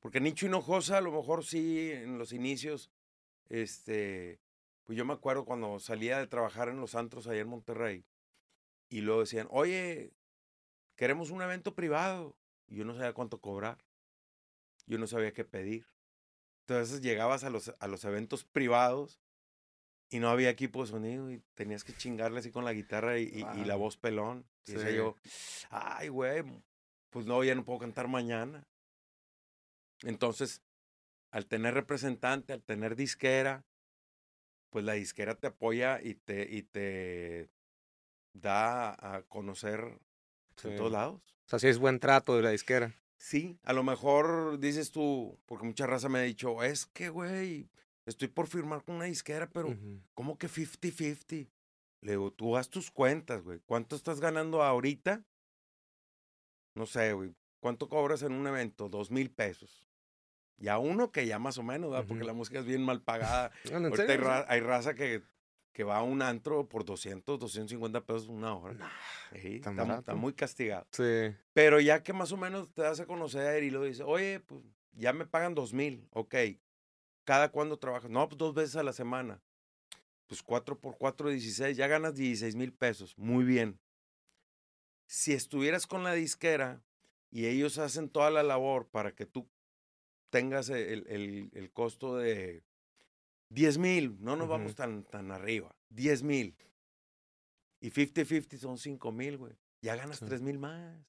Porque 0.00 0.20
Nicho 0.20 0.46
Hinojosa, 0.46 0.98
a 0.98 1.00
lo 1.00 1.12
mejor 1.12 1.44
sí, 1.44 1.90
en 1.92 2.18
los 2.18 2.32
inicios, 2.32 2.90
este, 3.48 4.40
pues 4.84 4.98
yo 4.98 5.04
me 5.04 5.14
acuerdo 5.14 5.44
cuando 5.44 5.78
salía 5.78 6.18
de 6.18 6.26
trabajar 6.26 6.68
en 6.68 6.80
los 6.80 6.94
antros 6.94 7.26
allá 7.26 7.40
en 7.40 7.48
Monterrey, 7.48 8.04
y 8.88 9.00
luego 9.00 9.20
decían, 9.20 9.48
oye, 9.50 10.12
queremos 10.96 11.30
un 11.30 11.42
evento 11.42 11.74
privado. 11.74 12.36
Y 12.66 12.76
yo 12.76 12.84
no 12.84 12.94
sabía 12.94 13.12
cuánto 13.12 13.40
cobrar. 13.40 13.78
Yo 14.86 14.98
no 14.98 15.06
sabía 15.06 15.32
qué 15.32 15.44
pedir. 15.44 15.86
Entonces 16.66 17.02
llegabas 17.02 17.44
a 17.44 17.50
los, 17.50 17.74
a 17.78 17.86
los 17.86 18.04
eventos 18.04 18.44
privados 18.44 19.20
y 20.08 20.18
no 20.18 20.30
había 20.30 20.48
equipo 20.48 20.82
de 20.82 20.90
sonido 20.90 21.30
y 21.30 21.42
tenías 21.54 21.84
que 21.84 21.92
chingarle 21.94 22.38
así 22.38 22.50
con 22.50 22.64
la 22.64 22.72
guitarra 22.72 23.18
y, 23.18 23.42
la 23.64 23.76
voz 23.76 23.96
pelón. 23.96 24.46
Y 24.66 24.72
decía 24.72 24.92
yo, 24.92 25.16
ay, 25.70 26.08
güey, 26.08 26.42
pues 27.10 27.26
no, 27.26 27.44
ya 27.44 27.54
no 27.54 27.64
puedo 27.64 27.80
cantar 27.80 28.08
mañana. 28.08 28.66
Entonces, 30.02 30.62
al 31.30 31.46
tener 31.46 31.74
representante, 31.74 32.52
al 32.54 32.62
tener 32.62 32.96
disquera, 32.96 33.64
pues 34.70 34.84
la 34.84 34.94
disquera 34.94 35.34
te 35.34 35.48
apoya 35.48 36.00
y 36.02 36.14
te, 36.14 36.48
y 36.50 36.62
te 36.62 37.50
da 38.32 39.16
a 39.16 39.22
conocer 39.22 40.00
en 40.62 40.76
todos 40.76 40.92
lados. 40.92 41.20
O 41.46 41.48
sea, 41.50 41.58
sí 41.58 41.68
es 41.68 41.78
buen 41.78 42.00
trato 42.00 42.36
de 42.36 42.42
la 42.42 42.50
disquera. 42.50 42.94
Sí, 43.24 43.58
a 43.62 43.72
lo 43.72 43.82
mejor 43.82 44.58
dices 44.58 44.90
tú, 44.90 45.38
porque 45.46 45.64
mucha 45.64 45.86
raza 45.86 46.10
me 46.10 46.18
ha 46.18 46.22
dicho, 46.22 46.62
es 46.62 46.84
que, 46.84 47.08
güey, 47.08 47.70
estoy 48.04 48.28
por 48.28 48.48
firmar 48.48 48.84
con 48.84 48.96
una 48.96 49.06
disquera, 49.06 49.48
pero 49.48 49.74
¿cómo 50.12 50.36
que 50.36 50.46
50-50? 50.46 51.48
Le 52.02 52.10
digo, 52.10 52.30
tú 52.32 52.58
haz 52.58 52.68
tus 52.68 52.90
cuentas, 52.90 53.42
güey. 53.42 53.60
¿Cuánto 53.64 53.96
estás 53.96 54.20
ganando 54.20 54.62
ahorita? 54.62 55.24
No 56.74 56.84
sé, 56.84 57.14
güey. 57.14 57.34
¿Cuánto 57.60 57.88
cobras 57.88 58.20
en 58.20 58.32
un 58.32 58.46
evento? 58.46 58.90
Dos 58.90 59.10
mil 59.10 59.30
pesos. 59.30 59.86
Ya 60.58 60.76
uno 60.76 61.10
que 61.10 61.26
ya 61.26 61.38
más 61.38 61.56
o 61.56 61.62
menos, 61.62 61.92
¿verdad? 61.92 62.06
Porque 62.06 62.24
la 62.24 62.34
música 62.34 62.58
es 62.58 62.66
bien 62.66 62.84
mal 62.84 63.00
pagada. 63.00 63.52
hay, 64.48 64.60
raza 64.60 64.92
que 64.92 65.22
que 65.74 65.82
va 65.82 65.98
a 65.98 66.02
un 66.04 66.22
antro 66.22 66.68
por 66.68 66.84
200, 66.84 67.38
250 67.38 68.06
pesos 68.06 68.28
una 68.28 68.54
hora. 68.54 68.90
está, 69.32 70.14
muy 70.14 70.32
castigado. 70.32 70.86
Sí. 70.92 71.34
Pero 71.52 71.80
ya 71.80 72.02
que 72.02 72.12
más 72.12 72.30
o 72.30 72.36
menos 72.36 72.72
te 72.72 72.82
das 72.82 73.00
a 73.00 73.06
conocer 73.06 73.64
y 73.64 73.70
lo 73.70 73.82
dices, 73.82 74.04
oye, 74.06 74.38
pues 74.38 74.62
ya 74.92 75.12
me 75.12 75.26
pagan 75.26 75.54
dos 75.54 75.74
mil, 75.74 76.06
ok. 76.12 76.36
¿Cada 77.24 77.50
cuándo 77.50 77.76
trabajas? 77.76 78.08
No, 78.08 78.28
pues 78.28 78.38
dos 78.38 78.54
veces 78.54 78.76
a 78.76 78.84
la 78.84 78.92
semana. 78.92 79.42
Pues 80.28 80.42
cuatro 80.42 80.78
por 80.78 80.96
cuatro, 80.96 81.28
16, 81.28 81.76
ya 81.76 81.88
ganas 81.88 82.14
16 82.14 82.54
mil 82.54 82.72
pesos. 82.72 83.18
Muy 83.18 83.44
bien. 83.44 83.80
Si 85.06 85.32
estuvieras 85.32 85.88
con 85.88 86.04
la 86.04 86.14
disquera 86.14 86.82
y 87.30 87.46
ellos 87.46 87.78
hacen 87.78 88.08
toda 88.08 88.30
la 88.30 88.44
labor 88.44 88.86
para 88.86 89.12
que 89.12 89.26
tú 89.26 89.48
tengas 90.30 90.68
el, 90.68 91.04
el, 91.08 91.50
el 91.52 91.72
costo 91.72 92.16
de 92.16 92.62
10 93.54 93.78
mil, 93.78 94.16
no 94.20 94.34
nos 94.34 94.48
vamos 94.48 94.74
tan, 94.74 95.04
tan 95.04 95.30
arriba. 95.30 95.74
10 95.90 96.22
mil. 96.24 96.56
Y 97.80 97.90
50-50 97.90 98.58
son 98.58 98.78
5 98.78 99.12
mil, 99.12 99.38
güey. 99.38 99.54
Ya 99.80 99.94
ganas 99.94 100.18
3 100.18 100.42
mil 100.42 100.58
más. 100.58 101.06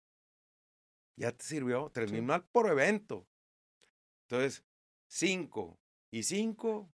Ya 1.15 1.31
te 1.31 1.43
sirvió 1.43 1.89
3 1.91 2.11
mil 2.11 2.21
más 2.21 2.41
por 2.51 2.69
evento. 2.69 3.25
Entonces, 4.27 4.63
5 5.07 5.79
y 6.11 6.23
5, 6.23 6.93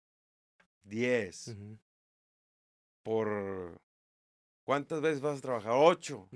10. 0.83 1.57
Por 3.03 3.81
¿cuántas 4.65 5.01
veces 5.01 5.23
vas 5.23 5.39
a 5.39 5.43
trabajar? 5.43 5.73
8. 5.75 6.29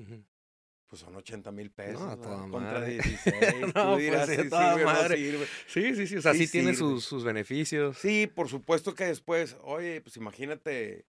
Pues 0.93 1.01
son 1.01 1.17
80 1.17 1.51
mil 1.53 1.71
pesos. 1.71 2.03
No, 2.03 2.19
toda 2.19 2.37
Contra 2.43 2.61
madre. 2.61 2.93
16. 3.01 3.35
No, 3.75 3.95
Tú 3.95 3.99
dirás 3.99 4.27
pues, 4.27 4.37
sí, 4.37 4.43
si 4.43 4.51
toda 4.51 4.73
sirve 4.75 4.85
o 4.85 4.87
no 4.87 4.93
madre. 4.93 5.17
sirve. 5.17 5.47
Sí, 5.67 5.95
sí, 5.95 6.07
sí. 6.07 6.17
O 6.19 6.21
sea, 6.21 6.33
sí, 6.35 6.47
Sí 6.47 6.53
tiene 6.53 6.75
sus, 6.75 7.03
sus 7.03 7.25
beneficios. 7.25 7.97
Sí, 7.97 8.27
por 8.27 8.51
supuesto 8.51 8.95
que 8.95 9.05
después, 9.07 9.57
oye, 9.63 10.03
pues 10.03 10.19
imagínate, 10.19 11.07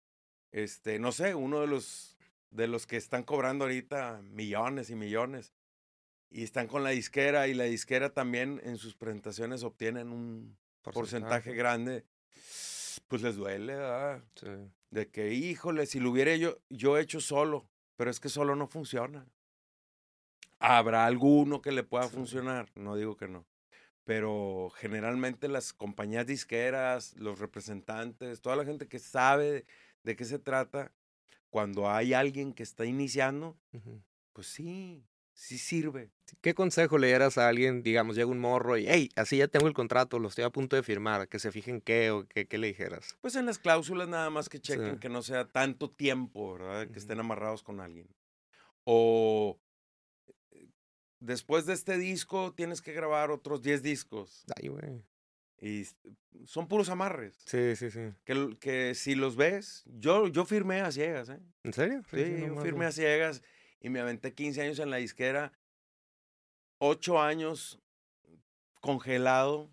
este, 0.51 0.99
no 0.99 1.11
sé, 1.11 1.34
uno 1.34 1.61
de 1.61 1.65
los 1.65 2.15
de 2.51 2.67
los 2.67 2.86
que 2.86 2.95
están 2.95 3.23
cobrando 3.23 3.65
ahorita 3.65 4.21
millones 4.21 4.91
y 4.91 4.95
millones 4.95 5.51
y 6.29 6.43
están 6.43 6.67
con 6.67 6.84
la 6.84 6.91
disquera 6.91 7.47
y 7.47 7.55
la 7.55 7.63
disquera 7.63 8.13
también 8.13 8.61
en 8.63 8.77
sus 8.77 8.95
presentaciones 8.95 9.63
obtienen 9.63 10.09
un 10.09 10.59
porcentaje 10.84 11.55
grande, 11.55 12.05
pues 13.07 13.23
les 13.23 13.36
duele, 13.36 13.73
¿verdad? 13.77 14.23
Sí. 14.36 14.47
De 14.91 15.09
que, 15.09 15.34
híjole, 15.34 15.88
si 15.88 15.99
lo 15.99 16.11
hubiera 16.11 16.36
yo, 16.36 16.59
yo 16.69 16.99
hecho 16.99 17.19
solo, 17.19 17.67
pero 17.95 18.11
es 18.11 18.19
que 18.19 18.29
solo 18.29 18.55
no 18.55 18.67
funciona. 18.67 19.25
Habrá 20.62 21.05
alguno 21.07 21.62
que 21.62 21.72
le 21.72 21.84
pueda 21.84 22.07
Sí. 22.07 22.16
funcionar, 22.16 22.70
no 22.76 22.95
digo 22.95 23.18
que 23.18 23.28
no. 23.28 23.45
Pero 24.03 24.72
generalmente 24.76 25.47
las 25.47 25.74
compañías 25.74 26.26
disqueras, 26.28 27.16
los 27.18 27.39
representantes, 27.39 28.41
toda 28.41 28.55
la 28.55 28.66
gente 28.66 28.88
que 28.88 28.99
sabe 28.99 29.66
de 30.03 30.16
qué 30.16 30.26
se 30.26 30.39
trata, 30.39 30.91
cuando 31.49 31.89
hay 31.89 32.14
alguien 32.14 32.53
que 32.53 32.64
está 32.64 32.86
iniciando, 32.86 33.57
pues 34.34 34.47
sí, 34.47 35.03
sí 35.34 35.57
sirve. 35.57 36.12
¿Qué 36.41 36.53
consejo 36.53 36.97
le 36.97 37.07
dieras 37.07 37.38
a 37.38 37.47
alguien, 37.47 37.84
digamos, 37.84 38.16
llega 38.16 38.28
un 38.30 38.39
morro 38.39 38.78
y, 38.78 38.88
hey, 38.88 39.09
así 39.16 39.38
ya 39.38 39.47
tengo 39.47 39.68
el 39.68 39.74
contrato, 39.74 40.20
lo 40.20 40.28
estoy 40.30 40.43
a 40.45 40.49
punto 40.49 40.76
de 40.76 40.84
firmar, 40.84 41.28
que 41.28 41.39
se 41.39 41.51
fijen 41.51 41.82
qué 41.82 42.12
o 42.12 42.26
qué, 42.28 42.47
qué 42.47 42.57
le 42.57 42.68
dijeras? 42.68 43.18
Pues 43.22 43.36
en 43.36 43.45
las 43.45 43.59
cláusulas 43.59 44.07
nada 44.07 44.30
más 44.30 44.49
que 44.49 44.59
chequen 44.59 44.95
Sí. 44.95 44.99
que 44.99 45.09
no 45.09 45.22
sea 45.24 45.47
tanto 45.47 45.89
tiempo, 45.89 46.53
¿verdad? 46.53 46.88
Que 46.89 46.99
estén 46.99 47.20
amarrados 47.20 47.64
con 47.64 47.80
alguien. 47.80 48.07
O 48.84 49.59
después 51.22 51.65
de 51.65 51.74
este 51.74 51.97
disco 51.97 52.53
tienes 52.53 52.82
que 52.82 52.91
grabar 52.91 53.32
otros 53.32 53.61
10 53.61 53.82
discos. 53.82 54.43
Ay, 54.61 54.67
güey. 54.67 55.03
Y 55.61 55.88
son 56.45 56.67
puros 56.67 56.89
amarres. 56.89 57.38
Sí, 57.45 57.76
sí, 57.76 57.91
sí. 57.91 58.11
Que, 58.26 58.57
que 58.59 58.95
si 58.95 59.15
los 59.15 59.36
ves, 59.36 59.84
yo, 59.86 60.28
yo 60.28 60.43
firmé 60.43 60.82
a 60.82 60.91
ciegas, 60.91 61.30
¿eh? 61.30 61.39
¿En 61.63 61.72
serio? 61.72 62.01
Sí, 62.09 62.43
yo 62.45 62.59
firmé 62.61 62.86
a 62.86 62.91
ciegas 62.91 63.41
y 63.80 63.89
me 63.89 63.99
aventé 63.99 64.34
15 64.34 64.61
años 64.61 64.80
en 64.80 64.89
la 64.89 64.97
disquera, 64.97 65.53
8 66.80 67.22
años 67.22 67.80
congelado 68.82 69.72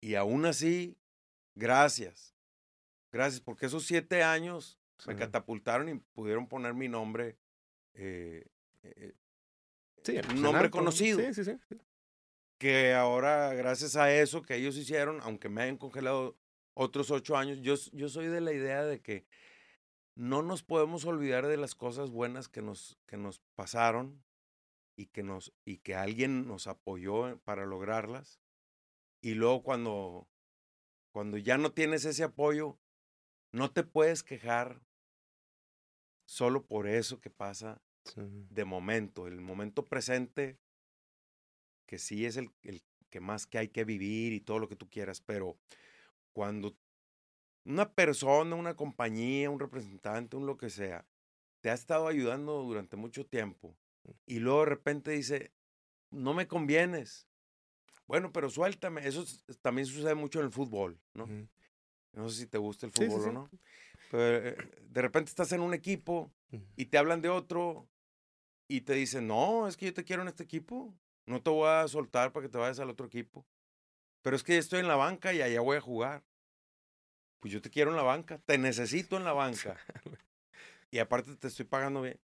y 0.00 0.16
aún 0.16 0.44
así, 0.46 0.98
gracias. 1.54 2.34
Gracias, 3.12 3.40
porque 3.40 3.66
esos 3.66 3.86
7 3.86 4.22
años 4.22 4.78
me 5.06 5.16
catapultaron 5.16 5.88
y 5.88 5.94
pudieron 6.12 6.46
poner 6.46 6.74
mi 6.74 6.88
nombre, 6.88 7.38
eh, 7.94 8.46
eh, 8.82 9.14
Sí, 10.02 10.16
un 10.30 10.42
nombre 10.42 10.70
conocido. 10.70 11.18
Sí, 11.20 11.34
sí, 11.34 11.44
sí. 11.44 11.78
que 12.58 12.94
ahora, 12.94 13.54
gracias 13.54 13.96
a 13.96 14.12
eso 14.14 14.42
que 14.42 14.56
ellos 14.56 14.76
hicieron, 14.76 15.20
aunque 15.22 15.48
me 15.48 15.62
hayan 15.62 15.76
congelado 15.76 16.36
otros 16.74 17.10
8 17.10 17.36
años, 17.36 17.58
yo, 17.60 17.74
yo 17.92 18.08
soy 18.08 18.26
de 18.26 18.40
la 18.40 18.52
idea 18.52 18.84
de 18.84 19.00
que 19.00 19.26
no 20.14 20.42
nos 20.42 20.62
podemos 20.62 21.04
olvidar 21.04 21.46
de 21.46 21.56
las 21.56 21.74
cosas 21.74 22.10
buenas 22.10 22.48
que 22.48 22.62
nos, 22.62 22.98
que 23.06 23.16
nos 23.16 23.40
pasaron 23.54 24.22
y 24.96 25.06
que, 25.06 25.22
nos, 25.22 25.52
y 25.64 25.78
que 25.78 25.94
alguien 25.94 26.46
nos 26.46 26.66
apoyó 26.66 27.38
para 27.40 27.64
lograrlas. 27.64 28.40
Y 29.22 29.34
luego 29.34 29.62
cuando, 29.62 30.28
cuando 31.10 31.38
ya 31.38 31.58
no 31.58 31.72
tienes 31.72 32.04
ese 32.04 32.24
apoyo, 32.24 32.78
no 33.52 33.70
te 33.70 33.82
puedes 33.82 34.22
quejar 34.22 34.82
solo 36.26 36.66
por 36.66 36.86
eso 36.86 37.20
que 37.20 37.30
pasa 37.30 37.82
Sí. 38.14 38.20
de 38.48 38.64
momento. 38.64 39.26
El 39.26 39.40
momento 39.40 39.84
presente, 39.84 40.58
que 41.86 41.98
sí 41.98 42.24
es 42.24 42.36
el, 42.36 42.50
el 42.62 42.82
que 43.10 43.20
más 43.20 43.46
que 43.46 43.58
hay 43.58 43.68
que 43.68 43.84
vivir 43.84 44.32
y 44.32 44.40
todo 44.40 44.58
lo 44.58 44.68
que 44.68 44.76
tú 44.76 44.88
quieras, 44.88 45.20
pero 45.20 45.58
cuando 46.32 46.76
una 47.64 47.92
persona, 47.92 48.54
una 48.56 48.74
compañía, 48.74 49.50
un 49.50 49.60
representante, 49.60 50.36
un 50.36 50.46
lo 50.46 50.56
que 50.56 50.70
sea, 50.70 51.06
te 51.60 51.70
ha 51.70 51.74
estado 51.74 52.08
ayudando 52.08 52.62
durante 52.62 52.96
mucho 52.96 53.26
tiempo 53.26 53.76
y 54.26 54.38
luego 54.38 54.60
de 54.60 54.66
repente 54.66 55.10
dice, 55.10 55.52
no 56.10 56.34
me 56.34 56.46
convienes. 56.46 57.28
Bueno, 58.06 58.32
pero 58.32 58.50
suéltame. 58.50 59.06
Eso 59.06 59.22
es- 59.22 59.44
también 59.60 59.86
sucede 59.86 60.14
mucho 60.14 60.40
en 60.40 60.46
el 60.46 60.52
fútbol, 60.52 60.98
¿no? 61.14 61.26
No 62.14 62.28
sé 62.28 62.42
si 62.42 62.46
te 62.46 62.58
gusta 62.58 62.86
el 62.86 62.92
sí, 62.92 63.04
fútbol 63.04 63.20
sí. 63.22 63.28
o 63.28 63.32
no. 63.32 63.50
Pero 64.10 64.48
eh, 64.48 64.56
de 64.82 65.02
repente 65.02 65.28
estás 65.28 65.52
en 65.52 65.60
un 65.60 65.74
equipo 65.74 66.32
y 66.76 66.86
te 66.86 66.98
hablan 66.98 67.22
de 67.22 67.28
otro 67.28 67.89
y 68.70 68.82
te 68.82 68.94
dicen, 68.94 69.26
no, 69.26 69.66
es 69.66 69.76
que 69.76 69.86
yo 69.86 69.92
te 69.92 70.04
quiero 70.04 70.22
en 70.22 70.28
este 70.28 70.44
equipo. 70.44 70.94
No 71.26 71.42
te 71.42 71.50
voy 71.50 71.68
a 71.68 71.88
soltar 71.88 72.32
para 72.32 72.46
que 72.46 72.52
te 72.52 72.56
vayas 72.56 72.78
al 72.78 72.88
otro 72.88 73.04
equipo. 73.04 73.44
Pero 74.22 74.36
es 74.36 74.44
que 74.44 74.58
estoy 74.58 74.78
en 74.78 74.86
la 74.86 74.94
banca 74.94 75.34
y 75.34 75.42
allá 75.42 75.60
voy 75.60 75.76
a 75.76 75.80
jugar. 75.80 76.22
Pues 77.40 77.52
yo 77.52 77.60
te 77.60 77.68
quiero 77.68 77.90
en 77.90 77.96
la 77.96 78.04
banca, 78.04 78.38
te 78.46 78.58
necesito 78.58 79.16
en 79.16 79.24
la 79.24 79.32
banca. 79.32 79.76
Y 80.92 80.98
aparte 80.98 81.34
te 81.34 81.48
estoy 81.48 81.64
pagando 81.64 82.00
bien. 82.00 82.20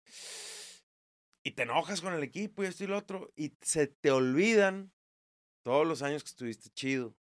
Y 1.43 1.51
te 1.51 1.63
enojas 1.63 2.01
con 2.01 2.13
el 2.13 2.23
equipo 2.23 2.61
y 2.61 2.65
esto 2.67 2.83
y 2.83 2.87
lo 2.87 2.97
otro. 2.97 3.31
Y 3.37 3.53
se 3.61 3.87
te 3.87 4.11
olvidan 4.11 4.91
todos 5.61 5.87
los 5.87 6.01
años 6.01 6.23
que 6.23 6.29
estuviste 6.29 6.69
chido 6.71 7.15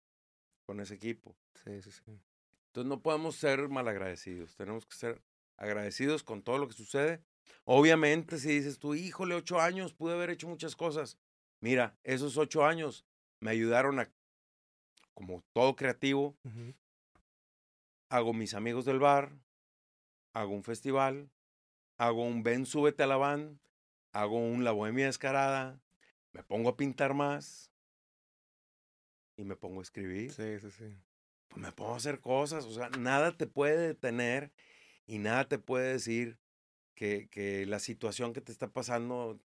con 0.67 0.81
ese 0.81 0.95
equipo. 0.95 1.37
Sí, 1.63 1.81
sí, 1.81 1.93
sí. 1.93 2.21
Entonces 2.67 2.89
no 2.89 3.01
podemos 3.03 3.37
ser 3.37 3.69
malagradecidos, 3.69 4.57
tenemos 4.57 4.85
que 4.85 4.97
ser 4.97 5.23
agradecidos 5.59 6.25
con 6.25 6.43
todo 6.43 6.59
lo 6.59 6.67
que 6.67 6.75
sucede. 6.75 7.23
Obviamente, 7.65 8.39
si 8.39 8.49
dices 8.49 8.79
tú, 8.79 8.95
híjole, 8.95 9.35
ocho 9.35 9.61
años, 9.61 9.93
pude 9.93 10.15
haber 10.15 10.31
hecho 10.31 10.49
muchas 10.49 10.75
cosas. 10.75 11.19
Mira, 11.61 11.97
esos 12.03 12.37
ocho 12.37 12.65
años 12.65 13.07
me 13.41 13.51
ayudaron 13.51 14.01
a, 14.01 14.11
como 15.15 15.45
todo 15.53 15.77
creativo, 15.77 16.37
hago 18.09 18.33
mis 18.33 18.55
amigos 18.55 18.85
del 18.85 18.99
bar, 18.99 19.33
hago 20.33 20.53
un 20.53 20.65
festival, 20.65 21.31
hago 21.99 22.25
un 22.25 22.43
ven, 22.43 22.67
súbete 22.67 23.05
a 23.05 23.07
la 23.07 23.17
van, 23.17 23.61
hago 24.13 24.39
un 24.39 24.65
La 24.65 24.73
Bohemia 24.73 25.07
Descarada, 25.07 25.81
me 26.33 26.43
pongo 26.43 26.71
a 26.71 26.77
pintar 26.77 27.15
más 27.15 27.71
y 29.37 29.45
me 29.45 29.57
pongo 29.57 29.81
a 29.81 29.83
escribir. 29.83 30.33
Sí, 30.33 30.59
sí, 30.59 30.71
sí. 30.71 30.97
pues 31.49 31.63
me 31.63 31.73
pongo 31.73 31.95
a 31.95 31.99
hacer 31.99 32.21
cosas, 32.21 32.65
o 32.65 32.73
sea, 32.73 32.89
nada 32.91 33.37
te 33.37 33.47
puede 33.47 33.89
detener 33.89 34.53
y 35.07 35.19
nada 35.19 35.47
te 35.47 35.59
puede 35.59 35.93
decir 35.93 36.39
que, 37.03 37.27
que 37.29 37.67
la 37.67 37.81
situación 37.81 38.33
que 38.33 38.41
te 38.41 38.53
está 38.53 38.69
pasando 38.69 39.41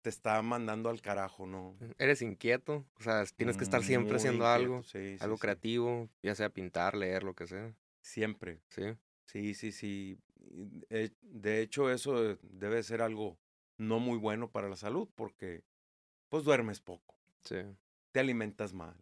te 0.00 0.08
está 0.08 0.40
mandando 0.40 0.88
al 0.88 1.02
carajo, 1.02 1.46
¿no? 1.46 1.76
Eres 1.98 2.22
inquieto, 2.22 2.86
o 2.98 3.02
sea, 3.02 3.24
tienes 3.36 3.58
que 3.58 3.64
estar 3.64 3.82
siempre 3.82 4.12
Muy 4.12 4.16
haciendo 4.18 4.44
inquieto, 4.44 4.74
algo, 4.74 4.82
sí, 4.84 5.16
algo 5.20 5.36
sí, 5.36 5.40
creativo, 5.42 6.08
ya 6.22 6.34
sea 6.34 6.48
pintar, 6.48 6.94
leer, 6.96 7.22
lo 7.22 7.34
que 7.34 7.46
sea. 7.46 7.74
Siempre, 8.00 8.60
Sí, 8.70 8.82
sí, 9.26 9.54
sí, 9.54 9.72
sí. 9.72 10.18
De 11.22 11.60
hecho, 11.60 11.90
eso 11.90 12.38
debe 12.42 12.82
ser 12.82 13.02
algo 13.02 13.36
no 13.76 13.98
muy 13.98 14.16
bueno 14.16 14.50
para 14.50 14.70
la 14.70 14.76
salud 14.76 15.06
porque 15.14 15.62
pues 16.30 16.44
duermes 16.44 16.80
poco, 16.80 17.16
sí. 17.44 17.56
te 18.12 18.20
alimentas 18.20 18.72
mal. 18.72 18.96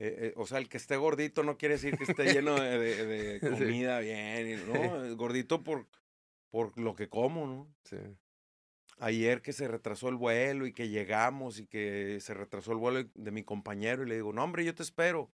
Eh, 0.00 0.14
eh, 0.28 0.32
o 0.36 0.46
sea, 0.46 0.58
el 0.58 0.68
que 0.68 0.76
esté 0.76 0.96
gordito 0.96 1.42
no 1.42 1.56
quiere 1.58 1.74
decir 1.74 1.96
que 1.96 2.04
esté 2.04 2.32
lleno 2.32 2.54
de, 2.60 2.78
de- 2.78 3.40
comida 3.82 3.98
bien, 4.00 4.60
¿no? 4.68 5.16
Gordito 5.16 5.64
por, 5.64 5.86
por 6.50 6.78
lo 6.78 6.94
que 6.94 7.08
como, 7.08 7.46
¿no? 7.46 7.74
Sí. 7.84 7.96
Ayer 9.00 9.42
que 9.42 9.52
se 9.52 9.68
retrasó 9.68 10.08
el 10.08 10.16
vuelo 10.16 10.66
y 10.66 10.72
que 10.72 10.88
llegamos 10.88 11.60
y 11.60 11.66
que 11.66 12.18
se 12.20 12.34
retrasó 12.34 12.72
el 12.72 12.78
vuelo 12.78 13.08
de 13.14 13.30
mi 13.30 13.44
compañero 13.44 14.02
y 14.02 14.08
le 14.08 14.16
digo, 14.16 14.32
no, 14.32 14.42
hombre, 14.42 14.64
yo 14.64 14.74
te 14.74 14.82
espero. 14.82 15.30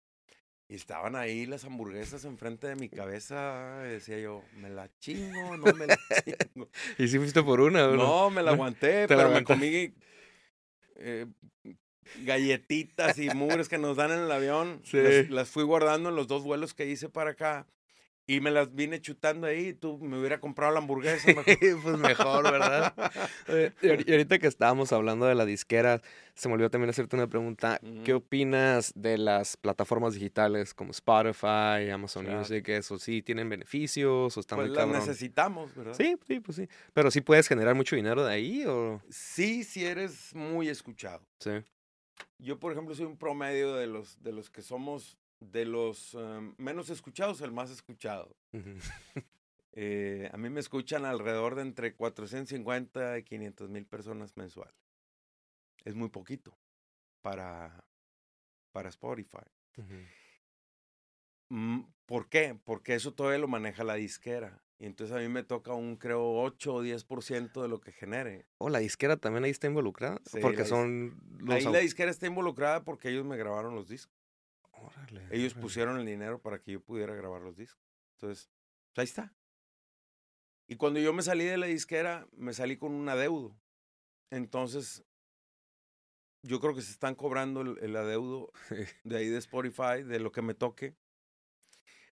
Y 0.68 0.74
estaban 0.74 1.16
ahí 1.16 1.46
las 1.46 1.64
hamburguesas 1.64 2.24
enfrente 2.24 2.66
de 2.66 2.76
mi 2.76 2.88
cabeza. 2.88 3.82
y 3.84 3.90
decía 3.90 4.18
yo, 4.18 4.42
¿me 4.56 4.70
la 4.70 4.88
chingo? 4.98 5.56
No 5.58 5.72
me 5.74 5.86
la 5.86 5.96
chingo. 6.24 6.68
¿Y 6.98 7.08
si 7.08 7.18
fuiste 7.18 7.42
por 7.42 7.60
una 7.60 7.86
o 7.88 7.90
no? 7.90 7.96
No, 7.96 8.30
me 8.30 8.42
la 8.42 8.50
aguanté, 8.52 9.02
la 9.02 9.06
pero 9.06 9.30
me 9.30 9.44
comí 9.44 9.94
eh, 10.96 11.26
galletitas 12.24 13.18
y 13.18 13.28
mugres 13.30 13.68
que 13.68 13.78
nos 13.78 13.96
dan 13.96 14.12
en 14.12 14.20
el 14.20 14.32
avión. 14.32 14.80
Sí. 14.84 14.96
Las, 14.96 15.30
las 15.30 15.50
fui 15.50 15.62
guardando 15.62 16.08
en 16.08 16.16
los 16.16 16.26
dos 16.26 16.42
vuelos 16.42 16.74
que 16.74 16.86
hice 16.86 17.08
para 17.08 17.30
acá. 17.32 17.66
Y 18.32 18.40
me 18.40 18.50
las 18.50 18.74
vine 18.74 18.98
chutando 19.00 19.46
ahí. 19.46 19.74
Tú 19.74 19.98
me 19.98 20.18
hubiera 20.18 20.40
comprado 20.40 20.72
la 20.72 20.78
hamburguesa 20.78 21.26
mejor. 21.36 21.44
pues 21.82 21.98
mejor, 21.98 22.50
¿verdad? 22.50 22.94
Y 23.82 23.86
ahori- 23.86 24.04
y 24.08 24.12
ahorita 24.12 24.38
que 24.38 24.46
estábamos 24.46 24.90
hablando 24.92 25.26
de 25.26 25.34
la 25.34 25.44
disquera, 25.44 26.00
se 26.34 26.48
me 26.48 26.54
olvidó 26.54 26.70
también 26.70 26.88
hacerte 26.88 27.14
una 27.16 27.26
pregunta. 27.26 27.78
¿Qué 28.04 28.14
Ujú. 28.14 28.24
opinas 28.24 28.92
de 28.94 29.18
las 29.18 29.58
plataformas 29.58 30.14
digitales 30.14 30.72
como 30.72 30.92
Spotify, 30.92 31.90
Amazon 31.92 32.24
Claro. 32.24 32.38
Music? 32.38 32.66
¿Eso 32.70 32.98
sí 32.98 33.20
tienen 33.20 33.50
beneficios 33.50 34.34
o 34.34 34.40
están 34.40 34.56
Pues 34.56 34.68
muy 34.68 34.76
las 34.76 34.84
cabrón? 34.86 35.00
necesitamos, 35.00 35.74
¿verdad? 35.74 35.92
Sí, 35.94 36.16
sí, 36.26 36.40
pues 36.40 36.56
sí. 36.56 36.68
Pero 36.94 37.10
sí 37.10 37.20
puedes 37.20 37.46
generar 37.48 37.74
mucho 37.74 37.96
dinero 37.96 38.24
de 38.24 38.32
ahí 38.32 38.64
o... 38.66 39.02
Sí, 39.10 39.62
si 39.62 39.84
eres 39.84 40.34
muy 40.34 40.70
escuchado. 40.70 41.20
Sí. 41.40 41.50
Yo, 42.38 42.58
por 42.58 42.72
ejemplo, 42.72 42.94
soy 42.94 43.04
un 43.06 43.18
promedio 43.18 43.74
de 43.74 43.86
los, 43.88 44.22
de 44.22 44.32
los 44.32 44.48
que 44.48 44.62
somos 44.62 45.18
de 45.50 45.64
los 45.64 46.14
em, 46.14 46.54
menos 46.58 46.90
escuchados, 46.90 47.40
el 47.40 47.52
más 47.52 47.70
escuchado. 47.70 48.36
Eh, 49.74 50.28
a 50.30 50.36
mí 50.36 50.50
me 50.50 50.60
escuchan 50.60 51.06
alrededor 51.06 51.54
de 51.54 51.62
entre 51.62 51.94
450 51.94 53.16
y 53.16 53.22
500 53.22 53.70
mil 53.70 53.86
personas 53.86 54.36
mensuales. 54.36 54.76
Es 55.86 55.94
muy 55.94 56.10
poquito 56.10 56.58
para, 57.22 57.82
para 58.72 58.90
Spotify. 58.90 59.46
Mm, 61.48 61.84
¿Por 62.04 62.28
qué? 62.28 62.58
Porque 62.64 62.94
eso 62.94 63.14
todavía 63.14 63.38
lo 63.38 63.48
maneja 63.48 63.82
la 63.82 63.94
disquera. 63.94 64.62
Y 64.78 64.86
entonces 64.86 65.16
a 65.16 65.20
mí 65.20 65.28
me 65.28 65.44
toca 65.44 65.72
un, 65.72 65.96
creo, 65.96 66.32
8 66.42 66.74
o 66.74 66.84
10% 66.84 67.62
de 67.62 67.68
lo 67.68 67.80
que 67.80 67.92
genere. 67.92 68.46
¿O 68.58 68.66
oh, 68.66 68.68
la 68.68 68.80
disquera 68.80 69.16
también 69.16 69.44
ahí 69.44 69.50
está 69.50 69.68
involucrada? 69.68 70.20
porque 70.40 70.64
son 70.64 71.18
los... 71.38 71.54
Ahí 71.54 71.64
la 71.72 71.78
disquera 71.78 72.10
está 72.10 72.26
involucrada 72.26 72.82
porque 72.82 73.08
ellos 73.08 73.24
me 73.24 73.36
grabaron 73.36 73.74
los 73.74 73.88
discos. 73.88 74.21
Ellos 75.30 75.54
pusieron 75.54 75.98
el 75.98 76.06
dinero 76.06 76.40
para 76.40 76.60
que 76.60 76.72
yo 76.72 76.80
pudiera 76.80 77.14
grabar 77.14 77.42
los 77.42 77.56
discos. 77.56 77.82
Entonces, 78.14 78.50
pues, 78.92 78.98
ahí 78.98 79.04
está. 79.04 79.34
Y 80.66 80.76
cuando 80.76 81.00
yo 81.00 81.12
me 81.12 81.22
salí 81.22 81.44
de 81.44 81.58
la 81.58 81.66
disquera, 81.66 82.26
me 82.32 82.54
salí 82.54 82.76
con 82.76 82.92
un 82.92 83.08
adeudo. 83.08 83.56
Entonces, 84.30 85.04
yo 86.42 86.60
creo 86.60 86.74
que 86.74 86.82
se 86.82 86.92
están 86.92 87.14
cobrando 87.14 87.60
el, 87.60 87.78
el 87.80 87.96
adeudo 87.96 88.52
de 89.04 89.16
ahí 89.16 89.28
de 89.28 89.38
Spotify, 89.38 90.02
de 90.04 90.20
lo 90.20 90.32
que 90.32 90.42
me 90.42 90.54
toque. 90.54 90.96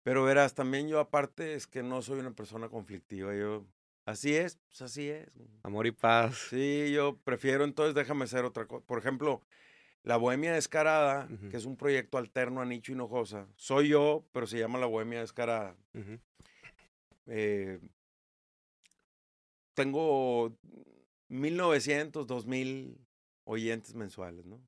Pero 0.04 0.24
verás, 0.24 0.54
también 0.54 0.88
yo 0.90 1.00
aparte 1.00 1.54
es 1.54 1.66
que 1.66 1.82
no 1.82 2.02
soy 2.02 2.20
una 2.20 2.32
persona 2.32 2.70
conflictiva. 2.70 3.34
Yo, 3.36 3.66
así 4.06 4.36
es, 4.36 4.58
pues 4.68 4.82
así 4.82 5.10
es. 5.10 5.30
Amor 5.64 5.88
y 5.88 5.92
paz. 5.92 6.48
Sí, 6.50 6.92
yo 6.92 7.18
prefiero 7.24 7.64
entonces 7.64 7.96
déjame 7.96 8.26
hacer 8.26 8.44
otra 8.44 8.68
cosa. 8.68 8.86
Por 8.86 9.00
ejemplo, 9.00 9.42
La 10.04 10.18
Bohemia 10.18 10.54
Descarada, 10.54 11.30
que 11.50 11.56
es 11.56 11.66
un 11.66 11.78
proyecto 11.78 12.18
alterno 12.18 12.62
a 12.62 12.66
Nicho 12.66 12.92
Hinojosa. 12.92 13.48
Soy 13.56 13.90
yo, 13.90 14.26
pero 14.34 14.46
se 14.46 14.60
llama 14.60 14.78
La 14.78 14.86
Bohemia 14.86 15.22
Descarada. 15.22 15.78
eh, 17.26 17.80
tengo 19.74 20.54
1900, 21.30 22.28
2000 22.28 22.98
oyentes 23.46 23.96
mensuales, 23.96 24.46
¿no? 24.46 24.62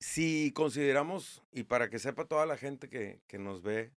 Si 0.00 0.52
consideramos, 0.54 1.42
y 1.50 1.64
para 1.64 1.90
que 1.90 1.98
sepa 1.98 2.24
toda 2.24 2.46
la 2.46 2.56
gente 2.56 2.88
que, 2.88 3.20
que 3.26 3.38
nos 3.38 3.62
ve 3.62 3.92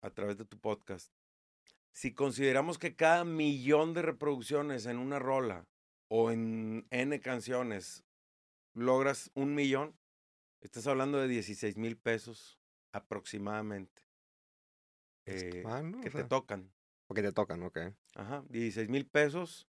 a 0.00 0.08
través 0.08 0.38
de 0.38 0.46
tu 0.46 0.58
podcast, 0.58 1.12
si 1.92 2.14
consideramos 2.14 2.78
que 2.78 2.96
cada 2.96 3.24
millón 3.24 3.92
de 3.92 4.00
reproducciones 4.00 4.86
en 4.86 4.96
una 4.96 5.18
rola 5.18 5.66
o 6.08 6.30
en 6.30 6.86
N 6.90 7.20
canciones 7.20 8.04
logras 8.74 9.30
un 9.34 9.54
millón, 9.54 9.96
estás 10.60 10.86
hablando 10.86 11.18
de 11.18 11.28
16 11.28 11.76
mil 11.76 11.96
pesos 11.96 12.58
aproximadamente 12.92 14.02
eh, 15.26 15.64
que 16.02 16.10
te 16.10 16.24
tocan. 16.24 16.72
O 17.06 17.14
que 17.14 17.22
te 17.22 17.32
tocan, 17.32 17.62
ok. 17.62 17.78
Ajá, 18.14 18.44
16 18.48 18.88
mil 18.88 19.06
pesos 19.06 19.68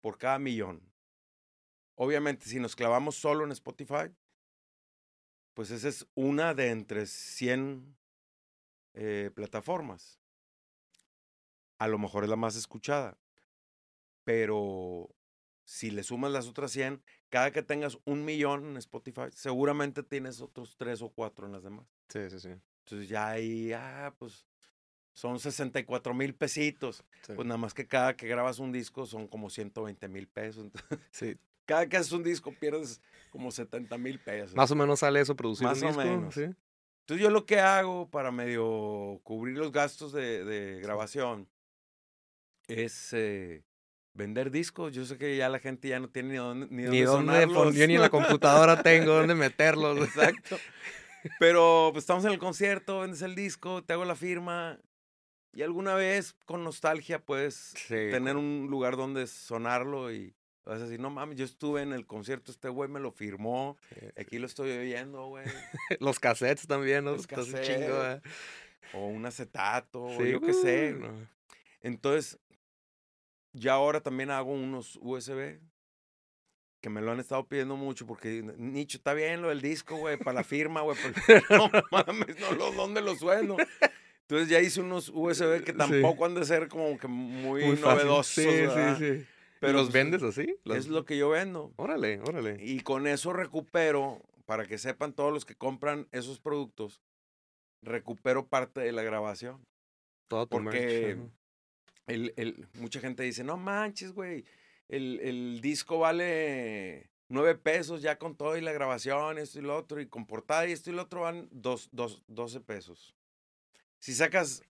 por 0.00 0.18
cada 0.18 0.38
millón. 0.38 0.92
Obviamente, 1.94 2.46
si 2.46 2.58
nos 2.58 2.74
clavamos 2.74 3.16
solo 3.16 3.44
en 3.44 3.52
Spotify, 3.52 4.14
pues 5.54 5.70
esa 5.70 5.88
es 5.88 6.06
una 6.14 6.54
de 6.54 6.70
entre 6.70 7.06
100 7.06 7.96
eh, 8.94 9.30
plataformas. 9.34 10.18
A 11.78 11.88
lo 11.88 11.98
mejor 11.98 12.24
es 12.24 12.30
la 12.30 12.36
más 12.36 12.56
escuchada, 12.56 13.18
pero 14.24 15.14
si 15.64 15.90
le 15.90 16.02
sumas 16.02 16.32
las 16.32 16.48
otras 16.48 16.72
100, 16.72 17.02
cada 17.32 17.50
que 17.50 17.62
tengas 17.62 17.98
un 18.04 18.26
millón 18.26 18.66
en 18.66 18.76
Spotify, 18.76 19.22
seguramente 19.34 20.02
tienes 20.02 20.42
otros 20.42 20.76
tres 20.76 21.00
o 21.00 21.08
cuatro 21.08 21.46
en 21.46 21.52
las 21.52 21.62
demás. 21.62 21.86
Sí, 22.10 22.28
sí, 22.28 22.38
sí. 22.38 22.50
Entonces 22.84 23.08
ya 23.08 23.30
ahí, 23.30 23.72
ah, 23.72 24.14
pues 24.18 24.44
son 25.14 25.40
64 25.40 26.12
mil 26.12 26.34
pesitos. 26.34 27.02
Pues 27.26 27.46
nada 27.48 27.56
más 27.56 27.72
que 27.72 27.88
cada 27.88 28.14
que 28.18 28.28
grabas 28.28 28.58
un 28.58 28.70
disco 28.70 29.06
son 29.06 29.26
como 29.26 29.48
120 29.48 30.08
mil 30.08 30.28
pesos. 30.28 30.70
sí. 31.10 31.38
Cada 31.64 31.88
que 31.88 31.96
haces 31.96 32.10
un 32.10 32.24
disco 32.24 32.52
pierdes 32.52 33.00
como 33.30 33.52
70 33.52 33.96
mil 33.96 34.18
pesos. 34.18 34.56
Más 34.56 34.72
o 34.72 34.74
menos 34.74 34.98
sale 34.98 35.20
eso 35.20 35.36
producir 35.36 35.64
Más 35.64 35.80
un 35.80 35.88
disco. 35.88 36.02
Menos. 36.02 36.34
¿sí? 36.34 36.42
Entonces 36.42 37.22
yo 37.22 37.30
lo 37.30 37.46
que 37.46 37.60
hago 37.60 38.10
para 38.10 38.32
medio 38.32 39.20
cubrir 39.22 39.56
los 39.56 39.70
gastos 39.70 40.12
de, 40.12 40.44
de 40.44 40.80
grabación 40.80 41.48
es 42.66 43.12
eh, 43.12 43.62
vender 44.14 44.50
discos. 44.50 44.92
Yo 44.92 45.04
sé 45.04 45.18
que 45.18 45.36
ya 45.36 45.48
la 45.48 45.58
gente 45.58 45.88
ya 45.88 46.00
no 46.00 46.08
tiene 46.08 46.30
ni 46.30 46.36
dónde 46.36 46.66
ni, 46.70 46.82
ni 46.84 47.00
dónde, 47.02 47.46
Yo 47.48 47.86
ni 47.86 47.94
en 47.94 48.00
la 48.00 48.10
computadora 48.10 48.82
tengo 48.82 49.14
dónde 49.14 49.34
meterlos. 49.34 49.98
Exacto. 50.08 50.58
Pero 51.38 51.90
pues 51.92 52.02
estamos 52.02 52.24
en 52.24 52.32
el 52.32 52.38
concierto, 52.38 53.00
vendes 53.00 53.22
el 53.22 53.34
disco, 53.34 53.82
te 53.82 53.92
hago 53.92 54.04
la 54.04 54.16
firma. 54.16 54.78
Y 55.54 55.62
alguna 55.62 55.94
vez 55.94 56.34
con 56.46 56.64
nostalgia 56.64 57.18
puedes 57.18 57.74
tener 57.88 58.36
un 58.36 58.68
lugar 58.70 58.96
donde 58.96 59.26
sonarlo 59.26 60.10
y 60.10 60.34
Vas 60.64 60.80
a 60.80 60.84
decir, 60.84 61.00
no 61.00 61.10
mames, 61.10 61.36
yo 61.36 61.44
estuve 61.44 61.82
en 61.82 61.92
el 61.92 62.06
concierto, 62.06 62.52
este 62.52 62.68
güey 62.68 62.88
me 62.88 63.00
lo 63.00 63.10
firmó, 63.10 63.76
aquí 64.16 64.38
lo 64.38 64.46
estoy 64.46 64.70
oyendo, 64.70 65.26
güey. 65.26 65.44
Los 66.00 66.20
cassettes 66.20 66.68
también, 66.68 67.04
¿no? 67.04 67.12
Los 67.12 67.26
cassettes. 67.26 67.66
Chingo. 67.66 68.20
O 68.94 69.08
un 69.08 69.26
acetato, 69.26 70.04
o 70.04 70.24
yo 70.24 70.40
qué 70.40 70.52
sé. 70.52 70.96
Entonces, 71.80 72.38
ya 73.52 73.74
ahora 73.74 74.00
también 74.00 74.30
hago 74.30 74.52
unos 74.52 74.98
USB 75.00 75.60
que 76.80 76.90
me 76.90 77.00
lo 77.00 77.12
han 77.12 77.20
estado 77.20 77.46
pidiendo 77.46 77.76
mucho 77.76 78.06
porque, 78.06 78.42
Nicho, 78.58 78.98
está 78.98 79.14
bien 79.14 79.40
lo 79.40 79.50
del 79.50 79.60
disco, 79.60 79.96
güey, 79.96 80.16
para 80.16 80.34
la 80.34 80.44
firma, 80.44 80.80
güey, 80.80 80.98
no 81.50 81.70
mames, 81.90 82.40
no, 82.40 82.52
lo, 82.52 82.72
¿dónde 82.72 83.00
lo 83.00 83.14
sueno? 83.14 83.56
Entonces 84.22 84.48
ya 84.48 84.60
hice 84.60 84.80
unos 84.80 85.08
USB 85.08 85.62
que 85.62 85.72
tampoco 85.72 86.24
han 86.24 86.34
de 86.34 86.44
ser 86.44 86.68
como 86.68 86.98
que 86.98 87.06
muy, 87.06 87.76
novedosos. 87.76 88.26
Sí, 88.26 88.42
sí, 88.42 88.94
sí. 88.98 89.26
Pero 89.60 89.74
los 89.74 89.92
vendes 89.92 90.24
así? 90.24 90.56
Es 90.64 90.88
lo 90.88 91.04
que 91.04 91.16
yo 91.16 91.28
vendo. 91.28 91.72
Órale, 91.76 92.20
órale. 92.20 92.56
Y 92.60 92.80
con 92.80 93.06
eso 93.06 93.32
recupero, 93.32 94.20
para 94.44 94.66
que 94.66 94.76
sepan 94.76 95.12
todos 95.12 95.32
los 95.32 95.44
que 95.44 95.54
compran 95.54 96.08
esos 96.10 96.40
productos, 96.40 97.00
recupero 97.80 98.48
parte 98.48 98.80
de 98.80 98.90
la 98.90 99.02
grabación. 99.02 99.64
Todo 100.26 100.48
Porque 100.48 101.16
el, 102.06 102.32
el, 102.36 102.68
mucha 102.74 103.00
gente 103.00 103.22
dice, 103.22 103.44
no 103.44 103.56
manches, 103.56 104.12
güey, 104.12 104.44
el, 104.88 105.20
el 105.20 105.60
disco 105.60 105.98
vale 105.98 107.10
nueve 107.28 107.54
pesos 107.54 108.02
ya 108.02 108.18
con 108.18 108.36
todo 108.36 108.56
y 108.56 108.60
la 108.60 108.72
grabación, 108.72 109.38
esto 109.38 109.58
y 109.58 109.62
lo 109.62 109.76
otro, 109.76 110.00
y 110.00 110.06
con 110.06 110.26
portada 110.26 110.66
y 110.66 110.72
esto 110.72 110.90
y 110.90 110.92
lo 110.92 111.02
otro 111.02 111.22
van 111.22 111.48
dos, 111.50 111.88
dos, 111.92 112.22
12 112.28 112.60
pesos. 112.60 113.16
Si 113.98 114.14
sacas 114.14 114.62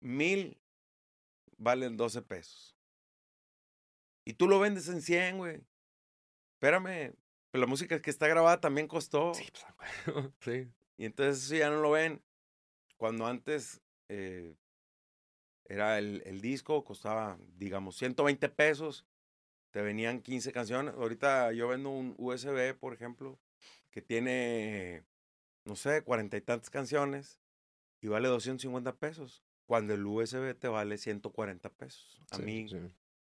mil, 0.00 0.58
valen 1.58 1.96
12 1.96 2.22
pesos. 2.22 2.76
Y 4.24 4.34
tú 4.34 4.48
lo 4.48 4.58
vendes 4.58 4.88
en 4.88 5.00
100, 5.00 5.38
güey. 5.38 5.60
Espérame, 6.54 7.14
pero 7.50 7.60
la 7.60 7.66
música 7.66 8.02
que 8.02 8.10
está 8.10 8.26
grabada 8.26 8.60
también 8.60 8.88
costó. 8.88 9.32
Sí, 9.34 9.46
pues, 10.04 10.30
sí. 10.40 10.68
Y 10.96 11.04
entonces 11.04 11.44
eso 11.44 11.54
ya 11.54 11.70
no 11.70 11.80
lo 11.80 11.92
ven. 11.92 12.20
Cuando 12.96 13.26
antes 13.26 13.80
eh, 14.08 14.56
era 15.68 15.98
el, 15.98 16.22
el, 16.26 16.40
disco, 16.40 16.84
costaba, 16.84 17.38
digamos, 17.56 17.96
120 17.96 18.48
pesos. 18.50 19.04
Te 19.70 19.82
venían 19.82 20.20
15 20.22 20.52
canciones. 20.52 20.94
Ahorita 20.94 21.52
yo 21.52 21.68
vendo 21.68 21.90
un 21.90 22.14
USB, 22.18 22.74
por 22.78 22.94
ejemplo, 22.94 23.38
que 23.90 24.00
tiene, 24.02 25.04
no 25.64 25.76
sé, 25.76 26.02
cuarenta 26.02 26.36
y 26.36 26.40
tantas 26.40 26.70
canciones 26.70 27.40
y 28.00 28.08
vale 28.08 28.28
250 28.28 28.94
pesos. 28.96 29.42
Cuando 29.66 29.94
el 29.94 30.06
USB 30.06 30.54
te 30.54 30.68
vale 30.68 30.96
140 30.96 31.68
pesos. 31.70 32.20
A 32.30 32.38
mí, 32.38 32.66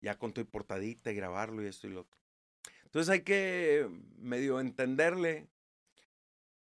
ya 0.02 0.18
con 0.18 0.32
tu 0.32 0.44
portadita 0.46 1.10
y 1.10 1.14
grabarlo 1.14 1.62
y 1.62 1.66
esto 1.66 1.86
y 1.86 1.90
lo 1.90 2.02
otro. 2.02 2.18
Entonces 2.84 3.10
hay 3.10 3.22
que 3.22 3.88
medio 4.18 4.60
entenderle 4.60 5.48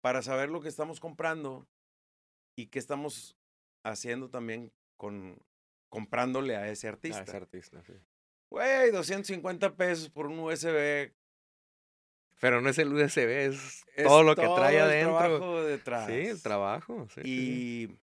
para 0.01 0.21
saber 0.21 0.49
lo 0.49 0.61
que 0.61 0.69
estamos 0.69 0.99
comprando 0.99 1.67
y 2.55 2.67
qué 2.67 2.80
estamos 2.80 3.36
haciendo 3.84 4.30
también 4.30 4.71
con 4.97 5.38
comprándole 5.96 6.58
a 6.58 6.70
ese 6.70 6.89
artista. 6.89 7.22
A 7.22 7.24
ese 7.24 7.38
artista, 7.38 7.82
sí. 7.88 7.93
Güey, 8.50 8.91
250 8.91 9.78
pesos 9.78 10.10
por 10.10 10.28
un 10.28 10.39
USB. 10.39 11.14
Pero 12.41 12.60
no 12.60 12.70
es 12.70 12.78
el 12.80 12.93
USB, 12.93 13.30
es, 13.30 13.86
todo 14.04 14.22
lo 14.24 14.36
que 14.36 14.46
trae 14.46 14.82
adentro. 14.82 15.18
El 15.18 15.39
trabajo 15.39 15.64
detrás. 15.64 16.08
Sí, 16.08 16.14
el 16.14 16.41
trabajo. 16.41 17.08
Sí, 17.16 17.22
y 17.24 17.98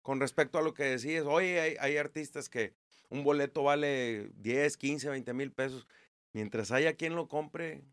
con 0.00 0.20
respecto 0.20 0.56
a 0.56 0.62
lo 0.62 0.72
que 0.72 0.84
decías, 0.84 1.26
oye, 1.26 1.60
hay, 1.60 1.76
hay 1.80 1.98
artistas 1.98 2.48
que 2.48 2.72
un 3.10 3.24
boleto 3.24 3.62
vale 3.62 4.30
10, 4.36 4.78
15, 4.78 5.10
20 5.10 5.34
mil 5.34 5.52
pesos. 5.52 5.86
Mientras 6.32 6.72
haya 6.72 6.94
quien 6.94 7.14
lo 7.14 7.28
compre, 7.28 7.84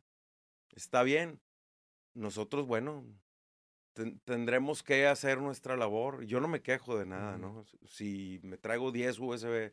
está 0.75 1.03
bien. 1.03 1.41
Nosotros, 2.13 2.65
bueno, 2.65 3.03
tendremos 4.25 4.83
que 4.83 5.07
hacer 5.07 5.39
nuestra 5.39 5.77
labor. 5.77 6.25
Yo 6.25 6.39
no 6.39 6.47
me 6.47 6.61
quejo 6.61 6.97
de 6.97 7.05
nada, 7.05 7.37
¿no? 7.37 7.65
Si 7.85 8.39
me 8.43 8.57
traigo 8.57 8.91
10 8.91 9.19
USB 9.19 9.71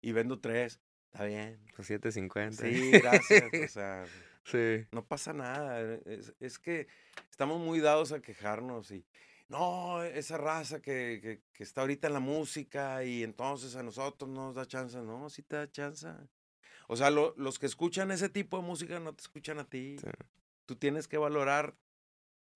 y 0.00 0.12
vendo 0.12 0.40
3, 0.40 0.80
está 1.06 1.24
bien. 1.24 1.58
Pues 1.74 1.90
7.50. 1.90 2.52
Sí, 2.52 2.90
gracias. 2.92 3.44
o 3.64 3.68
sea, 3.68 4.04
Sí. 4.46 4.86
No 4.92 5.04
pasa 5.04 5.32
nada. 5.32 5.98
Es, 6.04 6.32
es, 6.38 6.58
que 6.58 6.86
estamos 7.30 7.60
muy 7.60 7.80
dados 7.80 8.12
a 8.12 8.20
quejarnos 8.20 8.92
y, 8.92 9.04
no, 9.48 10.02
esa 10.02 10.38
raza 10.38 10.80
que, 10.80 11.20
que, 11.20 11.42
que, 11.52 11.62
está 11.62 11.80
ahorita 11.80 12.06
en 12.06 12.12
la 12.12 12.20
música 12.20 13.04
y 13.04 13.22
entonces 13.22 13.76
a 13.76 13.82
nosotros 13.82 14.30
no 14.30 14.46
nos 14.46 14.54
da 14.54 14.66
chance. 14.66 14.96
No, 14.98 15.28
sí 15.30 15.42
te 15.42 15.56
da 15.56 15.70
chance. 15.70 16.08
O 16.88 16.96
sea, 16.96 17.10
los 17.10 17.58
que 17.58 17.66
escuchan 17.66 18.10
ese 18.12 18.28
tipo 18.28 18.56
de 18.58 18.62
música 18.62 19.00
no 19.00 19.12
te 19.12 19.22
escuchan 19.22 19.58
a 19.58 19.64
ti. 19.64 19.96
Tú 20.66 20.76
tienes 20.76 21.08
que 21.08 21.18
valorar 21.18 21.74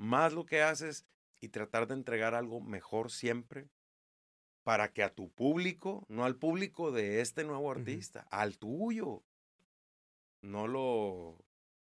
más 0.01 0.33
lo 0.33 0.47
que 0.47 0.63
haces 0.63 1.07
y 1.41 1.49
tratar 1.49 1.87
de 1.87 1.95
entregar 1.95 2.35
algo 2.35 2.61
mejor 2.61 3.11
siempre 3.11 3.69
para 4.63 4.93
que 4.93 5.03
a 5.03 5.15
tu 5.15 5.31
público, 5.31 6.05
no 6.09 6.25
al 6.25 6.37
público 6.37 6.91
de 6.91 7.21
este 7.21 7.45
nuevo 7.45 7.71
artista, 7.71 8.27
al 8.31 8.59
tuyo, 8.59 9.23
no 10.43 10.67
lo 10.67 11.37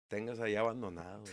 tengas 0.08 0.40
ahí 0.40 0.56
abandonado. 0.56 1.24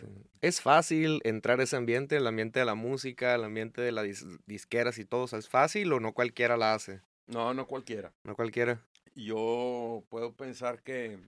Es 0.40 0.60
fácil 0.60 1.20
entrar 1.24 1.58
a 1.60 1.64
ese 1.64 1.76
ambiente, 1.76 2.16
el 2.16 2.26
ambiente 2.26 2.60
de 2.60 2.66
la 2.66 2.74
música, 2.74 3.34
el 3.34 3.44
ambiente 3.44 3.80
de 3.80 3.92
las 3.92 4.24
disqueras 4.46 4.98
y 4.98 5.04
todo. 5.04 5.24
¿Es 5.36 5.48
fácil 5.48 5.92
o 5.92 6.00
no 6.00 6.12
cualquiera 6.12 6.56
la 6.56 6.74
hace? 6.74 7.00
No, 7.26 7.54
no 7.54 7.66
cualquiera. 7.66 8.12
No 8.24 8.36
cualquiera. 8.36 8.80
Yo 9.14 10.04
puedo 10.10 10.34
pensar 10.34 10.82
que, 10.82 11.18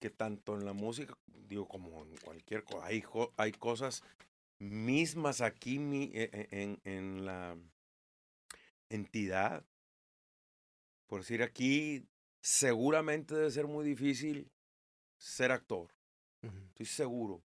que 0.00 0.10
tanto 0.10 0.54
en 0.54 0.64
la 0.64 0.72
música, 0.72 1.16
digo, 1.26 1.68
como 1.68 2.04
en 2.04 2.16
cualquier 2.16 2.64
cosa, 2.64 2.86
hay, 2.86 3.04
hay 3.36 3.52
cosas 3.52 4.02
mismas 4.58 5.40
aquí 5.40 5.76
e, 5.76 6.30
e, 6.32 6.62
en, 6.62 6.80
en 6.84 7.24
la 7.24 7.56
entidad. 8.88 9.64
Por 11.06 11.20
decir, 11.20 11.42
aquí 11.42 12.08
seguramente 12.40 13.34
debe 13.34 13.50
ser 13.50 13.66
muy 13.66 13.84
difícil 13.84 14.50
ser 15.18 15.52
actor. 15.52 15.88
Estoy 16.42 16.86
seguro. 16.86 17.42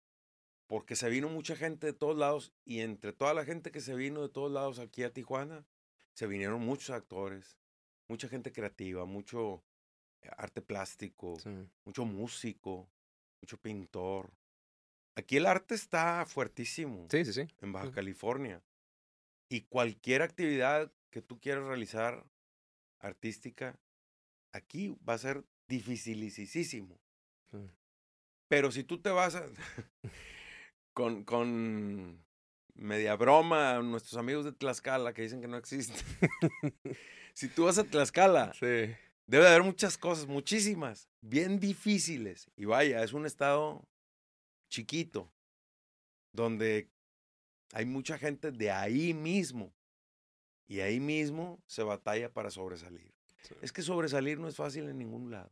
Porque 0.67 0.95
se 0.95 1.09
vino 1.09 1.29
mucha 1.29 1.55
gente 1.55 1.87
de 1.87 1.93
todos 1.93 2.17
lados 2.17 2.53
y 2.65 2.79
entre 2.79 3.13
toda 3.13 3.33
la 3.33 3.45
gente 3.45 3.71
que 3.71 3.81
se 3.81 3.95
vino 3.95 4.21
de 4.21 4.29
todos 4.29 4.51
lados 4.51 4.79
aquí 4.79 5.03
a 5.03 5.11
Tijuana, 5.11 5.65
se 6.13 6.27
vinieron 6.27 6.61
muchos 6.61 6.91
actores, 6.91 7.57
mucha 8.07 8.27
gente 8.27 8.51
creativa, 8.51 9.05
mucho 9.05 9.63
arte 10.37 10.61
plástico, 10.61 11.37
mucho 11.85 12.05
músico, 12.05 12.89
mucho 13.41 13.57
pintor. 13.57 14.31
Aquí 15.15 15.37
el 15.37 15.45
arte 15.45 15.75
está 15.75 16.25
fuertísimo. 16.25 17.07
Sí, 17.11 17.25
sí, 17.25 17.33
sí. 17.33 17.47
En 17.61 17.71
Baja 17.71 17.91
California. 17.91 18.61
Y 19.49 19.61
cualquier 19.61 20.21
actividad 20.21 20.91
que 21.11 21.21
tú 21.21 21.39
quieras 21.39 21.65
realizar 21.65 22.25
artística, 22.99 23.77
aquí 24.51 24.97
va 25.07 25.13
a 25.13 25.19
ser 25.19 25.43
dificilísimo. 25.67 26.99
Pero 28.47 28.71
si 28.71 28.83
tú 28.83 28.99
te 28.99 29.09
vas 29.09 29.35
a, 29.35 29.45
con, 30.93 31.23
con 31.23 32.23
media 32.75 33.15
broma 33.15 33.77
a 33.77 33.81
nuestros 33.81 34.17
amigos 34.17 34.45
de 34.45 34.51
Tlaxcala 34.51 35.13
que 35.13 35.21
dicen 35.21 35.41
que 35.41 35.47
no 35.47 35.57
existe. 35.57 35.99
si 37.33 37.47
tú 37.49 37.65
vas 37.65 37.77
a 37.77 37.83
Tlaxcala, 37.83 38.53
debe 39.33 39.45
de 39.45 39.49
haber 39.49 39.63
muchas 39.63 39.97
cosas, 39.97 40.27
muchísimas, 40.27 41.09
bien 41.19 41.59
difíciles. 41.59 42.51
Y 42.55 42.65
vaya, 42.65 43.03
es 43.03 43.13
un 43.13 43.25
estado 43.25 43.83
chiquito, 44.69 45.33
donde 46.31 46.87
hay 47.71 47.85
mucha 47.85 48.19
gente 48.19 48.51
de 48.51 48.69
ahí 48.69 49.15
mismo. 49.15 49.73
Y 50.67 50.81
ahí 50.81 50.99
mismo 50.99 51.59
se 51.65 51.81
batalla 51.81 52.31
para 52.31 52.51
sobresalir. 52.51 53.11
Es 53.63 53.73
que 53.73 53.81
sobresalir 53.81 54.39
no 54.39 54.47
es 54.47 54.55
fácil 54.55 54.87
en 54.87 54.99
ningún 54.99 55.31
lado. 55.31 55.51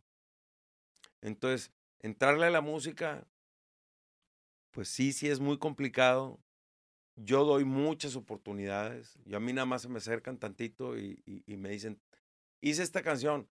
Entonces, 1.22 1.72
entrarle 2.02 2.46
a 2.46 2.52
la 2.52 2.62
música, 2.62 3.28
pues 4.70 4.90
sí, 4.90 5.12
sí 5.12 5.28
es 5.28 5.40
muy 5.40 5.58
complicado. 5.58 6.40
Yo 7.16 7.46
doy 7.46 7.66
muchas 7.66 8.16
oportunidades. 8.16 9.18
Y 9.26 9.34
a 9.34 9.40
mí 9.40 9.54
nada 9.54 9.66
más 9.66 9.82
se 9.82 9.90
me 9.90 9.98
acercan 9.98 10.38
tantito 10.38 11.00
y, 11.00 11.24
y, 11.26 11.58
me 11.58 11.70
dicen, 11.70 12.00
hice 12.62 12.84
esta 12.84 13.02
canción. 13.02 13.50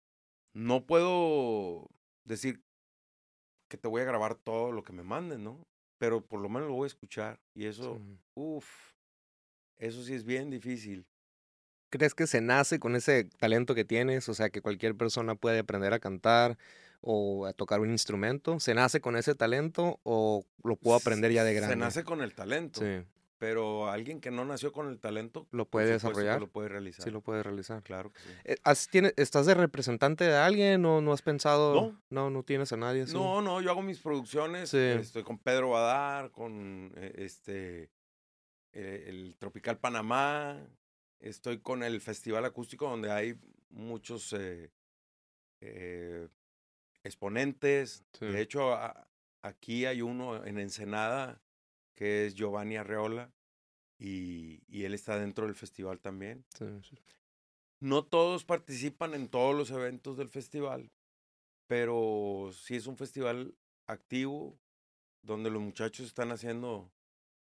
No 0.53 0.85
puedo 0.85 1.89
decir 2.23 2.61
que 3.67 3.77
te 3.77 3.87
voy 3.87 4.01
a 4.01 4.05
grabar 4.05 4.35
todo 4.35 4.71
lo 4.71 4.83
que 4.83 4.93
me 4.93 5.03
manden, 5.03 5.43
¿no? 5.43 5.65
Pero 5.97 6.25
por 6.25 6.39
lo 6.39 6.49
menos 6.49 6.69
lo 6.69 6.75
voy 6.75 6.85
a 6.85 6.87
escuchar. 6.87 7.39
Y 7.53 7.65
eso, 7.65 8.01
uff, 8.33 8.93
eso 9.77 10.03
sí 10.03 10.13
es 10.13 10.23
bien 10.23 10.49
difícil. 10.49 11.05
¿Crees 11.89 12.13
que 12.13 12.27
se 12.27 12.41
nace 12.41 12.79
con 12.79 12.95
ese 12.95 13.25
talento 13.25 13.73
que 13.75 13.85
tienes? 13.85 14.29
O 14.29 14.33
sea, 14.33 14.49
que 14.49 14.61
cualquier 14.61 14.95
persona 14.95 15.35
puede 15.35 15.59
aprender 15.59 15.93
a 15.93 15.99
cantar 15.99 16.57
o 17.01 17.45
a 17.45 17.53
tocar 17.53 17.79
un 17.79 17.89
instrumento. 17.89 18.59
¿Se 18.59 18.73
nace 18.73 19.01
con 19.01 19.15
ese 19.15 19.35
talento 19.35 19.99
o 20.03 20.45
lo 20.63 20.75
puedo 20.75 20.95
aprender 20.95 21.31
ya 21.31 21.43
de 21.43 21.53
grande? 21.53 21.73
Se 21.73 21.79
nace 21.79 22.03
con 22.03 22.21
el 22.21 22.33
talento. 22.33 22.81
Sí. 22.81 23.05
Pero 23.39 23.89
alguien 23.89 24.19
que 24.19 24.31
no 24.31 24.43
nació 24.43 24.73
con 24.73 24.89
el 24.89 24.99
talento 24.99 25.47
lo 25.51 25.65
puede 25.65 25.93
desarrollar. 25.93 26.41
Lo 26.41 26.47
puede 26.47 26.67
realizar. 26.67 27.05
Sí, 27.05 27.09
lo 27.09 27.21
puede 27.21 27.41
realizar. 27.41 27.81
Claro 27.81 28.11
que 28.11 28.19
sí. 28.19 28.29
Eh, 28.43 29.13
¿Estás 29.15 29.45
de 29.45 29.53
representante 29.53 30.25
de 30.25 30.35
alguien 30.35 30.85
o 30.85 30.99
no 30.99 31.13
has 31.13 31.21
pensado? 31.21 31.73
No. 31.73 32.01
No, 32.09 32.29
no 32.29 32.43
tienes 32.43 32.73
a 32.73 32.77
nadie. 32.77 33.05
No, 33.13 33.41
no, 33.41 33.61
yo 33.61 33.71
hago 33.71 33.81
mis 33.81 33.99
producciones. 33.99 34.73
Estoy 34.73 35.23
con 35.23 35.39
Pedro 35.39 35.69
Badar, 35.69 36.31
con 36.31 36.91
eh, 36.97 37.13
este 37.15 37.89
eh, 38.73 39.05
el 39.07 39.37
Tropical 39.39 39.77
Panamá. 39.77 40.61
Estoy 41.21 41.59
con 41.59 41.81
el 41.83 42.01
Festival 42.01 42.43
Acústico 42.43 42.89
donde 42.89 43.09
hay 43.09 43.39
muchos 43.69 44.35
exponentes. 47.03 48.03
De 48.19 48.41
hecho, 48.41 48.77
aquí 49.41 49.85
hay 49.85 50.01
uno 50.01 50.43
en 50.45 50.59
Ensenada 50.59 51.41
que 51.99 52.25
es 52.25 52.33
Giovanni 52.33 52.77
Arreola 52.77 53.29
y, 53.97 54.63
y 54.69 54.85
él 54.85 54.93
está 54.93 55.19
dentro 55.19 55.45
del 55.45 55.53
festival 55.53 55.99
también. 55.99 56.45
No 57.81 58.05
todos 58.05 58.45
participan 58.45 59.13
en 59.13 59.27
todos 59.27 59.53
los 59.53 59.69
eventos 59.69 60.15
del 60.15 60.29
festival, 60.29 60.93
pero 61.67 62.51
sí 62.53 62.77
es 62.77 62.87
un 62.87 62.95
festival 62.95 63.53
activo 63.85 64.57
donde 65.23 65.49
los 65.49 65.61
muchachos 65.61 66.05
están 66.05 66.31
haciendo 66.31 66.89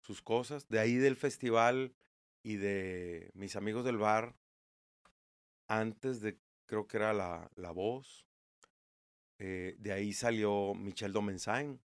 sus 0.02 0.24
cosas. 0.24 0.68
De 0.68 0.80
ahí 0.80 0.95
del 0.95 1.16
festival 1.16 1.93
y 2.41 2.56
de 2.56 3.30
mis 3.36 3.56
amigos 3.56 3.86
del 3.86 4.00
bar, 4.00 4.36
antes 5.68 6.22
de, 6.22 6.39
creo 6.66 6.88
que 6.88 6.97
era 6.97 7.14
la, 7.14 7.52
la 7.54 7.70
voz, 7.70 8.26
eh, 9.38 9.76
de 9.78 9.93
ahí 9.93 10.12
salió 10.12 10.74
Michelle 10.74 11.14
Domensain. 11.14 11.80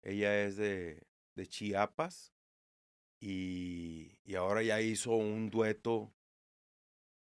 Ella 0.00 0.42
es 0.42 0.56
de, 0.56 1.07
de 1.38 1.46
Chiapas 1.46 2.34
y, 3.20 4.18
y, 4.24 4.34
ahora 4.34 4.62
ya 4.62 4.80
hizo 4.80 5.12
un 5.12 5.50
dueto 5.50 6.12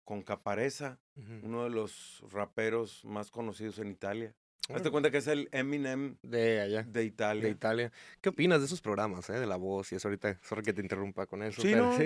con 0.04 0.22
Capareza, 0.22 0.98
uno 1.42 1.64
de 1.64 1.70
los 1.70 2.22
raperos 2.30 3.04
más 3.04 3.30
conocidos 3.30 3.78
en 3.78 3.90
Italia. 3.90 4.34
Hazte 4.72 4.90
cuenta 4.90 5.10
que 5.10 5.18
es 5.18 5.26
el 5.26 5.48
Eminem 5.52 6.16
de 6.22 6.60
allá. 6.60 6.82
De 6.82 7.04
Italia. 7.04 7.42
De 7.42 7.50
Italia. 7.50 7.92
¿Qué 8.20 8.30
opinas 8.30 8.60
de 8.60 8.66
esos 8.66 8.80
programas, 8.80 9.28
eh? 9.30 9.34
De 9.34 9.46
la 9.46 9.56
voz 9.56 9.92
y 9.92 9.96
eso 9.96 10.08
ahorita, 10.08 10.38
sorry 10.42 10.62
que 10.62 10.72
te 10.72 10.82
interrumpa 10.82 11.26
con 11.26 11.42
eso. 11.42 11.62
Sí, 11.62 11.74
no, 11.74 11.96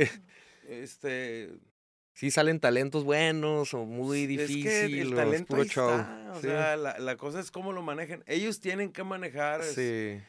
Este, 0.68 1.50
sí 2.14 2.30
salen 2.30 2.60
talentos 2.60 3.04
buenos 3.04 3.72
o 3.72 3.86
muy 3.86 4.26
difíciles. 4.26 4.66
Es 4.66 4.90
que 4.90 5.00
el 5.00 5.14
talento 5.14 5.46
puro 5.46 5.64
show. 5.64 6.04
O 6.32 6.40
sea, 6.40 6.76
la, 6.76 6.98
la, 6.98 7.16
cosa 7.16 7.40
es 7.40 7.50
cómo 7.50 7.72
lo 7.72 7.82
manejan. 7.82 8.22
Ellos 8.26 8.60
tienen 8.60 8.92
que 8.92 9.04
manejar. 9.04 9.62
Es, 9.62 9.74
sí. 9.74 10.20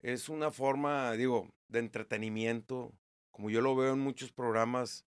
Es 0.00 0.28
una 0.28 0.50
forma, 0.50 1.12
digo, 1.12 1.48
de 1.68 1.80
entretenimiento. 1.80 2.92
Como 3.30 3.50
yo 3.50 3.60
lo 3.60 3.76
veo 3.76 3.92
en 3.94 4.00
muchos 4.00 4.32
programas 4.32 5.04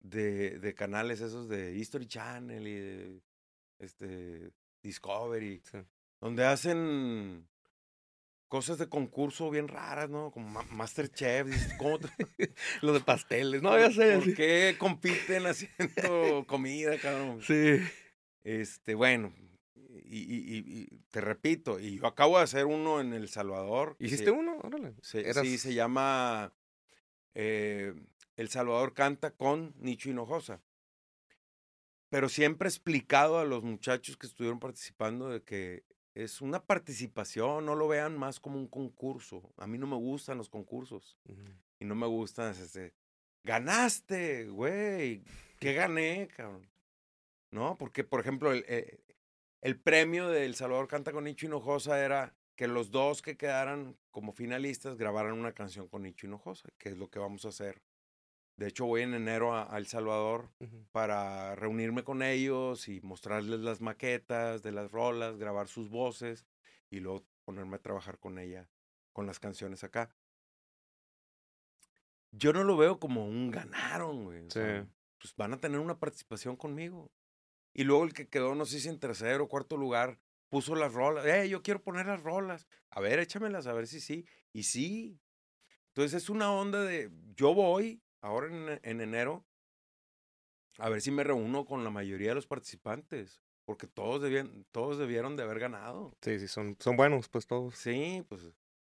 de, 0.00 0.58
de 0.58 0.74
canales 0.74 1.20
esos 1.20 1.48
de 1.48 1.76
History 1.76 2.06
Channel 2.06 2.66
y 2.66 2.74
de 2.74 3.20
este, 3.78 4.52
Discovery. 4.82 5.62
Donde 6.20 6.44
hacen 6.44 7.48
cosas 8.48 8.78
de 8.78 8.88
concurso 8.88 9.48
bien 9.48 9.68
raras, 9.68 10.10
¿no? 10.10 10.30
Como 10.30 10.62
Masterchef, 10.64 11.76
¿cómo 11.78 11.98
Lo 12.82 12.92
de 12.92 13.00
pasteles, 13.00 13.62
no, 13.62 13.78
ya 13.78 13.90
sé. 13.90 14.18
¿Por 14.18 14.34
qué 14.34 14.76
compiten 14.78 15.46
haciendo 15.46 16.44
comida, 16.46 16.98
cabrón? 16.98 17.40
Sí. 17.42 17.78
Este, 18.42 18.94
bueno, 18.94 19.32
y, 20.12 20.58
y, 20.58 20.86
te 21.10 21.20
repito, 21.20 21.78
y 21.78 21.98
yo 21.98 22.06
acabo 22.06 22.38
de 22.38 22.44
hacer 22.44 22.66
uno 22.66 23.00
en 23.00 23.12
El 23.12 23.28
Salvador. 23.28 23.96
¿Hiciste 23.98 24.30
uno? 24.30 24.58
Órale. 24.62 24.94
Sí, 25.02 25.58
se 25.58 25.74
llama 25.74 26.52
eh, 27.34 27.94
El 28.36 28.48
Salvador 28.48 28.92
canta 28.94 29.30
con 29.30 29.74
Nicho 29.78 30.10
Hinojosa. 30.10 30.60
Pero 32.08 32.28
siempre 32.28 32.66
he 32.66 32.70
explicado 32.70 33.38
a 33.38 33.44
los 33.44 33.62
muchachos 33.62 34.16
que 34.16 34.26
estuvieron 34.26 34.58
participando 34.58 35.28
de 35.28 35.42
que 35.42 35.84
es 36.14 36.40
una 36.40 36.64
participación, 36.64 37.64
no 37.64 37.76
lo 37.76 37.86
vean 37.86 38.18
más 38.18 38.40
como 38.40 38.58
un 38.58 38.66
concurso. 38.66 39.52
A 39.58 39.68
mí 39.68 39.78
no 39.78 39.86
me 39.86 39.96
gustan 39.96 40.38
los 40.38 40.48
concursos. 40.48 41.16
Y 41.78 41.84
no 41.84 41.94
me 41.94 42.08
gustan 42.08 42.50
ese, 42.50 42.94
ganaste, 43.44 44.48
güey. 44.48 45.22
¿Qué 45.60 45.72
gané, 45.74 46.28
cabrón? 46.36 46.68
¿No? 47.52 47.76
Porque, 47.78 48.04
por 48.04 48.20
ejemplo, 48.20 48.52
el, 48.52 48.64
eh, 48.68 49.00
el 49.60 49.78
premio 49.78 50.28
de 50.28 50.44
El 50.44 50.54
Salvador 50.54 50.88
Canta 50.88 51.12
con 51.12 51.24
Nicho 51.24 51.46
Hinojosa 51.46 52.02
era 52.02 52.34
que 52.56 52.68
los 52.68 52.90
dos 52.90 53.22
que 53.22 53.36
quedaran 53.36 53.96
como 54.10 54.32
finalistas 54.32 54.96
grabaran 54.96 55.32
una 55.32 55.52
canción 55.52 55.88
con 55.88 56.02
Nicho 56.02 56.26
Hinojosa, 56.26 56.68
que 56.78 56.90
es 56.90 56.98
lo 56.98 57.08
que 57.08 57.18
vamos 57.18 57.44
a 57.44 57.48
hacer. 57.48 57.82
De 58.56 58.68
hecho, 58.68 58.84
voy 58.84 59.00
en 59.02 59.14
enero 59.14 59.54
a, 59.54 59.76
El 59.78 59.86
Salvador 59.86 60.50
para 60.92 61.54
reunirme 61.54 62.04
con 62.04 62.22
ellos 62.22 62.88
y 62.88 63.00
mostrarles 63.00 63.60
las 63.60 63.80
maquetas 63.80 64.62
de 64.62 64.72
las 64.72 64.90
rolas, 64.90 65.38
grabar 65.38 65.68
sus 65.68 65.88
voces 65.88 66.44
y 66.90 67.00
luego 67.00 67.24
ponerme 67.46 67.76
a 67.76 67.82
trabajar 67.82 68.18
con 68.18 68.38
ella, 68.38 68.68
con 69.14 69.26
las 69.26 69.40
canciones 69.40 69.82
acá. 69.82 70.14
Yo 72.32 72.52
no 72.52 72.62
lo 72.62 72.76
veo 72.76 73.00
como 73.00 73.26
un 73.26 73.50
ganaron, 73.50 74.24
güey. 74.24 74.46
pues 75.20 75.34
van 75.36 75.54
a 75.54 75.60
tener 75.60 75.80
una 75.80 75.98
participación 75.98 76.56
conmigo. 76.56 77.10
Y 77.72 77.84
luego 77.84 78.04
el 78.04 78.12
que 78.12 78.28
quedó, 78.28 78.54
no 78.54 78.66
sé 78.66 78.80
si 78.80 78.88
en 78.88 78.98
tercero 78.98 79.44
o 79.44 79.48
cuarto 79.48 79.76
lugar, 79.76 80.18
puso 80.48 80.74
las 80.74 80.92
rolas. 80.92 81.24
Eh, 81.26 81.48
yo 81.48 81.62
quiero 81.62 81.82
poner 81.82 82.06
las 82.06 82.22
rolas. 82.22 82.66
A 82.90 83.00
ver, 83.00 83.18
échamelas, 83.18 83.66
a 83.66 83.72
ver 83.72 83.86
si 83.86 84.00
sí. 84.00 84.26
Y 84.52 84.64
sí. 84.64 85.20
Entonces 85.88 86.22
es 86.22 86.30
una 86.30 86.52
onda 86.52 86.82
de, 86.82 87.10
yo 87.36 87.54
voy 87.54 88.02
ahora 88.20 88.46
en, 88.48 88.80
en 88.82 89.00
enero 89.00 89.44
a 90.78 90.88
ver 90.88 91.00
si 91.00 91.10
me 91.10 91.24
reúno 91.24 91.64
con 91.64 91.84
la 91.84 91.90
mayoría 91.90 92.30
de 92.30 92.34
los 92.36 92.46
participantes. 92.46 93.42
Porque 93.64 93.86
todos, 93.86 94.20
debían, 94.20 94.66
todos 94.72 94.98
debieron 94.98 95.36
de 95.36 95.44
haber 95.44 95.60
ganado. 95.60 96.16
Sí, 96.22 96.40
sí, 96.40 96.48
son, 96.48 96.76
son 96.80 96.96
buenos, 96.96 97.28
pues 97.28 97.46
todos. 97.46 97.76
Sí, 97.76 98.24
pues 98.28 98.42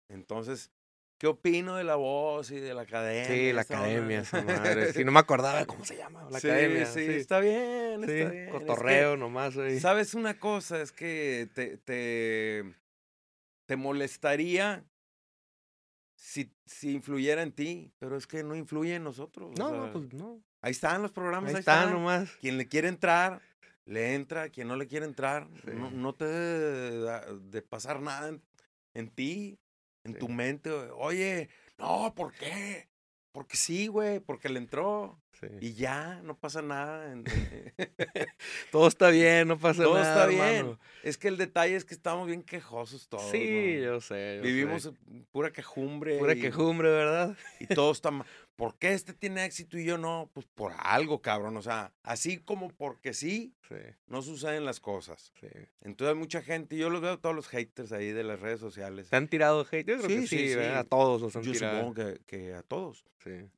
entonces 0.09 0.71
¿Qué 1.21 1.27
opino 1.27 1.77
de 1.77 1.85
la 1.85 1.97
voz 1.97 2.51
y 2.51 2.61
de 2.61 2.73
la 2.73 2.81
academia? 2.81 3.27
Sí, 3.27 3.53
la 3.53 3.61
academia, 3.61 4.21
esa 4.21 4.41
madre. 4.41 4.91
Sí, 4.95 5.05
no 5.05 5.13
me 5.13 5.19
acordaba 5.19 5.67
cómo 5.67 5.85
se 5.85 5.99
llama, 5.99 6.27
la 6.31 6.39
academia. 6.39 6.87
Sí, 6.87 7.05
sí, 7.05 7.13
está 7.13 7.41
bien, 7.41 8.07
sí, 8.07 8.13
está 8.13 8.31
bien. 8.31 8.49
Cotorreo 8.49 9.19
nomás. 9.19 9.53
¿Sabes 9.83 10.15
una 10.15 10.41
cosa? 10.41 10.81
Es 10.81 10.93
que 10.93 11.47
te, 11.55 11.77
te, 11.77 12.75
te 13.67 13.77
molestaría 13.77 14.83
si, 16.15 16.51
si 16.65 16.93
influyera 16.93 17.43
en 17.43 17.53
ti, 17.53 17.93
pero 17.99 18.17
es 18.17 18.27
que 18.27 18.43
no 18.43 18.57
influye 18.57 18.95
en 18.95 19.05
nosotros. 19.05 19.51
No, 19.59 19.77
no, 19.77 19.93
pues 19.93 20.15
no. 20.15 20.43
Ahí 20.63 20.71
están 20.71 21.03
los 21.03 21.13
programas, 21.13 21.51
ahí, 21.51 21.57
ahí 21.57 21.61
están, 21.61 21.93
nomás. 21.93 22.31
Quien 22.41 22.57
le 22.57 22.67
quiere 22.67 22.89
entrar, 22.89 23.43
le 23.85 24.15
entra. 24.15 24.49
Quien 24.49 24.69
no 24.69 24.77
le 24.77 24.87
quiere 24.87 25.05
entrar, 25.05 25.51
no, 25.67 25.91
no, 25.91 26.15
te 26.15 26.25
debe 26.25 27.21
de, 27.43 27.61
pasar 27.61 28.01
nada 28.01 28.31
en, 28.31 28.43
en 28.95 29.11
ti 29.11 29.59
en 30.05 30.15
tu 30.15 30.29
mente, 30.29 30.71
oye, 30.71 31.49
no, 31.79 32.15
¿por 32.15 32.33
qué? 32.33 32.89
Porque 33.33 33.57
sí, 33.57 33.87
güey, 33.87 34.21
porque 34.21 34.49
le 34.49 34.59
entró. 34.59 35.21
Y 35.61 35.73
ya, 35.73 36.21
no 36.23 36.37
pasa 36.37 36.61
nada. 36.61 37.15
Todo 38.73 38.89
está 38.89 39.09
bien, 39.11 39.49
no 39.49 39.59
pasa 39.59 39.83
nada. 39.83 39.91
Todo 39.91 40.03
está 40.03 40.27
bien. 40.27 40.79
Es 41.03 41.17
que 41.17 41.29
el 41.29 41.37
detalle 41.37 41.77
es 41.77 41.85
que 41.85 41.95
estamos 41.95 42.27
bien 42.27 42.43
quejosos 42.43 43.09
todos. 43.09 43.31
Sí, 43.31 43.81
yo 43.81 44.01
sé. 44.01 44.41
Vivimos 44.43 44.93
pura 45.31 45.51
quejumbre. 45.51 46.19
Pura 46.19 46.35
quejumbre, 46.35 46.91
¿verdad? 46.91 47.37
Y 47.59 47.67
todo 47.67 47.93
está 47.93 48.11
mal. 48.11 48.27
¿Por 48.61 48.77
qué 48.77 48.93
este 48.93 49.15
tiene 49.15 49.47
éxito 49.47 49.79
y 49.79 49.87
yo 49.87 49.97
no? 49.97 50.31
Pues 50.35 50.45
por 50.55 50.75
algo, 50.77 51.23
cabrón. 51.23 51.57
O 51.57 51.63
sea, 51.63 51.95
así 52.03 52.37
como 52.37 52.69
porque 52.69 53.15
sí, 53.15 53.55
no 54.07 54.21
suceden 54.21 54.67
las 54.67 54.81
cosas. 54.81 55.33
Entonces 55.81 56.15
hay 56.15 56.21
mucha 56.21 56.43
gente, 56.43 56.77
yo 56.77 56.91
los 56.91 57.01
veo 57.01 57.19
todos 57.19 57.35
los 57.35 57.49
haters 57.49 57.91
ahí 57.93 58.13
de 58.13 58.23
las 58.23 58.39
redes 58.39 58.61
sociales. 58.61 59.09
¿Se 59.09 59.17
han 59.17 59.29
tirado 59.29 59.61
hate? 59.63 59.89
Yo 59.89 59.97
creo 59.97 60.09
que 60.09 60.27
sí, 60.27 60.53
a 60.53 60.85
todos 60.85 61.23
los 61.23 61.35
han 61.37 61.43
yo 61.43 61.53
tirado. 61.53 61.73
Yo 61.73 61.89
supongo 61.89 62.21
que, 62.27 62.53
a 62.53 62.63
todos. 62.63 63.07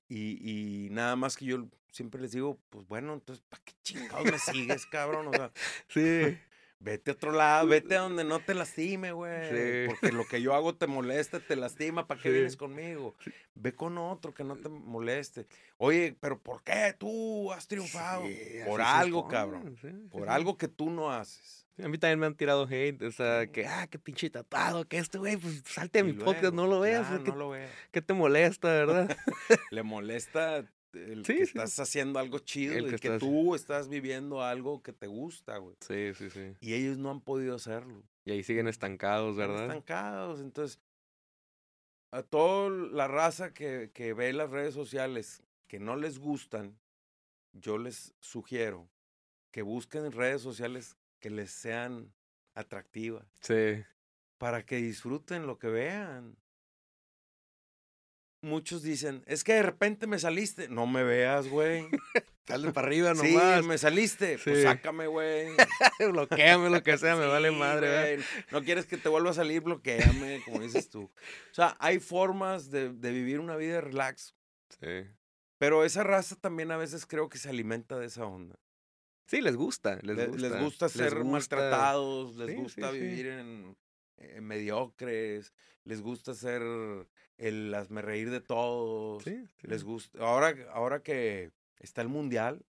Y, 0.08 0.86
y 0.86 0.90
nada 0.90 1.16
más 1.16 1.36
que 1.36 1.46
yo 1.46 1.66
siempre 1.90 2.20
les 2.20 2.30
digo, 2.30 2.60
pues 2.70 2.86
bueno, 2.86 3.14
entonces, 3.14 3.44
¿para 3.48 3.60
qué 3.64 3.72
chingados 3.82 4.24
me 4.24 4.38
sigues, 4.38 4.86
cabrón? 4.86 5.26
O 5.26 5.32
sea, 5.32 5.50
sí. 5.88 6.38
Vete 6.82 7.12
a 7.12 7.14
otro 7.14 7.30
lado, 7.30 7.68
vete 7.68 7.96
a 7.96 8.00
donde 8.00 8.24
no 8.24 8.40
te 8.40 8.54
lastime, 8.54 9.12
güey. 9.12 9.86
Porque 9.86 10.10
lo 10.10 10.26
que 10.26 10.42
yo 10.42 10.52
hago 10.54 10.74
te 10.74 10.88
molesta, 10.88 11.38
te 11.38 11.54
lastima, 11.54 12.08
¿para 12.08 12.20
qué 12.20 12.30
vienes 12.30 12.56
conmigo? 12.56 13.14
Ve 13.54 13.72
con 13.72 13.98
otro 13.98 14.34
que 14.34 14.42
no 14.42 14.56
te 14.56 14.68
moleste. 14.68 15.46
Oye, 15.78 16.16
pero 16.18 16.40
¿por 16.40 16.64
qué 16.64 16.92
tú 16.98 17.52
has 17.52 17.68
triunfado? 17.68 18.24
Por 18.66 18.80
algo, 18.80 19.28
cabrón. 19.28 19.76
Por 20.10 20.28
algo 20.28 20.58
que 20.58 20.66
tú 20.66 20.90
no 20.90 21.12
haces. 21.12 21.68
A 21.82 21.88
mí 21.88 21.98
también 21.98 22.18
me 22.18 22.26
han 22.26 22.34
tirado 22.34 22.66
hate, 22.68 23.00
o 23.02 23.12
sea, 23.12 23.46
que, 23.46 23.66
ah, 23.66 23.86
qué 23.86 23.98
pinche 23.98 24.28
tapado, 24.28 24.86
que 24.86 24.98
este 24.98 25.18
güey, 25.18 25.36
pues 25.36 25.62
salte 25.64 26.00
a 26.00 26.04
mi 26.04 26.12
podcast, 26.12 26.52
no 26.52 26.66
lo 26.66 26.80
veas. 26.80 27.08
no 27.22 27.36
lo 27.36 27.50
veas. 27.50 27.70
¿Qué 27.92 28.02
te 28.02 28.12
molesta, 28.12 28.68
verdad? 28.68 29.16
Le 29.70 29.82
molesta 29.82 30.64
el 30.92 31.22
que 31.22 31.42
estás 31.42 31.78
haciendo 31.78 32.18
algo 32.18 32.38
chido 32.38 32.74
el 32.74 33.00
que, 33.00 33.18
tú 33.18 33.54
estás 33.54 33.88
viviendo 33.88 34.42
algo 34.42 34.82
que 34.82 34.92
te 34.92 35.06
gusta, 35.06 35.58
güey. 35.58 35.76
Sí, 35.80 36.12
sí, 36.14 36.30
sí. 36.30 36.54
Y 36.60 36.74
ellos 36.74 36.98
no 36.98 37.10
han 37.10 37.20
podido 37.20 37.54
hacerlo. 37.54 38.02
Y 38.24 38.32
ahí 38.32 38.42
siguen 38.42 38.68
estancados, 38.68 39.36
¿verdad? 39.36 39.62
Estancados. 39.62 40.40
Entonces, 40.40 40.80
a 42.10 42.22
toda 42.22 42.70
la 42.70 43.08
raza 43.08 43.52
que, 43.52 43.90
que 43.92 44.12
ve 44.12 44.32
las 44.32 44.50
redes 44.50 44.74
sociales 44.74 45.42
que 45.66 45.80
no 45.80 45.96
les 45.96 46.18
gustan, 46.18 46.78
yo 47.52 47.78
les 47.78 48.14
sugiero 48.20 48.88
que 49.50 49.62
busquen 49.62 50.10
redes 50.12 50.42
sociales 50.42 50.96
que 51.20 51.30
les 51.30 51.50
sean 51.50 52.12
atractivas. 52.54 53.26
Sí. 53.40 53.84
Para 54.38 54.64
que 54.64 54.76
disfruten 54.76 55.46
lo 55.46 55.58
que 55.58 55.68
vean 55.68 56.36
muchos 58.42 58.82
dicen, 58.82 59.22
es 59.26 59.44
que 59.44 59.54
de 59.54 59.62
repente 59.62 60.06
me 60.06 60.18
saliste. 60.18 60.68
No 60.68 60.86
me 60.86 61.02
veas, 61.02 61.48
güey. 61.48 61.88
Sale 62.46 62.72
para 62.72 62.88
arriba 62.88 63.14
nomás. 63.14 63.60
Sí, 63.60 63.68
me 63.68 63.78
saliste. 63.78 64.38
Pues 64.42 64.64
sácame, 64.64 65.06
güey. 65.06 65.48
bloqueame, 66.10 66.70
lo 66.70 66.82
que 66.82 66.98
sea, 66.98 67.16
me 67.16 67.26
vale 67.26 67.52
madre, 67.52 68.16
güey. 68.16 68.26
No 68.50 68.62
quieres 68.62 68.86
que 68.86 68.96
te 68.96 69.08
vuelva 69.08 69.30
a 69.30 69.34
salir, 69.34 69.62
bloqueame, 69.62 70.42
como 70.44 70.60
dices 70.60 70.90
tú. 70.90 71.04
O 71.04 71.54
sea, 71.54 71.76
hay 71.78 72.00
formas 72.00 72.70
de, 72.70 72.88
vivir 72.88 73.38
una 73.38 73.56
vida 73.56 73.74
de 73.74 73.80
relax. 73.82 74.34
Sí. 74.80 75.06
Pero 75.58 75.84
esa 75.84 76.02
raza 76.02 76.34
también 76.34 76.72
a 76.72 76.76
veces 76.76 77.06
creo 77.06 77.28
que 77.28 77.38
se 77.38 77.48
alimenta 77.48 77.96
de 77.96 78.06
esa 78.06 78.24
onda. 78.24 78.58
Sí, 79.26 79.40
les 79.40 79.56
gusta. 79.56 80.00
Les, 80.02 80.28
gusta. 80.28 80.48
les 80.48 80.60
gusta 80.60 80.88
ser 80.88 81.24
maltratados, 81.24 82.36
les 82.36 82.56
gusta 82.56 82.90
vivir 82.90 83.28
en, 83.28 83.76
en 84.16 84.44
mediocres, 84.44 85.54
les 85.84 86.02
gusta 86.02 86.34
ser 86.34 86.60
el 87.42 87.74
hazme 87.74 88.02
reír 88.02 88.30
de 88.30 88.40
todos. 88.40 89.24
Les 89.62 89.84
gusta. 89.84 90.18
Ahora, 90.20 90.54
ahora 90.72 91.02
que 91.02 91.50
está 91.80 92.00
el 92.00 92.08
mundial, 92.08 92.64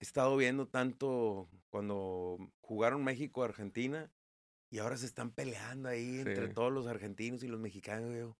he 0.00 0.04
estado 0.04 0.36
viendo 0.36 0.66
tanto 0.66 1.48
cuando 1.70 2.38
jugaron 2.60 3.04
México 3.04 3.44
Argentina 3.44 4.10
y 4.70 4.78
ahora 4.78 4.96
se 4.96 5.06
están 5.06 5.30
peleando 5.30 5.88
ahí 5.88 6.18
entre 6.18 6.48
todos 6.48 6.72
los 6.72 6.88
argentinos 6.88 7.44
y 7.44 7.48
los 7.48 7.60
mexicanos. 7.60 8.34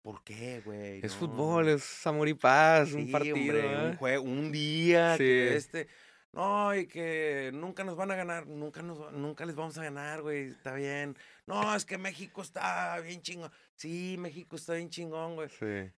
¿Por 0.00 0.22
qué, 0.22 0.62
güey? 0.64 1.00
Es 1.02 1.14
fútbol, 1.14 1.68
es 1.68 2.06
amor 2.06 2.28
y 2.28 2.34
paz, 2.34 2.92
un 2.92 3.10
partido. 3.10 3.36
un, 3.36 3.54
¿eh? 3.54 3.96
juego, 3.98 4.24
un 4.24 4.52
día 4.52 5.16
que 5.18 5.56
este. 5.56 5.88
No, 6.34 6.74
y 6.74 6.88
que 6.88 7.52
nunca 7.54 7.84
nos 7.84 7.94
van 7.94 8.10
a 8.10 8.16
ganar, 8.16 8.48
nunca, 8.48 8.82
nos, 8.82 9.12
nunca 9.12 9.46
les 9.46 9.54
vamos 9.54 9.78
a 9.78 9.84
ganar, 9.84 10.20
güey, 10.20 10.48
está 10.48 10.74
bien. 10.74 11.16
No, 11.46 11.76
es 11.76 11.84
que 11.84 11.96
México 11.96 12.42
está 12.42 12.98
bien 12.98 13.22
chingón. 13.22 13.52
Sí, 13.76 14.16
México 14.18 14.56
está 14.56 14.74
bien 14.74 14.90
chingón, 14.90 15.36
güey. 15.36 15.48
Sí. 15.48 15.92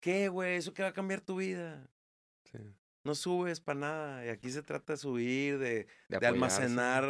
¿Qué, 0.00 0.28
güey? 0.28 0.56
¿Eso 0.56 0.74
qué 0.74 0.82
va 0.82 0.90
a 0.90 0.92
cambiar 0.92 1.22
tu 1.22 1.36
vida? 1.36 1.88
Sí. 2.52 2.58
No 3.04 3.14
subes 3.14 3.60
para 3.60 3.80
nada. 3.80 4.26
Y 4.26 4.28
aquí 4.28 4.50
se 4.50 4.62
trata 4.62 4.92
de 4.92 4.96
subir, 4.98 5.58
de, 5.58 5.86
de, 6.08 6.26
almacenar 6.26 7.06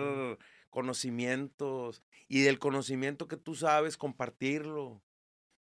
conocimientos. 0.70 2.05
Y 2.28 2.42
del 2.42 2.61
conocimiento 2.61 3.26
que 3.26 3.36
tú 3.36 3.57
sabes, 3.57 3.96
compartirlo. 3.96 5.02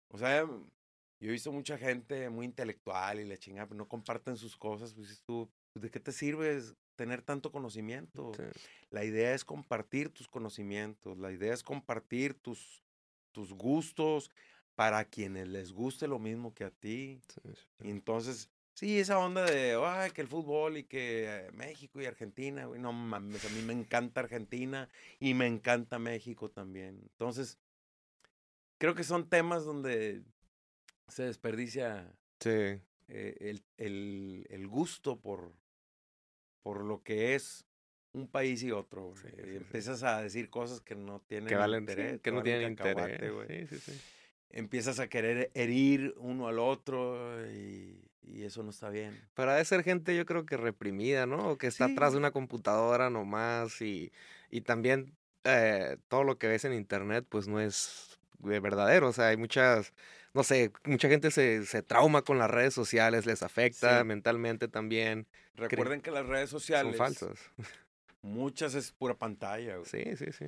O 0.09 0.17
sea, 0.17 0.41
yo 0.43 1.29
he 1.29 1.31
visto 1.31 1.53
mucha 1.53 1.77
gente 1.77 2.29
muy 2.29 2.45
intelectual 2.45 3.21
y 3.21 3.25
la 3.25 3.38
chingada, 3.38 3.67
pero 3.67 3.77
no 3.77 3.88
comparten 3.88 4.36
sus 4.36 4.57
cosas. 4.57 4.93
Pues 4.93 5.23
tú, 5.23 5.49
¿de 5.76 5.89
qué 5.89 5.99
te 5.99 6.11
sirve 6.11 6.61
tener 6.95 7.21
tanto 7.21 7.51
conocimiento? 7.51 8.32
La 8.89 9.03
idea 9.03 9.34
es 9.34 9.45
compartir 9.45 10.09
tus 10.09 10.28
conocimientos. 10.28 11.17
La 11.17 11.32
idea 11.32 11.53
es 11.53 11.63
compartir 11.63 12.34
tus 12.34 12.84
tus 13.34 13.51
gustos, 13.51 14.30
para 14.76 15.05
quienes 15.05 15.47
les 15.47 15.71
guste 15.71 16.07
lo 16.07 16.19
mismo 16.19 16.53
que 16.53 16.63
a 16.63 16.71
ti. 16.71 17.21
Entonces, 17.80 18.49
sí, 18.74 18.99
esa 18.99 19.19
onda 19.19 19.45
de, 19.45 19.80
ay, 19.84 20.11
que 20.11 20.21
el 20.21 20.28
fútbol 20.28 20.78
y 20.78 20.84
que 20.84 21.49
México 21.53 22.01
y 22.01 22.05
Argentina, 22.05 22.65
güey, 22.65 22.80
no 22.80 22.93
mames, 22.93 23.45
a 23.45 23.49
mí 23.49 23.61
me 23.61 23.74
encanta 23.74 24.21
Argentina 24.21 24.89
y 25.19 25.34
me 25.34 25.47
encanta 25.47 25.99
México 25.99 26.49
también. 26.49 26.99
Entonces, 27.01 27.59
creo 28.80 28.95
que 28.95 29.03
son 29.03 29.30
temas 29.30 29.65
donde 29.65 30.24
se 31.07 31.24
desperdicia 31.24 32.11
eh, 32.45 32.82
el, 33.07 33.63
el, 33.78 34.47
el, 34.49 34.67
gusto 34.67 35.19
por, 35.19 35.53
por 36.64 36.84
lo 36.84 37.03
que 37.03 37.36
es 37.36 37.66
un 38.14 38.28
país 38.28 38.64
y 38.64 38.72
otro. 38.72 39.14
empiezas 39.38 40.03
a 40.03 40.22
decir 40.22 40.49
cosas 40.49 40.82
que 40.82 40.95
no 40.95 41.22
tienen 41.28 41.49
que 41.49 41.55
valen, 41.55 41.82
interés. 41.82 42.22
que 42.22 42.32
no 42.32 42.41
tienen 42.41 42.72
interés. 42.72 44.01
Empiezas 44.49 44.99
a 44.99 45.07
querer 45.07 45.51
herir 45.55 46.14
uno 46.18 46.47
al 46.47 46.59
otro 46.59 47.43
y, 47.51 47.99
y, 48.22 48.43
eso 48.43 48.61
no 48.61 48.70
está 48.70 48.89
bien. 48.89 49.20
Para 49.34 49.55
de 49.55 49.66
ser 49.66 49.84
gente 49.84 50.16
yo 50.16 50.28
creo 50.28 50.45
que 50.45 50.57
reprimida, 50.57 51.26
¿no? 51.26 51.49
O 51.49 51.57
que 51.57 51.66
está 51.66 51.86
atrás 51.86 52.14
de 52.14 52.20
una 52.20 52.30
computadora 52.30 53.09
nomás 53.09 53.82
y, 53.82 54.11
y 54.51 54.61
también 54.61 55.16
eh, 55.43 55.97
todo 56.07 56.24
lo 56.24 56.38
que 56.38 56.47
ves 56.47 56.66
en 56.66 56.74
internet 56.74 57.26
pues 57.28 57.47
no 57.47 57.59
es 57.59 58.20
verdadero. 58.39 59.07
O 59.09 59.14
sea, 59.14 59.30
hay 59.30 59.38
muchas, 59.38 59.91
no 60.34 60.43
sé, 60.43 60.71
mucha 60.84 61.07
gente 61.09 61.29
se, 61.29 61.65
se 61.65 61.84
trauma 61.84 62.23
con 62.23 62.39
las 62.39 62.49
redes 62.49 62.73
sociales, 62.73 63.25
les 63.25 63.43
afecta 63.43 64.03
mentalmente 64.03 64.67
también. 64.67 65.27
Recuerden 65.55 66.01
que 66.01 66.11
las 66.11 66.25
redes 66.25 66.49
sociales 66.49 66.97
son 66.97 67.05
falsas. 67.05 67.39
Muchas 68.23 68.73
es 68.73 68.91
pura 68.91 69.15
pantalla. 69.15 69.77
Güey. 69.77 69.86
Sí, 69.86 70.15
sí, 70.17 70.31
sí. 70.31 70.45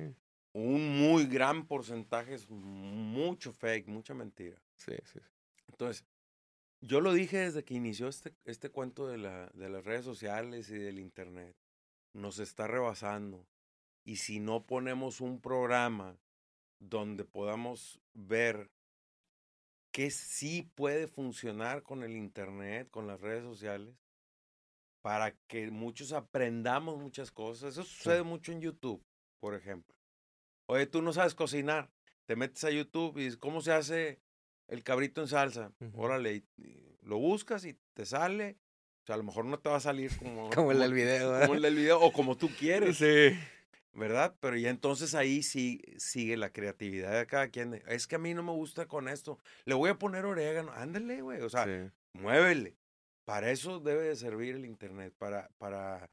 Un 0.52 0.98
muy 0.98 1.26
gran 1.26 1.66
porcentaje 1.66 2.34
es 2.34 2.48
mucho 2.48 3.52
fake, 3.52 3.86
mucha 3.86 4.14
mentira. 4.14 4.56
Sí, 4.78 4.94
sí. 5.04 5.20
Entonces, 5.68 6.04
yo 6.80 7.00
lo 7.00 7.12
dije 7.12 7.38
desde 7.38 7.64
que 7.64 7.74
inició 7.74 8.08
este, 8.08 8.32
este 8.44 8.70
cuento 8.70 9.06
de, 9.06 9.18
la, 9.18 9.50
de 9.54 9.68
las 9.68 9.84
redes 9.84 10.04
sociales 10.04 10.70
y 10.70 10.78
del 10.78 10.98
Internet. 10.98 11.54
Nos 12.12 12.38
está 12.38 12.66
rebasando. 12.66 13.46
Y 14.04 14.16
si 14.16 14.40
no 14.40 14.64
ponemos 14.64 15.20
un 15.20 15.40
programa 15.40 16.16
donde 16.78 17.24
podamos 17.24 18.00
ver 18.14 18.70
qué 19.96 20.10
sí 20.10 20.70
puede 20.74 21.06
funcionar 21.06 21.82
con 21.82 22.02
el 22.02 22.18
Internet, 22.18 22.90
con 22.90 23.06
las 23.06 23.18
redes 23.18 23.42
sociales, 23.42 23.94
para 25.00 25.34
que 25.46 25.70
muchos 25.70 26.12
aprendamos 26.12 26.98
muchas 26.98 27.30
cosas. 27.30 27.72
Eso 27.72 27.82
sucede 27.82 28.22
mucho 28.22 28.52
en 28.52 28.60
YouTube, 28.60 29.02
por 29.40 29.54
ejemplo. 29.54 29.96
Oye, 30.66 30.86
tú 30.86 31.00
no 31.00 31.14
sabes 31.14 31.34
cocinar, 31.34 31.90
te 32.26 32.36
metes 32.36 32.62
a 32.64 32.70
YouTube 32.70 33.16
y 33.16 33.22
dices, 33.22 33.38
¿cómo 33.38 33.62
se 33.62 33.72
hace 33.72 34.20
el 34.68 34.82
cabrito 34.82 35.22
en 35.22 35.28
salsa? 35.28 35.72
Órale, 35.94 36.44
lo 37.00 37.16
buscas 37.16 37.64
y 37.64 37.78
te 37.94 38.04
sale. 38.04 38.58
O 39.02 39.06
sea, 39.06 39.14
a 39.14 39.18
lo 39.18 39.24
mejor 39.24 39.46
no 39.46 39.58
te 39.60 39.70
va 39.70 39.76
a 39.76 39.80
salir 39.80 40.14
como, 40.18 40.50
como 40.50 40.72
el 40.72 40.78
del 40.78 40.92
video. 40.92 41.40
Como 41.40 41.54
el 41.54 41.62
del 41.62 41.74
video 41.74 42.02
o 42.02 42.12
como 42.12 42.36
tú 42.36 42.50
quieres. 42.50 42.98
Sí. 42.98 43.34
¿Verdad? 43.96 44.36
Pero 44.40 44.56
ya 44.56 44.70
entonces 44.70 45.14
ahí 45.14 45.42
sí 45.42 45.80
sigue 45.96 46.36
la 46.36 46.50
creatividad 46.52 47.18
de 47.18 47.26
cada 47.26 47.48
quien. 47.48 47.82
Es 47.86 48.06
que 48.06 48.16
a 48.16 48.18
mí 48.18 48.34
no 48.34 48.42
me 48.42 48.52
gusta 48.52 48.86
con 48.86 49.08
esto. 49.08 49.38
Le 49.64 49.74
voy 49.74 49.90
a 49.90 49.98
poner 49.98 50.26
orégano. 50.26 50.70
Ándale, 50.72 51.22
güey. 51.22 51.40
O 51.40 51.48
sea, 51.48 51.66
muévele. 52.12 52.76
Para 53.24 53.50
eso 53.50 53.80
debe 53.80 54.04
de 54.04 54.16
servir 54.16 54.54
el 54.54 54.66
Internet, 54.66 55.12
para, 55.18 55.50
para 55.58 56.10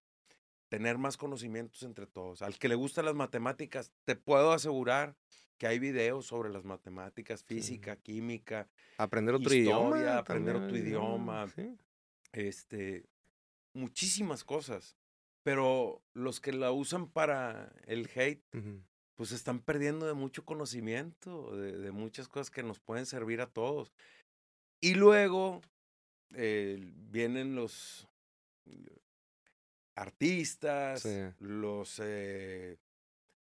tener 0.70 0.98
más 0.98 1.18
conocimientos 1.18 1.84
entre 1.84 2.08
todos. 2.08 2.42
Al 2.42 2.58
que 2.58 2.70
le 2.70 2.76
gustan 2.76 3.06
las 3.06 3.14
matemáticas, 3.14 3.92
te 4.06 4.16
puedo 4.16 4.52
asegurar 4.52 5.16
que 5.60 5.68
hay 5.68 5.78
videos 5.78 6.26
sobre 6.26 6.50
las 6.50 6.64
matemáticas, 6.64 7.44
física, 7.44 7.98
química. 7.98 8.68
Aprender 8.98 9.36
otro 9.36 9.54
idioma. 9.54 10.18
Aprender 10.18 10.56
otro 10.56 10.76
idioma. 10.76 11.46
Este, 12.32 13.06
muchísimas 13.74 14.44
cosas. 14.44 14.98
Pero 15.44 16.02
los 16.14 16.40
que 16.40 16.54
la 16.54 16.72
usan 16.72 17.08
para 17.08 17.74
el 17.86 18.10
hate, 18.16 18.44
pues 19.16 19.32
están 19.32 19.60
perdiendo 19.60 20.08
de 20.08 20.14
mucho 20.14 20.46
conocimiento, 20.46 21.56
de, 21.56 21.92
muchas 21.92 22.28
cosas 22.28 22.50
que 22.50 22.64
nos 22.64 22.80
pueden 22.80 23.06
servir 23.06 23.42
a 23.42 23.52
todos. 23.52 23.94
Y 24.82 24.96
luego 24.96 25.62
eh, 26.34 26.94
vienen 26.96 27.56
los 27.56 28.08
artistas, 29.96 31.08
los, 31.40 32.00
eh, 32.04 32.78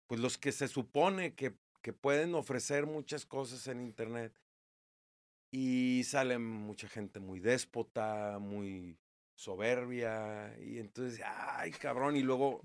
pues 0.07 0.19
los 0.19 0.37
que 0.37 0.51
se 0.51 0.67
supone 0.67 1.35
que, 1.35 1.55
que 1.81 1.93
pueden 1.93 2.35
ofrecer 2.35 2.85
muchas 2.85 3.25
cosas 3.25 3.67
en 3.67 3.81
Internet. 3.81 4.33
Y 5.53 6.03
salen 6.05 6.43
mucha 6.45 6.87
gente 6.87 7.19
muy 7.19 7.39
déspota, 7.39 8.39
muy 8.39 8.97
soberbia, 9.41 10.55
y 10.63 10.77
entonces, 10.77 11.19
ay, 11.25 11.71
cabrón, 11.71 12.15
y 12.15 12.21
luego 12.21 12.61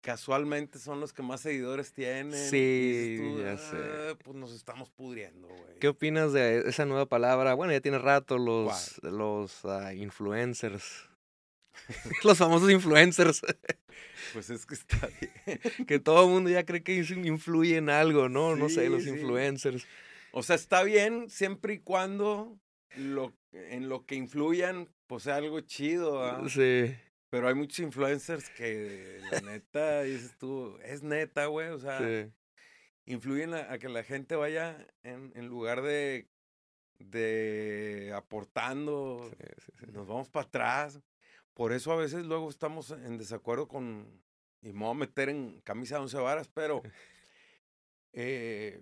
casualmente 0.00 0.78
son 0.78 0.98
los 0.98 1.12
que 1.12 1.22
más 1.22 1.42
seguidores 1.42 1.92
tienen. 1.92 2.32
Sí, 2.32 3.18
ya 3.38 3.58
sé. 3.58 3.76
Ah, 3.76 4.14
pues 4.24 4.34
nos 4.34 4.52
estamos 4.52 4.88
pudriendo, 4.88 5.46
güey. 5.46 5.78
¿Qué 5.78 5.88
opinas 5.88 6.32
de 6.32 6.60
esa 6.66 6.86
nueva 6.86 7.04
palabra? 7.04 7.52
Bueno, 7.52 7.72
ya 7.74 7.82
tiene 7.82 7.98
rato 7.98 8.38
los, 8.38 8.98
los 9.02 9.62
ah, 9.66 9.92
influencers. 9.92 11.10
los 12.24 12.38
famosos 12.38 12.70
influencers. 12.70 13.42
Pues 14.32 14.48
es 14.48 14.64
que 14.64 14.74
está 14.74 15.06
bien. 15.20 15.86
que 15.86 15.98
todo 15.98 16.24
el 16.24 16.30
mundo 16.30 16.48
ya 16.48 16.64
cree 16.64 16.82
que 16.82 16.94
influye 16.96 17.76
en 17.76 17.90
algo, 17.90 18.30
¿no? 18.30 18.56
no 18.56 18.70
sé, 18.70 18.88
los 18.88 19.06
influencers. 19.06 19.86
O 20.32 20.42
sea, 20.42 20.56
está 20.56 20.82
bien 20.82 21.28
siempre 21.28 21.74
y 21.74 21.78
cuando 21.80 22.58
lo, 22.96 23.34
en 23.52 23.88
lo 23.88 24.06
que 24.06 24.14
influyan 24.14 24.88
pues 25.06 25.26
algo 25.26 25.60
chido, 25.60 26.22
¿ah? 26.24 26.42
Sí. 26.48 26.94
Pero 27.30 27.46
hay 27.46 27.54
muchos 27.54 27.78
influencers 27.78 28.50
que, 28.50 29.20
la 29.30 29.40
neta, 29.40 30.02
dices 30.02 30.36
tú, 30.36 30.76
es 30.82 31.02
neta, 31.02 31.46
güey, 31.46 31.68
o 31.68 31.78
sea, 31.78 32.28
influyen 33.06 33.54
a, 33.54 33.78
que 33.78 33.88
la 33.88 34.02
gente 34.02 34.34
vaya 34.34 34.84
en, 35.04 35.32
en 35.36 35.46
lugar 35.46 35.82
de, 35.82 36.28
de 36.98 38.12
aportando, 38.14 39.30
nos 39.92 40.08
vamos 40.08 40.28
para 40.28 40.46
atrás. 40.46 41.00
Por 41.54 41.72
eso 41.72 41.92
a 41.92 41.96
veces 41.96 42.24
luego 42.24 42.48
estamos 42.50 42.90
en 42.90 43.16
desacuerdo 43.16 43.68
con, 43.68 44.22
y 44.62 44.72
me 44.72 44.80
voy 44.80 44.90
a 44.90 44.94
meter 44.94 45.28
en 45.28 45.60
camisa 45.60 45.96
de 45.96 46.02
once 46.02 46.18
varas, 46.18 46.48
pero 46.48 46.82
eh, 48.12 48.80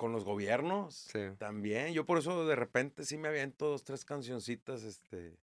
con 0.00 0.12
los 0.12 0.24
gobiernos 0.24 1.10
también. 1.36 1.92
Yo 1.92 2.06
por 2.06 2.16
eso 2.16 2.46
de 2.46 2.56
repente 2.56 3.04
sí 3.04 3.18
me 3.18 3.28
aviento 3.28 3.68
dos, 3.68 3.84
tres 3.84 4.06
cancioncitas 4.06 4.82
este, 4.82 5.36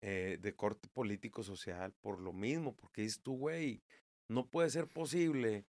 eh, 0.00 0.38
de 0.40 0.56
corte 0.56 0.88
político 0.88 1.42
social, 1.42 1.92
por 2.00 2.18
lo 2.18 2.32
mismo, 2.32 2.74
porque 2.74 3.02
dices 3.02 3.20
tú, 3.20 3.36
güey, 3.36 3.82
no 4.26 4.46
puede 4.46 4.70
ser 4.70 4.88
posible 4.88 5.66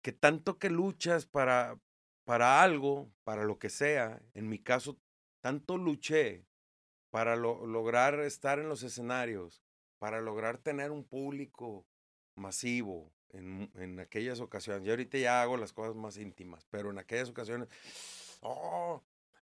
que 0.00 0.12
tanto 0.12 0.60
que 0.60 0.70
luchas 0.70 1.26
para, 1.26 1.76
para 2.22 2.62
algo, 2.62 3.10
para 3.24 3.42
lo 3.42 3.58
que 3.58 3.68
sea, 3.68 4.22
en 4.34 4.48
mi 4.48 4.60
caso, 4.60 4.96
tanto 5.40 5.76
luché 5.76 6.46
para 7.10 7.34
lograr 7.34 8.20
estar 8.20 8.60
en 8.60 8.68
los 8.68 8.84
escenarios, 8.84 9.60
para 9.98 10.20
lograr 10.20 10.58
tener 10.58 10.92
un 10.92 11.02
público 11.02 11.84
masivo, 12.36 13.12
en, 13.32 13.70
en, 13.74 14.00
aquellas 14.00 14.40
ocasiones. 14.40 14.84
Yo 14.84 14.92
ahorita 14.92 15.18
ya 15.18 15.42
hago 15.42 15.56
las 15.56 15.72
cosas 15.72 15.94
más 15.94 16.16
íntimas, 16.16 16.66
pero 16.70 16.90
en 16.90 16.98
aquellas 16.98 17.28
ocasiones, 17.28 17.68
oh, 18.40 19.02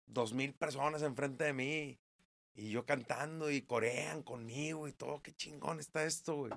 dos 0.05 0.33
mil 0.33 0.53
personas 0.53 1.01
enfrente 1.01 1.43
de 1.45 1.53
mí 1.53 1.99
y 2.55 2.69
yo 2.69 2.85
cantando 2.85 3.49
y 3.49 3.61
corean 3.61 4.21
conmigo 4.21 4.87
y 4.87 4.93
todo, 4.93 5.21
qué 5.21 5.33
chingón 5.33 5.79
está 5.79 6.05
esto, 6.05 6.35
güey. 6.35 6.53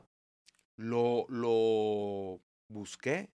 Lo, 0.76 1.26
lo 1.28 2.40
busqué, 2.68 3.30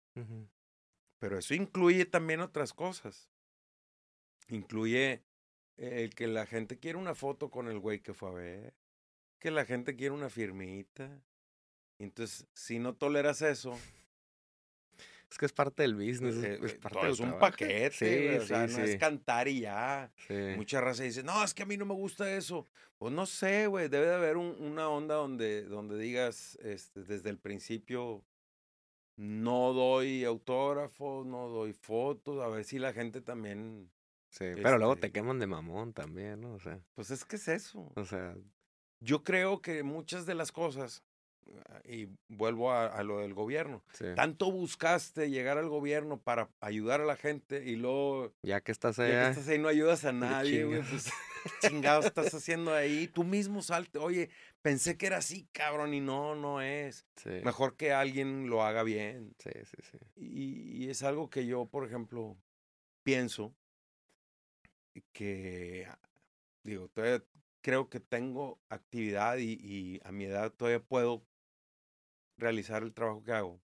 pero 1.18 1.38
eso 1.38 1.54
incluye 1.54 2.06
también 2.06 2.40
otras 2.40 2.72
cosas. 2.72 3.30
Incluye 4.48 5.22
el 5.76 6.14
que 6.14 6.26
la 6.26 6.46
gente 6.46 6.78
quiere 6.78 6.98
una 6.98 7.14
foto 7.14 7.50
con 7.50 7.68
el 7.68 7.78
güey 7.78 8.00
que 8.00 8.14
fue 8.14 8.30
a 8.30 8.32
ver, 8.32 8.74
que 9.38 9.50
la 9.50 9.66
gente 9.66 9.96
quiere 9.96 10.14
una 10.14 10.30
firmita, 10.30 11.20
entonces, 11.98 12.46
si 12.52 12.78
no 12.78 12.94
toleras 12.94 13.42
eso. 13.42 13.78
Es 15.30 15.38
que 15.38 15.46
es 15.46 15.52
parte 15.52 15.82
del 15.82 15.94
business. 15.94 16.36
Eh, 16.36 16.60
es, 16.62 16.74
parte 16.74 17.08
es 17.08 17.20
un 17.20 17.38
paquete. 17.38 18.38
o 18.38 18.46
sea, 18.46 18.66
no 18.66 18.78
es 18.78 18.96
cantar 18.96 19.48
y 19.48 19.60
ya. 19.60 20.12
Mucha 20.56 20.80
raza 20.80 21.02
dice, 21.02 21.22
no, 21.22 21.42
es 21.42 21.52
que 21.52 21.64
a 21.64 21.66
mí 21.66 21.76
no 21.76 21.84
me 21.84 21.94
gusta 21.94 22.32
eso. 22.34 22.66
Pues 22.98 23.12
no 23.12 23.26
sé, 23.26 23.66
güey. 23.66 23.88
Debe 23.88 24.06
de 24.06 24.14
haber 24.14 24.36
una 24.36 24.88
onda 24.88 25.16
donde, 25.16 25.64
donde 25.64 25.98
digas 25.98 26.56
este, 26.62 27.02
desde 27.02 27.30
el 27.30 27.38
principio, 27.38 28.24
no 29.16 29.72
doy 29.72 30.24
autógrafos, 30.24 31.26
no 31.26 31.48
doy 31.48 31.72
fotos. 31.72 32.42
A 32.42 32.48
ver 32.48 32.64
si 32.64 32.78
la 32.78 32.92
gente 32.92 33.20
también. 33.20 33.90
Sí, 34.30 34.44
pero 34.54 34.78
luego 34.78 34.96
te 34.96 35.06
este 35.06 35.12
queman 35.12 35.38
de 35.38 35.46
mamón 35.46 35.92
también, 35.92 36.42
¿no? 36.42 36.54
O 36.54 36.60
sea. 36.60 36.78
Pues 36.94 37.10
es 37.10 37.24
que 37.24 37.36
es 37.36 37.48
eso. 37.48 37.90
O 37.96 38.04
sea. 38.04 38.36
Yo 39.00 39.24
creo 39.24 39.60
que 39.60 39.82
muchas 39.82 40.24
de 40.24 40.34
las 40.34 40.52
cosas 40.52 41.04
y 41.84 42.08
vuelvo 42.28 42.72
a, 42.72 43.02
lo 43.02 43.20
del 43.20 43.34
gobierno. 43.34 43.82
Tanto 44.14 44.50
buscaste 44.50 45.30
llegar 45.30 45.58
al 45.58 45.68
gobierno 45.68 46.20
para 46.20 46.48
ayudar 46.60 47.00
a 47.00 47.04
la 47.04 47.16
gente 47.16 47.64
y 47.64 47.76
luego... 47.76 48.32
Ya 48.42 48.60
que 48.60 48.72
estás 48.72 48.98
allá... 48.98 49.30
estás 49.30 49.48
ahí 49.48 49.58
no 49.58 49.68
ayudas 49.68 50.04
a 50.04 50.12
nadie, 50.12 50.64
güey. 50.64 50.82
Pues, 50.82 51.10
chingado 51.60 52.02
estás 52.02 52.34
haciendo 52.34 52.74
ahí? 52.74 53.08
Tú 53.08 53.24
mismo 53.24 53.62
salte. 53.62 53.98
Oye, 53.98 54.30
pensé 54.62 54.96
que 54.96 55.06
era 55.06 55.18
así, 55.18 55.48
cabrón, 55.52 55.94
y 55.94 56.00
no, 56.00 56.34
no 56.34 56.60
es. 56.60 57.06
Mejor 57.44 57.76
que 57.76 57.92
alguien 57.92 58.48
lo 58.48 58.62
haga 58.62 58.82
bien. 58.82 59.34
Sí, 59.38 59.50
sí, 59.64 59.76
sí. 59.90 59.98
Y, 60.16 60.84
y 60.84 60.90
es 60.90 61.02
algo 61.02 61.30
que 61.30 61.46
yo, 61.46 61.66
por 61.66 61.86
ejemplo, 61.86 62.36
pienso 63.02 63.54
que, 65.12 65.86
digo, 66.62 66.88
todavía 66.88 67.22
creo 67.66 67.88
que 67.88 68.00
tengo 68.00 68.60
actividad 68.68 69.38
y, 69.38 69.58
y, 69.60 70.00
a 70.04 70.12
mi 70.12 70.24
edad 70.24 70.52
todavía 70.52 70.80
puedo 70.80 71.24
realizar 72.36 72.82
el 72.82 72.92
trabajo 72.92 73.22
que 73.22 73.32
hago. 73.32 73.60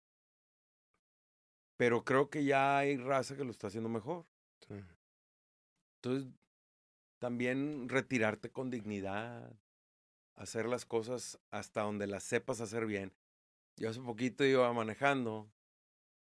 Pero 1.78 2.04
creo 2.04 2.30
que 2.30 2.44
ya 2.44 2.78
hay 2.78 2.98
raza 2.98 3.36
que 3.36 3.44
lo 3.44 3.52
está 3.52 3.68
haciendo 3.68 3.90
mejor. 3.90 4.26
Entonces, 5.98 6.32
también 7.20 7.90
retirarte 7.90 8.52
con 8.52 8.70
dignidad, 8.70 9.52
hacer 10.36 10.66
las 10.66 10.86
cosas 10.86 11.40
hasta 11.52 11.82
donde 11.82 12.08
las 12.08 12.24
sepas 12.24 12.62
hacer 12.62 12.86
bien. 12.86 13.14
Yo 13.76 13.90
hace 13.90 14.02
poquito 14.02 14.44
iba 14.44 14.72
manejando 14.74 15.52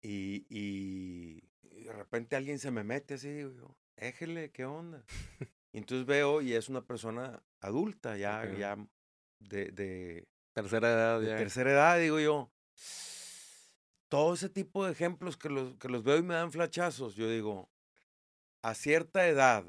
y, 0.03 0.47
y 0.49 1.40
de 1.84 1.92
repente 1.92 2.36
alguien 2.36 2.59
se 2.59 2.70
me 2.70 2.84
mete 2.84 3.14
así, 3.14 3.30
digo 3.30 3.51
yo, 3.51 3.76
éjele, 3.97 4.51
¿qué 4.51 4.64
onda? 4.64 5.05
y 5.72 5.78
entonces 5.78 6.07
veo 6.07 6.42
y 6.42 6.55
es 6.55 6.68
una 6.68 6.84
persona 6.84 7.42
adulta, 7.61 8.16
ya, 8.16 8.51
ya 8.57 8.76
de, 9.38 9.70
de, 9.70 10.28
Tercera 10.55 10.88
edad, 10.88 11.20
de 11.20 11.36
tercera 11.36 11.70
edad, 11.72 11.98
digo 11.98 12.20
yo. 12.20 12.50
Todo 14.09 14.34
ese 14.34 14.48
tipo 14.48 14.84
de 14.84 14.92
ejemplos 14.92 15.36
que 15.36 15.48
los, 15.48 15.76
que 15.76 15.88
los 15.88 16.05
veo 16.05 16.16
y 16.16 16.22
me 16.22 16.34
dan 16.34 16.52
flachazos, 16.52 17.16
yo 17.16 17.28
digo, 17.28 17.68
a 18.62 18.74
cierta 18.74 19.26
edad, 19.26 19.64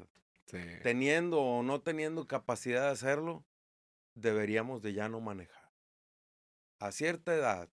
Sí. 0.46 0.58
teniendo 0.84 1.40
o 1.40 1.64
no 1.64 1.82
teniendo 1.82 2.28
capacidad 2.28 2.82
de 2.82 2.90
hacerlo, 2.90 3.44
deberíamos 4.14 4.80
de 4.80 4.92
ya 4.92 5.08
no 5.08 5.20
manejar. 5.20 5.72
A 6.78 6.92
cierta 6.92 7.34
edad, 7.34 7.68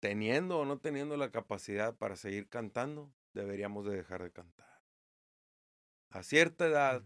teniendo 0.00 0.58
o 0.58 0.64
no 0.64 0.80
teniendo 0.80 1.16
la 1.16 1.30
capacidad 1.30 1.94
para 1.94 2.16
seguir 2.16 2.48
cantando, 2.48 3.14
deberíamos 3.34 3.86
de 3.86 3.94
dejar 3.94 4.24
de 4.24 4.32
cantar. 4.32 4.82
A 6.10 6.24
cierta 6.24 6.66
edad, 6.66 7.04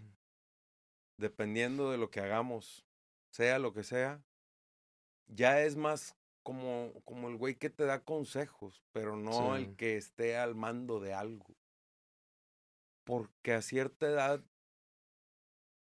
dependiendo 1.18 1.90
de 1.90 1.98
lo 1.98 2.10
que 2.10 2.20
hagamos, 2.20 2.86
sea 3.30 3.58
lo 3.58 3.74
que 3.74 3.82
sea, 3.82 4.24
ya 5.26 5.60
es 5.62 5.76
más 5.76 6.14
como, 6.42 6.92
como 7.04 7.28
el 7.28 7.36
güey 7.36 7.56
que 7.56 7.70
te 7.70 7.84
da 7.84 8.04
consejos, 8.04 8.82
pero 8.92 9.16
no 9.16 9.56
Sí. 9.56 9.62
el 9.62 9.76
que 9.76 9.96
esté 9.96 10.36
al 10.36 10.54
mando 10.54 11.00
de 11.00 11.12
algo. 11.14 11.56
Porque 13.04 13.52
a 13.54 13.62
cierta 13.62 14.06
edad 14.06 14.44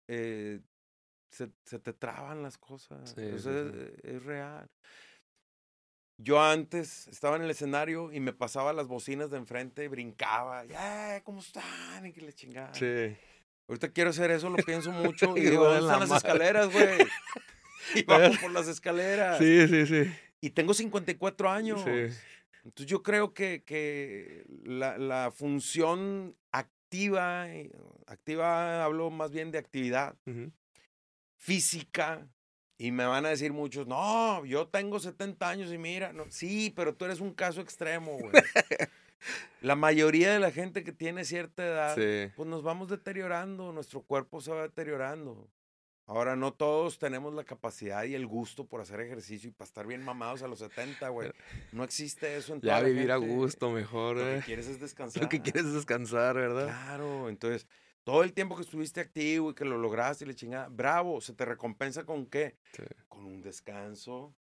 eh, 0.08 0.62
se, 1.32 1.52
se 1.66 1.80
te 1.80 1.94
traban 1.94 2.42
las 2.44 2.58
cosas. 2.58 3.14
Sí, 3.16 3.22
o 3.26 3.38
sí, 3.38 3.44
sea, 3.44 3.64
sí. 3.72 3.78
Es, 4.04 4.16
es 4.16 4.24
real. 4.24 4.70
Yo 6.20 6.42
antes 6.42 7.08
estaba 7.10 7.36
en 7.36 7.44
el 7.44 7.52
escenario 7.52 8.12
y 8.12 8.20
me 8.20 8.34
pasaba 8.34 8.74
las 8.74 8.88
bocinas 8.88 9.30
de 9.30 9.38
enfrente, 9.38 9.88
brincaba, 9.88 10.64
¡eh! 10.66 11.22
¿Cómo 11.24 11.42
están? 11.42 12.06
Y 12.06 12.12
que 12.14 12.22
le 12.22 12.34
chingada. 12.34 12.74
Sí. 12.74 13.16
Ahorita 13.68 13.92
quiero 13.92 14.10
hacer 14.10 14.32
eso, 14.32 14.50
lo 14.50 14.58
pienso 14.64 14.92
mucho. 14.92 15.36
Y 15.38 15.42
digo, 15.42 15.70
de 15.72 15.80
¿dónde 15.80 15.82
la 15.82 15.94
están 15.94 16.00
las 16.00 16.10
madre. 16.10 16.18
escaleras, 16.28 16.72
güey? 16.74 16.98
Y 17.96 18.04
vamos 18.04 18.38
por 18.42 18.52
las 18.52 18.68
escaleras. 18.68 19.38
Sí, 19.38 19.68
sí, 19.68 19.86
sí. 19.86 20.12
Y 20.42 20.50
tengo 20.52 20.74
54 20.74 21.50
años. 21.50 21.82
Sí. 21.84 22.16
Entonces 22.64 22.86
yo 22.90 23.02
creo 23.02 23.34
que, 23.34 23.64
que 23.64 24.46
la, 24.64 24.98
la 24.98 25.32
función 25.32 26.36
activa, 26.52 27.50
eh, 27.50 27.72
activa 28.08 28.84
hablo 28.84 29.10
más 29.10 29.32
bien 29.32 29.52
de 29.52 29.58
actividad 29.58 30.16
Ujú. 30.26 30.52
física, 31.38 32.28
y 32.78 32.92
me 32.92 33.06
van 33.06 33.26
a 33.26 33.30
decir 33.30 33.54
muchos, 33.54 33.88
no, 33.88 34.46
yo 34.46 34.68
tengo 34.68 35.00
70 35.00 35.50
años 35.50 35.72
y 35.74 35.78
mira, 35.78 36.14
no, 36.14 36.26
sí, 36.30 36.72
pero 36.76 36.94
tú 36.94 37.06
eres 37.06 37.20
un 37.20 37.34
caso 37.34 37.62
extremo, 37.62 38.18
güey. 38.20 38.32
la 39.62 39.76
mayoría 39.76 40.32
de 40.32 40.40
la 40.40 40.52
gente 40.52 40.84
que 40.84 40.92
tiene 40.92 41.26
cierta 41.26 41.66
edad, 41.66 41.96
Sí. 41.96 42.32
pues 42.36 42.48
nos 42.48 42.62
vamos 42.64 42.90
deteriorando, 42.90 43.72
nuestro 43.72 44.02
cuerpo 44.04 44.42
se 44.42 44.52
va 44.52 44.62
deteriorando. 44.64 45.50
Ahora, 46.10 46.38
no 46.38 46.54
todos 46.54 47.00
tenemos 47.00 47.34
la 47.34 47.44
capacidad 47.44 48.06
y 48.06 48.16
el 48.16 48.26
gusto 48.26 48.66
por 48.66 48.80
hacer 48.80 49.02
ejercicio 49.02 49.50
y 49.50 49.52
para 49.52 49.68
estar 49.68 49.86
bien 49.86 50.02
mamados 50.04 50.42
a 50.42 50.48
los 50.48 50.60
70, 50.60 51.10
güey. 51.10 51.32
No 51.74 51.84
existe 51.84 52.38
eso 52.38 52.54
en 52.54 52.62
toda 52.62 52.78
Ya 52.78 52.82
la 52.82 52.88
vivir 52.88 53.12
a 53.12 53.18
gusto 53.18 53.70
mejor, 53.72 54.16
Lo 54.16 54.24
que 54.24 54.38
eh. 54.38 54.42
quieres 54.46 54.68
es 54.68 54.80
descansar. 54.80 55.22
Lo 55.24 55.28
que 55.28 55.42
quieres 55.42 55.66
es 55.66 55.74
descansar, 55.74 56.36
¿verdad? 56.36 56.68
Claro, 56.68 57.28
entonces, 57.28 57.68
todo 58.06 58.24
el 58.24 58.32
tiempo 58.32 58.56
que 58.56 58.62
estuviste 58.62 59.02
activo 59.02 59.52
y 59.52 59.54
que 59.54 59.66
lo 59.66 59.78
lograste 59.78 60.24
y 60.24 60.28
le 60.28 60.36
chingada, 60.36 60.70
bravo, 60.70 61.20
se 61.20 61.34
te 61.34 61.44
recompensa 61.44 62.06
con 62.06 62.26
qué? 62.26 62.56
Sí. 62.72 62.84
Con 63.10 63.26
un 63.26 63.42
descanso 63.42 64.34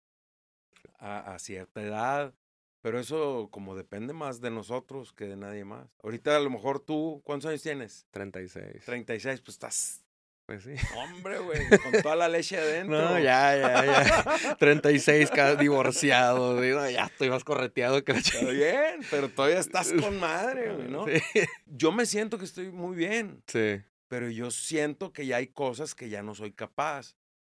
a, 1.00 1.34
a 1.34 1.40
cierta 1.40 1.82
edad. 1.82 2.34
Pero 2.82 3.00
eso 3.00 3.50
como 3.52 3.76
depende 3.76 4.14
más 4.14 4.40
de 4.40 4.52
nosotros 4.52 5.12
que 5.12 5.26
de 5.26 5.36
nadie 5.36 5.66
más. 5.66 5.90
Ahorita 6.02 6.38
a 6.38 6.40
lo 6.40 6.50
mejor 6.50 6.80
tú, 6.80 7.22
¿cuántos 7.26 7.50
años 7.50 7.62
tienes? 7.62 8.08
36. 8.12 8.86
36, 8.86 9.42
pues 9.42 9.56
estás, 9.56 10.06
Pues 10.48 10.64
sí. 10.64 10.76
hombre, 10.96 11.40
güey, 11.40 11.60
con 11.68 12.02
toda 12.02 12.16
la 12.16 12.30
leche 12.30 12.58
adentro. 12.58 12.98
No, 13.02 13.20
ya, 13.20 13.56
ya, 13.58 13.86
ya. 13.86 14.56
36, 14.60 15.30
cada 15.30 15.56
divorciado, 15.58 16.56
güey. 16.56 16.72
No, 16.72 16.90
ya 16.90 17.06
estoy 17.08 17.30
más 17.30 17.44
correteado 17.44 18.02
que 18.06 18.14
la 18.14 18.20
Está 18.20 18.32
chingada. 18.32 18.54
bien, 18.54 19.02
pero 19.12 19.30
todavía 19.30 19.60
estás 19.60 19.92
con 19.92 20.18
madre, 20.22 20.74
güey, 20.74 20.88
¿no? 20.88 21.06
Sí. 21.06 21.22
Yo 21.66 21.92
me 21.92 22.06
siento 22.06 22.38
que 22.40 22.46
estoy 22.46 22.72
muy 22.72 22.96
bien. 22.96 23.44
Sí. 23.48 23.82
pero 24.08 24.30
yo 24.30 24.50
siento 24.52 25.12
que 25.12 25.26
ya 25.26 25.36
hay 25.36 25.48
cosas 25.48 25.94
que 25.94 26.08
ya 26.08 26.24
no 26.24 26.34
soy 26.34 26.54
capaz. 26.54 27.18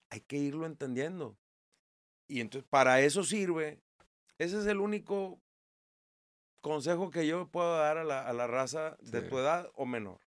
Hay 0.10 0.22
que 0.22 0.38
irlo 0.38 0.66
entendiendo. 0.66 1.38
Y 2.30 2.40
entonces, 2.40 2.66
para 2.70 3.02
eso 3.02 3.24
sirve. 3.26 3.82
Ese 4.38 4.60
es 4.60 4.66
el 4.66 4.78
único 4.80 5.42
consejo 6.62 7.12
que 7.12 7.28
yo 7.28 7.50
puedo 7.50 7.78
dar 7.78 7.98
a 7.98 8.04
la, 8.06 8.22
a 8.26 8.32
la 8.32 8.48
raza 8.48 8.96
de 9.02 9.22
Sí. 9.22 9.28
tu 9.28 9.40
edad 9.40 9.70
o 9.76 9.86
menor. 9.86 10.20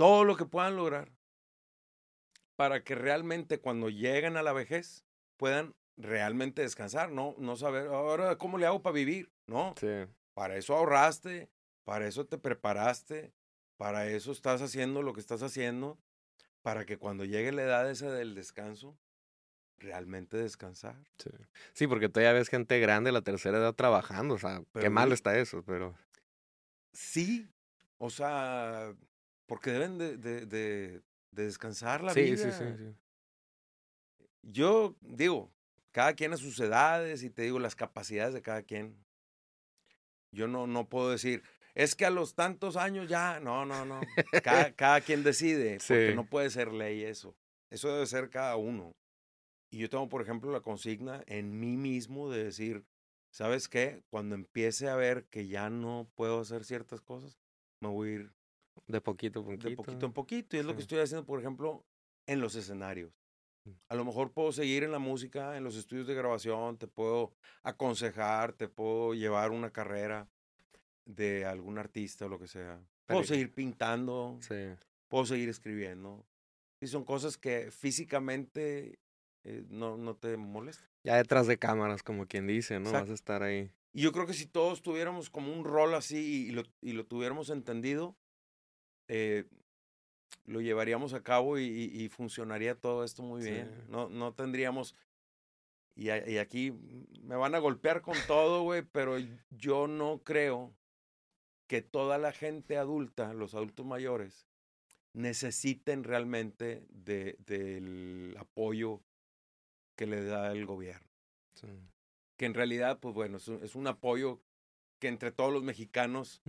Todo 0.00 0.24
lo 0.24 0.34
que 0.34 0.46
puedan 0.46 0.76
lograr 0.76 1.12
para 2.56 2.82
que 2.82 2.94
realmente 2.94 3.58
cuando 3.60 3.90
lleguen 3.90 4.38
a 4.38 4.42
la 4.42 4.54
vejez 4.54 5.04
puedan 5.36 5.74
realmente 5.98 6.62
descansar, 6.62 7.10
no, 7.10 7.34
no 7.36 7.54
saber, 7.56 7.88
ahora, 7.88 8.36
¿cómo 8.38 8.56
le 8.56 8.64
hago 8.64 8.80
para 8.80 8.94
vivir? 8.94 9.30
No, 9.46 9.74
Sí. 9.78 10.06
para 10.32 10.56
eso 10.56 10.74
ahorraste, 10.74 11.50
para 11.84 12.06
eso 12.06 12.24
te 12.24 12.38
preparaste, 12.38 13.34
para 13.76 14.06
eso 14.06 14.32
estás 14.32 14.62
haciendo 14.62 15.02
lo 15.02 15.12
que 15.12 15.20
estás 15.20 15.42
haciendo, 15.42 15.98
para 16.62 16.86
que 16.86 16.96
cuando 16.96 17.26
llegue 17.26 17.52
la 17.52 17.64
edad 17.64 17.90
esa 17.90 18.10
del 18.10 18.34
descanso, 18.34 18.96
realmente 19.76 20.38
descansar. 20.38 20.96
Sí. 21.18 21.28
Sí, 21.74 21.86
porque 21.86 22.08
todavía 22.08 22.32
ves 22.32 22.48
gente 22.48 22.80
grande 22.80 23.08
de 23.08 23.12
la 23.12 23.22
tercera 23.22 23.58
edad 23.58 23.74
trabajando. 23.74 24.36
O 24.36 24.38
sea, 24.38 24.62
Pero 24.72 24.82
qué 24.82 24.88
mal 24.88 25.12
está 25.12 25.36
eso, 25.38 25.62
pero. 25.62 25.94
Sí, 26.94 27.50
o 27.98 28.08
sea, 28.08 28.94
porque 29.50 29.72
deben 29.72 29.98
de, 29.98 30.16
de- 30.16 30.46
de- 30.46 31.02
de 31.32 31.44
descansar 31.44 32.04
la 32.04 32.14
Sí, 32.14 32.22
vida. 32.22 32.36
sí, 32.36 32.52
sí, 32.52 32.76
sí. 32.78 32.94
Yo 34.42 34.94
digo, 35.00 35.50
cada 35.90 36.14
quien 36.14 36.32
a 36.32 36.36
sus 36.36 36.60
edades 36.60 37.24
y 37.24 37.30
te 37.30 37.42
digo 37.42 37.58
las 37.58 37.74
capacidades 37.74 38.32
de 38.32 38.42
cada 38.42 38.62
quien. 38.62 38.94
Yo 40.30 40.46
no, 40.46 40.68
no 40.68 40.88
puedo 40.88 41.10
decir, 41.10 41.42
es 41.74 41.96
que 41.96 42.06
a 42.06 42.10
los 42.10 42.36
tantos 42.36 42.76
años 42.76 43.08
ya, 43.08 43.40
no, 43.40 43.66
no, 43.66 43.84
no. 43.84 44.00
Cada, 44.44 44.70
cada 44.76 45.00
quien 45.00 45.24
decide, 45.24 45.78
porque 45.88 46.10
Sí. 46.10 46.14
no 46.14 46.26
puede 46.26 46.48
ser 46.50 46.70
ley 46.72 47.02
eso. 47.02 47.34
Eso 47.70 47.92
debe 47.92 48.06
ser 48.06 48.30
cada 48.30 48.54
uno. 48.54 48.92
Y 49.72 49.78
yo 49.78 49.90
tengo, 49.90 50.08
por 50.08 50.22
ejemplo, 50.22 50.52
la 50.52 50.60
consigna 50.60 51.24
en 51.26 51.58
mí 51.58 51.76
mismo 51.76 52.30
de 52.30 52.44
decir, 52.44 52.84
¿sabes 53.32 53.68
qué? 53.68 54.04
Cuando 54.10 54.36
empiece 54.36 54.88
a 54.88 54.94
ver 54.94 55.24
que 55.24 55.48
ya 55.48 55.70
no 55.70 56.08
puedo 56.14 56.38
hacer 56.38 56.64
ciertas 56.64 57.00
cosas, 57.00 57.36
me 57.80 57.88
voy 57.88 58.08
a 58.10 58.12
ir 58.12 58.32
De 58.90 59.00
poquito 59.00 59.40
a 59.40 59.44
poquito. 59.44 59.68
de 59.68 59.76
poquito 59.76 60.06
en 60.06 60.12
poquito. 60.12 60.56
Y 60.56 60.60
es 60.60 60.64
lo 60.66 60.72
que 60.72 60.78
Sí. 60.80 60.82
estoy 60.82 60.98
haciendo, 61.00 61.24
por 61.26 61.38
ejemplo, 61.40 61.84
en 62.26 62.40
los 62.40 62.54
escenarios. 62.54 63.12
Mm. 63.64 63.70
A 63.88 63.94
lo 63.94 64.04
mejor 64.04 64.32
puedo 64.32 64.52
seguir 64.52 64.82
en 64.84 64.92
la 64.92 64.98
música, 64.98 65.56
en 65.56 65.64
los 65.64 65.76
estudios 65.76 66.06
de 66.06 66.14
grabación, 66.14 66.78
te 66.78 66.86
puedo 66.86 67.32
aconsejar, 67.62 68.52
te 68.54 68.68
puedo 68.68 69.14
llevar 69.14 69.50
una 69.50 69.70
carrera 69.70 70.28
de 71.04 71.44
algún 71.44 71.78
artista 71.78 72.26
o 72.26 72.28
lo 72.28 72.38
que 72.38 72.46
sea. 72.46 72.80
Puedo 73.06 73.24
seguir 73.24 73.52
pintando, 73.52 74.38
Sí. 74.40 74.54
puedo 75.08 75.26
seguir 75.26 75.48
escribiendo. 75.48 76.24
Y 76.80 76.86
son 76.86 77.04
cosas 77.04 77.36
que 77.36 77.70
físicamente 77.70 78.98
eh, 79.42 79.64
no, 79.70 79.96
no 79.96 80.16
te 80.16 80.36
molestan. 80.36 80.86
Ya 81.02 81.16
detrás 81.16 81.46
de 81.46 81.58
cámaras, 81.58 82.02
como 82.02 82.26
quien 82.26 82.46
dice, 82.46 82.74
¿no? 82.78 82.84
Vas 82.92 82.92
Exacto. 82.92 83.12
a 83.12 83.14
estar 83.14 83.42
ahí. 83.42 83.70
Y 83.94 84.02
yo 84.02 84.12
creo 84.12 84.26
que 84.26 84.34
si 84.34 84.44
todos 84.46 84.82
tuviéramos 84.82 85.30
como 85.30 85.50
un 85.52 85.64
rol 85.64 85.94
así 85.94 86.46
y 86.48 86.50
lo, 86.50 86.62
y 86.82 86.92
lo 86.92 87.06
tuviéramos 87.06 87.48
entendido, 87.50 88.16
eh, 89.12 89.44
lo 90.46 90.60
llevaríamos 90.60 91.12
a 91.14 91.22
cabo 91.22 91.58
y, 91.58 92.08
funcionaría 92.10 92.74
todo 92.76 93.02
esto 93.04 93.22
muy 93.22 93.42
Sí. 93.42 93.50
bien. 93.50 93.84
No, 93.88 94.08
no 94.08 94.32
tendríamos... 94.32 94.94
Y, 95.96 96.08
a- 96.10 96.26
y 96.28 96.38
aquí 96.38 96.70
me 97.22 97.34
van 97.36 97.54
a 97.54 97.58
golpear 97.58 98.00
con 98.00 98.16
todo, 98.26 98.62
güey, 98.62 98.82
pero 98.82 99.16
yo 99.50 99.86
no 99.88 100.22
creo 100.24 100.72
que 101.66 101.82
toda 101.82 102.16
la 102.18 102.32
gente 102.32 102.76
adulta, 102.78 103.34
los 103.34 103.54
adultos 103.54 103.84
mayores, 103.84 104.46
necesiten 105.12 106.04
realmente 106.04 106.84
de, 106.90 107.36
del 107.44 108.36
apoyo 108.38 109.02
que 109.96 110.06
le 110.06 110.22
da 110.24 110.52
el 110.52 110.64
gobierno 110.66 111.08
Sí. 111.54 111.66
que 112.36 112.46
en 112.46 112.54
realidad, 112.54 113.00
pues 113.00 113.14
bueno, 113.14 113.36
es 113.38 113.48
un, 113.48 113.62
es 113.62 113.74
un 113.74 113.86
apoyo 113.88 114.40
que 115.00 115.08
entre 115.08 115.32
todos 115.32 115.52
los 115.52 115.62
mexicanos 115.64 116.40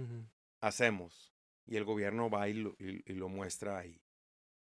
hacemos 0.61 1.30
y 1.71 1.77
el 1.77 1.85
gobierno 1.85 2.29
va 2.29 2.49
y 2.49 2.53
lo, 2.53 2.75
y- 2.79 3.01
y 3.09 3.13
lo 3.15 3.29
muestra 3.29 3.77
ahí. 3.77 4.01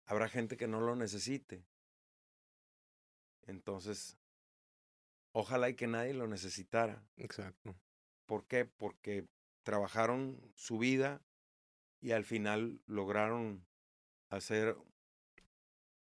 Habrá 0.06 0.28
gente 0.28 0.56
que 0.56 0.66
no 0.66 0.80
lo 0.80 0.96
necesite. 0.96 1.64
Entonces, 3.46 4.18
ojalá 5.32 5.68
y 5.68 5.74
que 5.76 5.86
nadie 5.86 6.14
lo 6.14 6.26
necesitara. 6.26 7.06
Exacto. 7.16 7.76
¿Por 8.26 8.44
qué? 8.48 8.64
Porque 8.64 9.28
trabajaron 9.62 10.40
su 10.56 10.78
vida 10.78 11.22
y 12.00 12.10
al 12.10 12.24
final 12.24 12.80
lograron 12.86 13.64
hacer, 14.28 14.76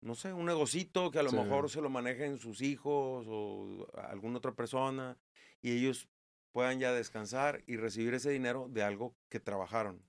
no 0.01 0.13
sé, 0.13 0.33
un 0.33 0.45
negocito 0.45 1.09
que 1.09 1.17
a 1.17 1.23
lo 1.23 1.31
Sí. 1.31 1.35
mejor 1.37 1.71
se 1.71 1.81
lo 1.81 1.89
manejen 1.89 2.37
sus 2.37 2.61
hijos 2.61 3.25
o 3.27 3.87
alguna 3.95 4.37
otra 4.37 4.53
persona 4.53 5.17
y 5.63 5.71
ellos 5.71 6.07
puedan 6.51 6.79
ya 6.79 6.91
descansar 6.93 7.63
y 7.65 7.77
recibir 7.77 8.13
ese 8.13 8.29
dinero 8.29 8.67
de 8.69 8.83
algo 8.83 9.15
que 9.29 9.39
trabajaron. 9.39 9.99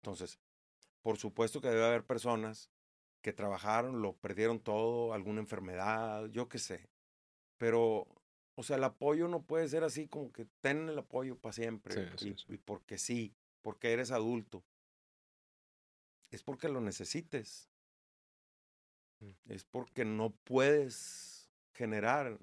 Entonces, 0.00 0.38
por 1.02 1.18
supuesto 1.18 1.60
que 1.60 1.68
debe 1.68 1.84
haber 1.84 2.04
personas 2.04 2.70
que 3.20 3.32
trabajaron, 3.32 4.00
lo 4.00 4.16
perdieron 4.16 4.60
todo, 4.60 5.12
alguna 5.12 5.40
enfermedad, 5.40 6.26
yo 6.26 6.48
qué 6.48 6.58
sé. 6.58 6.88
Pero, 7.58 8.06
o 8.54 8.62
sea, 8.62 8.76
el 8.76 8.84
apoyo 8.84 9.28
no 9.28 9.42
puede 9.42 9.68
ser 9.68 9.84
así 9.84 10.08
como 10.08 10.32
que 10.32 10.46
ten 10.60 10.88
el 10.88 10.98
apoyo 10.98 11.36
para 11.36 11.52
siempre. 11.52 12.10
y, 12.20 12.56
porque 12.58 12.96
sí, 12.96 13.34
porque 13.60 13.92
eres 13.92 14.10
adulto. 14.10 14.64
Es 16.30 16.42
porque 16.42 16.68
lo 16.68 16.80
necesites. 16.80 17.68
Mm. 19.20 19.52
Es 19.52 19.64
porque 19.64 20.06
no 20.06 20.30
puedes 20.30 21.50
generar. 21.74 22.38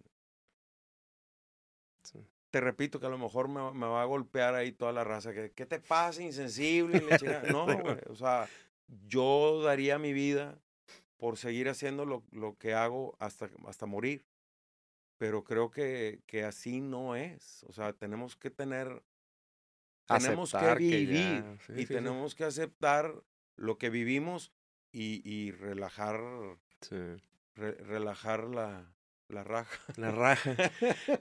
Te 2.57 2.61
repito 2.61 2.99
que 2.99 3.05
a 3.05 3.09
lo 3.09 3.19
mejor 3.19 3.49
me, 3.49 3.85
va 3.85 4.01
a 4.01 4.05
golpear 4.05 4.55
ahí 4.55 4.71
toda 4.71 4.91
la 4.91 5.03
raza. 5.03 5.31
Que, 5.31 5.51
¿Qué 5.51 5.67
te 5.67 5.79
pasa, 5.79 6.23
insensible? 6.23 6.99
no, 7.55 7.65
güey. 7.65 7.99
O 8.09 8.15
sea, 8.15 8.49
yo 9.05 9.61
daría 9.61 9.99
mi 9.99 10.11
vida 10.11 10.57
por 11.17 11.37
seguir 11.37 11.69
haciendo 11.69 12.03
lo, 12.03 12.23
lo 12.31 12.57
que 12.57 12.73
hago 12.73 13.15
hasta, 13.19 13.51
hasta 13.67 13.85
morir. 13.85 14.25
Pero 15.19 15.43
creo 15.43 15.69
que, 15.69 16.23
que 16.25 16.45
así 16.45 16.81
no 16.81 17.15
es. 17.15 17.63
O 17.65 17.73
sea, 17.73 17.93
tenemos 17.93 18.35
que 18.35 18.49
tener, 18.49 19.03
tenemos 20.07 20.51
que 20.51 20.73
vivir 20.79 21.59
y 21.75 21.85
tenemos 21.85 22.33
que 22.33 22.45
aceptar 22.45 23.13
lo 23.55 23.77
que 23.77 23.91
vivimos 23.91 24.51
y, 24.91 25.21
y 25.23 25.51
relajar, 25.51 26.19
relajar 27.55 28.45
la, 28.45 28.96
la 29.29 29.43
raja. 29.43 29.79
La 29.97 30.11
raja. 30.11 30.55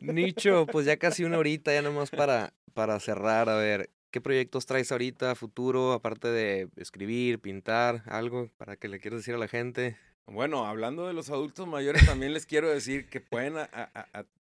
Nicho, 0.00 0.66
pues 0.66 0.86
ya 0.86 0.96
casi 0.96 1.24
una 1.24 1.38
horita, 1.38 1.72
ya 1.72 1.82
nomás 1.82 2.10
para, 2.10 2.52
para 2.74 2.98
cerrar. 3.00 3.48
A 3.48 3.56
ver, 3.56 3.90
¿Qué 4.16 4.22
proyectos 4.22 4.64
traes 4.64 4.92
ahorita, 4.92 5.34
futuro, 5.34 5.92
aparte 5.92 6.28
de 6.28 6.70
escribir, 6.76 7.38
pintar, 7.38 8.02
algo 8.06 8.48
para 8.56 8.76
que 8.76 8.88
le 8.88 8.98
quieras 8.98 9.20
decir 9.20 9.34
a 9.34 9.38
la 9.38 9.46
gente? 9.46 9.98
Bueno, 10.24 10.64
hablando 10.64 11.06
de 11.06 11.12
los 11.12 11.28
adultos 11.28 11.66
mayores, 11.66 12.06
también 12.06 12.32
les 12.32 12.46
quiero 12.46 12.70
decir 12.70 13.10
que 13.10 13.20
pueden 13.20 13.56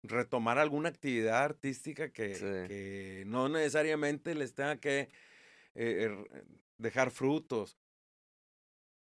retomar 0.03 0.59
alguna 0.59 0.89
actividad 0.89 1.45
artística 1.45 2.11
que, 2.11 3.25
no 3.27 3.51
necesariamente 3.51 4.35
les 4.35 4.55
tenga 4.55 4.77
que 4.81 5.11
eh, 5.75 6.05
er, 6.05 6.47
dejar 6.79 7.11
frutos. 7.11 7.77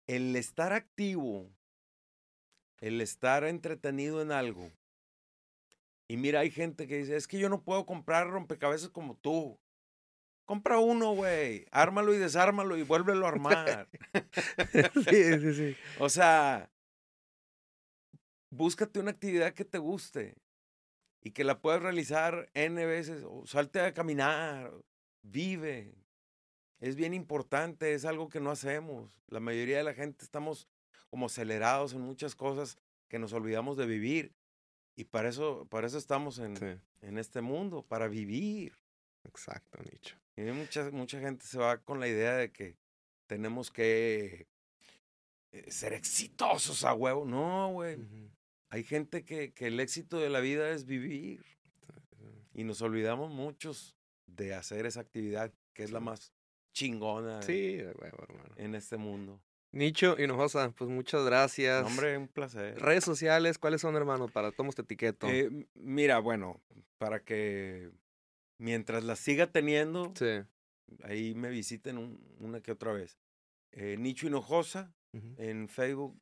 El 0.08 0.34
estar 0.34 0.72
activo, 0.72 1.48
el 2.80 3.00
estar 3.00 3.44
entretenido 3.44 4.22
en 4.22 4.32
algo. 4.32 4.70
Y 6.08 6.16
mira, 6.16 6.40
hay 6.40 6.50
gente 6.50 6.86
que 6.86 6.98
dice, 6.98 7.16
es 7.16 7.26
que 7.26 7.38
yo 7.38 7.48
no 7.48 7.62
puedo 7.62 7.84
comprar 7.84 8.28
rompecabezas 8.28 8.90
como 8.90 9.16
tú. 9.16 9.58
Compra 10.44 10.78
uno, 10.78 11.12
güey. 11.12 11.66
Ármalo 11.72 12.14
y 12.14 12.18
desármalo 12.18 12.76
y 12.76 12.82
vuélvelo 12.82 13.26
a 13.26 13.30
armar. 13.30 13.88
sí, 15.10 15.40
sí, 15.40 15.54
sí. 15.54 15.76
O 15.98 16.08
sea, 16.08 16.70
búscate 18.50 19.00
una 19.00 19.10
actividad 19.10 19.52
que 19.54 19.64
te 19.64 19.78
guste 19.78 20.36
y 21.20 21.32
que 21.32 21.42
la 21.42 21.60
puedas 21.60 21.82
realizar 21.82 22.48
N 22.54 22.86
veces. 22.86 23.24
O 23.26 23.44
salte 23.46 23.80
a 23.80 23.92
caminar, 23.92 24.72
vive. 25.22 25.96
Es 26.78 26.94
bien 26.94 27.14
importante, 27.14 27.94
es 27.94 28.04
algo 28.04 28.28
que 28.28 28.38
no 28.38 28.52
hacemos. 28.52 29.20
La 29.26 29.40
mayoría 29.40 29.78
de 29.78 29.84
la 29.84 29.94
gente 29.94 30.24
estamos 30.24 30.68
como 31.16 31.26
acelerados 31.28 31.94
en 31.94 32.02
muchas 32.02 32.34
cosas 32.34 32.76
que 33.08 33.18
nos 33.18 33.32
olvidamos 33.32 33.78
de 33.78 33.86
vivir. 33.86 34.34
Y 34.96 35.04
para 35.04 35.30
eso, 35.30 35.66
para 35.70 35.86
eso 35.86 35.96
estamos 35.96 36.38
en, 36.38 36.78
en 37.00 37.16
este 37.16 37.40
mundo, 37.40 37.80
para 37.80 38.06
vivir. 38.06 38.76
Exacto, 39.24 39.78
Nicho. 39.82 40.14
Y 40.36 40.42
mucha, 40.42 40.90
mucha 40.90 41.18
gente 41.18 41.46
se 41.46 41.56
va 41.56 41.78
con 41.78 42.00
la 42.00 42.06
idea 42.06 42.36
de 42.36 42.52
que 42.52 42.76
tenemos 43.26 43.70
que 43.70 44.46
eh, 45.52 45.70
ser 45.70 45.94
exitosos 45.94 46.84
a 46.84 46.92
huevo. 46.92 47.24
No, 47.24 47.70
güey. 47.72 47.96
Hay 48.68 48.84
gente 48.84 49.24
que, 49.24 49.54
que 49.54 49.68
el 49.68 49.80
éxito 49.80 50.18
de 50.18 50.28
la 50.28 50.40
vida 50.40 50.68
es 50.68 50.84
vivir. 50.84 51.46
Y 52.52 52.64
nos 52.64 52.82
olvidamos 52.82 53.30
muchos 53.30 53.96
de 54.26 54.52
hacer 54.52 54.84
esa 54.84 55.00
actividad 55.00 55.50
que 55.72 55.82
es 55.82 55.92
la 55.92 56.00
más 56.00 56.34
chingona 56.74 57.40
sí, 57.40 57.76
de 57.76 57.94
huevo, 57.94 58.18
hermano. 58.22 58.54
en 58.58 58.74
este 58.74 58.98
mundo. 58.98 59.40
Nicho 59.76 60.18
Hinojosa, 60.18 60.70
pues 60.70 60.88
muchas 60.88 61.22
gracias. 61.26 61.84
Hombre, 61.84 62.16
un 62.16 62.28
placer. 62.28 62.80
Redes 62.80 63.04
sociales, 63.04 63.58
¿cuáles 63.58 63.82
son, 63.82 63.94
hermano? 63.94 64.26
Para 64.26 64.50
todos 64.50 64.70
este 64.70 64.80
etiqueto. 64.80 65.28
Eh, 65.28 65.50
mira, 65.74 66.18
bueno, 66.18 66.62
para 66.96 67.22
que 67.22 67.90
mientras 68.58 69.04
la 69.04 69.16
siga 69.16 69.52
teniendo, 69.52 70.14
ahí 71.02 71.34
me 71.34 71.50
visiten 71.50 72.18
una 72.38 72.62
que 72.62 72.72
otra 72.72 72.94
vez. 72.94 73.18
Eh, 73.72 73.98
Nicho 73.98 74.26
Hinojosa 74.26 74.94
en 75.12 75.68
Facebook 75.68 76.18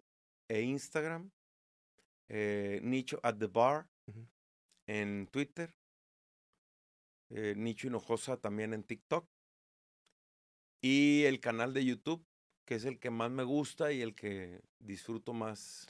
e 0.49 0.63
Instagram. 0.63 1.31
Eh, 2.29 2.81
Nicho 2.83 3.21
at 3.23 3.37
the 3.37 3.47
Bar 3.47 3.89
en 4.89 5.29
Twitter. 5.29 5.73
Nicho 7.31 7.87
Hinojosa 7.87 8.37
también 8.37 8.75
en 8.75 8.83
TikTok. 8.83 9.29
Y 10.83 11.23
el 11.27 11.39
canal 11.39 11.73
de 11.73 11.85
YouTube, 11.85 12.27
que 12.65 12.77
es 12.77 12.85
el 12.85 12.99
que 12.99 13.11
más 13.11 13.31
me 13.31 13.45
gusta 13.45 13.93
y 13.93 14.03
el 14.03 14.15
que 14.15 14.63
disfruto 14.79 15.33
más 15.33 15.87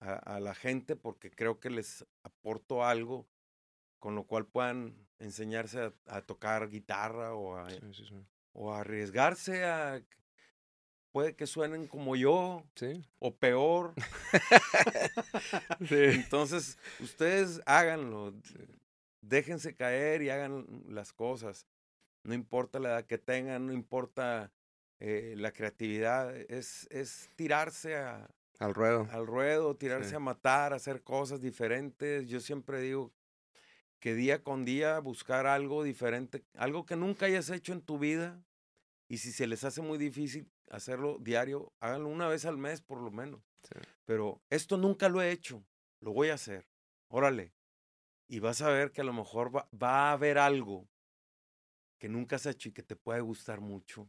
a 0.00 0.40
la 0.40 0.54
gente 0.54 0.96
porque 0.96 1.30
creo 1.30 1.60
que 1.60 1.68
les 1.68 2.06
aporto 2.22 2.84
algo 2.84 3.26
con 4.00 4.14
lo 4.14 4.24
cual 4.24 4.46
puedan 4.46 4.96
enseñarse 5.18 5.92
a, 6.06 6.22
tocar 6.22 6.68
guitarra 6.70 7.34
o 7.34 7.56
a, 7.56 7.68
o 8.52 8.72
arriesgarse 8.72 9.64
a... 9.64 10.02
Puede 11.12 11.34
que 11.34 11.46
suenen 11.46 11.88
como 11.88 12.14
yo 12.14 12.64
o 13.18 13.34
peor. 13.34 13.94
Entonces, 15.90 16.78
ustedes 17.00 17.60
háganlo. 17.66 18.32
Déjense 19.20 19.74
caer 19.74 20.22
y 20.22 20.30
hagan 20.30 20.84
las 20.86 21.12
cosas. 21.12 21.66
No 22.22 22.32
importa 22.32 22.78
la 22.78 22.90
edad 22.90 23.06
que 23.06 23.18
tengan, 23.18 23.66
no 23.66 23.72
importa 23.72 24.52
eh, 25.00 25.34
la 25.36 25.52
creatividad. 25.52 26.36
Es, 26.36 26.86
es 26.90 27.28
tirarse 27.34 27.96
a, 27.96 28.30
al 28.60 28.74
ruedo. 28.74 29.08
Al 29.10 29.26
ruedo, 29.26 29.74
tirarse 29.74 30.14
a 30.14 30.20
matar, 30.20 30.74
hacer 30.74 31.02
cosas 31.02 31.40
diferentes. 31.40 32.28
Yo 32.28 32.40
siempre 32.40 32.80
digo 32.80 33.10
que 33.98 34.14
día 34.14 34.42
con 34.42 34.64
día 34.64 34.98
buscar 34.98 35.46
algo 35.46 35.82
diferente, 35.82 36.44
algo 36.54 36.84
que 36.84 36.96
nunca 36.96 37.26
hayas 37.26 37.48
hecho 37.50 37.72
en 37.72 37.80
tu 37.80 37.98
vida. 37.98 38.42
Y 39.08 39.18
si 39.18 39.32
se 39.32 39.46
les 39.46 39.64
hace 39.64 39.80
muy 39.80 39.98
difícil 39.98 40.50
hacerlo 40.70 41.18
diario, 41.20 41.72
háganlo 41.80 42.08
una 42.08 42.28
vez 42.28 42.44
al 42.44 42.58
mes 42.58 42.80
por 42.80 43.00
lo 43.00 43.10
menos. 43.10 43.40
Pero 44.04 44.42
esto 44.50 44.76
nunca 44.76 45.08
lo 45.08 45.22
he 45.22 45.30
hecho, 45.30 45.64
lo 46.00 46.12
voy 46.12 46.28
a 46.28 46.34
hacer. 46.34 46.68
Órale. 47.08 47.52
Y 48.28 48.38
vas 48.38 48.62
a 48.62 48.70
ver 48.70 48.92
que 48.92 49.00
a 49.00 49.04
lo 49.04 49.12
mejor 49.12 49.52
va, 49.56 49.68
a 49.82 50.12
haber 50.12 50.38
algo 50.38 50.86
que 51.98 52.08
nunca 52.08 52.36
has 52.36 52.46
hecho 52.46 52.68
y 52.68 52.72
que 52.72 52.82
te 52.82 52.94
puede 52.94 53.20
gustar 53.20 53.60
mucho. 53.60 54.06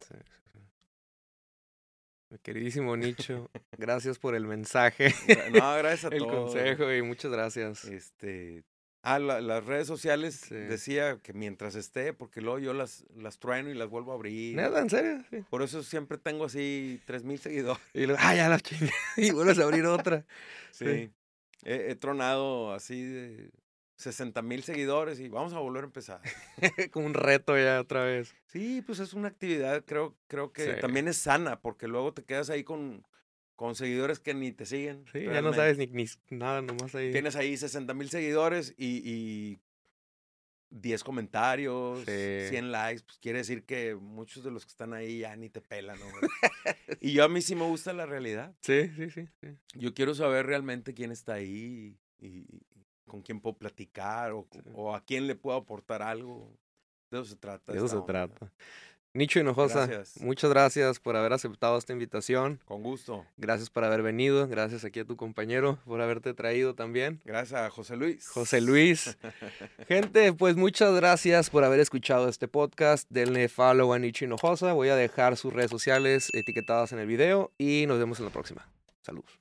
Queridísimo 2.40 2.96
Nicho, 2.98 3.50
gracias 3.78 4.20
por 4.20 4.36
el 4.36 4.46
mensaje. 4.46 5.14
No, 5.52 5.76
gracias 5.76 6.12
a 6.12 6.16
El 6.16 6.26
consejo 6.28 6.92
y 6.94 7.02
muchas 7.02 7.32
gracias. 7.32 7.86
Este, 7.86 8.64
Ah, 9.04 9.18
las 9.18 9.66
redes 9.66 9.88
sociales 9.88 10.48
decía 10.50 11.18
que 11.24 11.34
mientras 11.34 11.74
esté, 11.74 12.14
porque 12.14 12.40
luego 12.40 12.60
yo 12.60 12.74
las, 12.74 13.04
las 13.16 13.40
trueno 13.40 13.72
y 13.72 13.74
las 13.74 13.90
vuelvo 13.90 14.12
a 14.12 14.16
abrir. 14.16 14.56
Nada, 14.56 14.80
en 14.80 14.92
serio. 14.92 15.26
Por 15.50 15.64
eso 15.64 15.82
siempre 15.82 16.20
tengo 16.20 16.46
así 16.46 17.02
tres 17.06 17.24
mil 17.24 17.40
seguidores. 17.40 17.82
Y 17.96 18.06
luego, 18.06 18.22
ah, 18.22 18.36
ya 18.36 18.48
la 18.48 18.60
chingue. 18.60 18.92
y 19.18 19.32
vuelves 19.32 19.58
a 19.58 19.64
abrir 19.64 19.86
otra. 19.86 20.24
Sí. 20.72 21.10
He, 21.64 21.96
tronado 21.96 22.74
así 22.74 23.02
de 23.02 23.50
60 24.02 24.42
mil 24.42 24.64
seguidores 24.64 25.20
y 25.20 25.30
vamos 25.30 25.54
a 25.54 25.60
volver 25.60 25.84
a 25.84 25.88
empezar. 25.88 26.22
Como 26.92 27.06
un 27.06 27.14
reto 27.14 27.58
ya 27.58 27.80
otra 27.80 28.04
vez. 28.04 28.36
Sí, 28.48 28.82
pues 28.86 29.00
es 29.00 29.14
una 29.14 29.28
actividad, 29.28 29.84
creo, 29.86 30.18
creo 30.28 30.52
que 30.52 30.74
también 30.76 31.08
es 31.08 31.18
sana, 31.18 31.62
porque 31.62 31.88
luego 31.88 32.14
te 32.14 32.24
quedas 32.24 32.50
ahí 32.50 32.64
con, 32.64 33.06
con 33.56 33.76
seguidores 33.76 34.20
que 34.20 34.34
ni 34.34 34.52
te 34.52 34.66
siguen. 34.66 35.06
Sí, 35.12 35.24
ya 35.24 35.42
no 35.42 35.54
sabes 35.54 35.78
ni, 35.78 35.88
nada, 36.30 36.62
nomás 36.62 36.96
ahí. 36.96 37.12
Tienes 37.12 37.36
ahí 37.36 37.56
60 37.56 37.94
mil 37.94 38.10
seguidores 38.10 38.74
y, 38.78 39.02
y, 39.08 39.60
10 40.72 41.04
comentarios, 41.04 42.06
100 42.06 42.72
likes, 42.72 43.04
pues 43.04 43.20
quiere 43.20 43.40
decir 43.40 43.66
que 43.66 43.96
muchos 43.96 44.44
de 44.44 44.52
los 44.52 44.66
que 44.66 44.70
están 44.70 44.94
ahí 44.94 45.20
ya 45.20 45.36
ni 45.36 45.50
te 45.50 45.62
pelan, 45.62 46.00
¿no? 46.00 46.06
y 47.02 47.12
yo 47.12 47.26
a 47.26 47.30
mí 47.30 47.42
sí 47.42 47.56
me 47.56 47.66
gusta 47.66 47.92
la 47.92 48.06
realidad. 48.06 48.56
Sí, 48.62 48.90
sí, 48.96 49.10
sí, 49.10 49.28
Yo 49.76 49.94
quiero 49.94 50.16
saber 50.16 50.46
realmente 50.46 50.94
quién 50.94 51.12
está 51.12 51.34
ahí 51.34 51.98
y, 52.20 52.48
con 53.12 53.22
quién 53.22 53.42
puedo 53.42 53.58
platicar 53.58 54.32
o, 54.32 54.48
o, 54.74 54.96
a 54.96 55.02
quién 55.04 55.28
le 55.28 55.36
puedo 55.36 55.58
aportar 55.58 56.02
algo. 56.02 56.50
De 57.12 57.20
eso 57.20 57.30
se 57.30 57.36
trata. 57.36 57.74
De 57.74 57.78
eso 57.78 57.90
se 57.90 58.00
trata. 58.08 58.50
Nicho 59.14 59.42
Hinojosa, 59.42 59.90
muchas 60.22 60.50
gracias 60.50 61.02
por 61.02 61.18
haber 61.18 61.34
aceptado 61.34 61.78
esta 61.78 61.92
invitación. 61.92 62.62
Con 62.64 62.82
gusto. 62.82 63.26
Gracias 63.36 63.70
por 63.70 63.84
haber 63.84 64.02
venido. 64.02 64.48
Gracias 64.48 64.86
aquí 64.86 65.02
a 65.02 65.06
tu 65.06 65.18
compañero 65.18 65.78
por 65.84 66.00
haberte 66.00 66.34
traído 66.34 66.74
también. 66.74 67.20
Gracias 67.26 67.60
a 67.60 67.70
José 67.70 67.98
Luis. 67.98 68.26
José 68.30 68.62
Luis. 68.62 69.18
Gente, 69.90 70.32
pues 70.32 70.56
muchas 70.56 70.96
gracias 70.96 71.50
por 71.50 71.66
haber 71.66 71.82
escuchado 71.82 72.30
este 72.30 72.48
podcast. 72.48 73.06
Denle 73.10 73.50
follow 73.50 73.92
a 73.92 74.00
Nicho 74.00 74.24
Hinojosa. 74.24 74.72
Voy 74.72 74.88
a 74.88 74.96
dejar 74.96 75.36
sus 75.36 75.52
redes 75.52 75.72
sociales 75.72 76.30
etiquetadas 76.32 76.94
en 76.94 77.00
el 77.00 77.08
video 77.08 77.52
y 77.58 77.84
nos 77.88 78.00
vemos 78.00 78.20
en 78.20 78.26
la 78.26 78.32
próxima. 78.32 78.66
Saludos. 79.02 79.41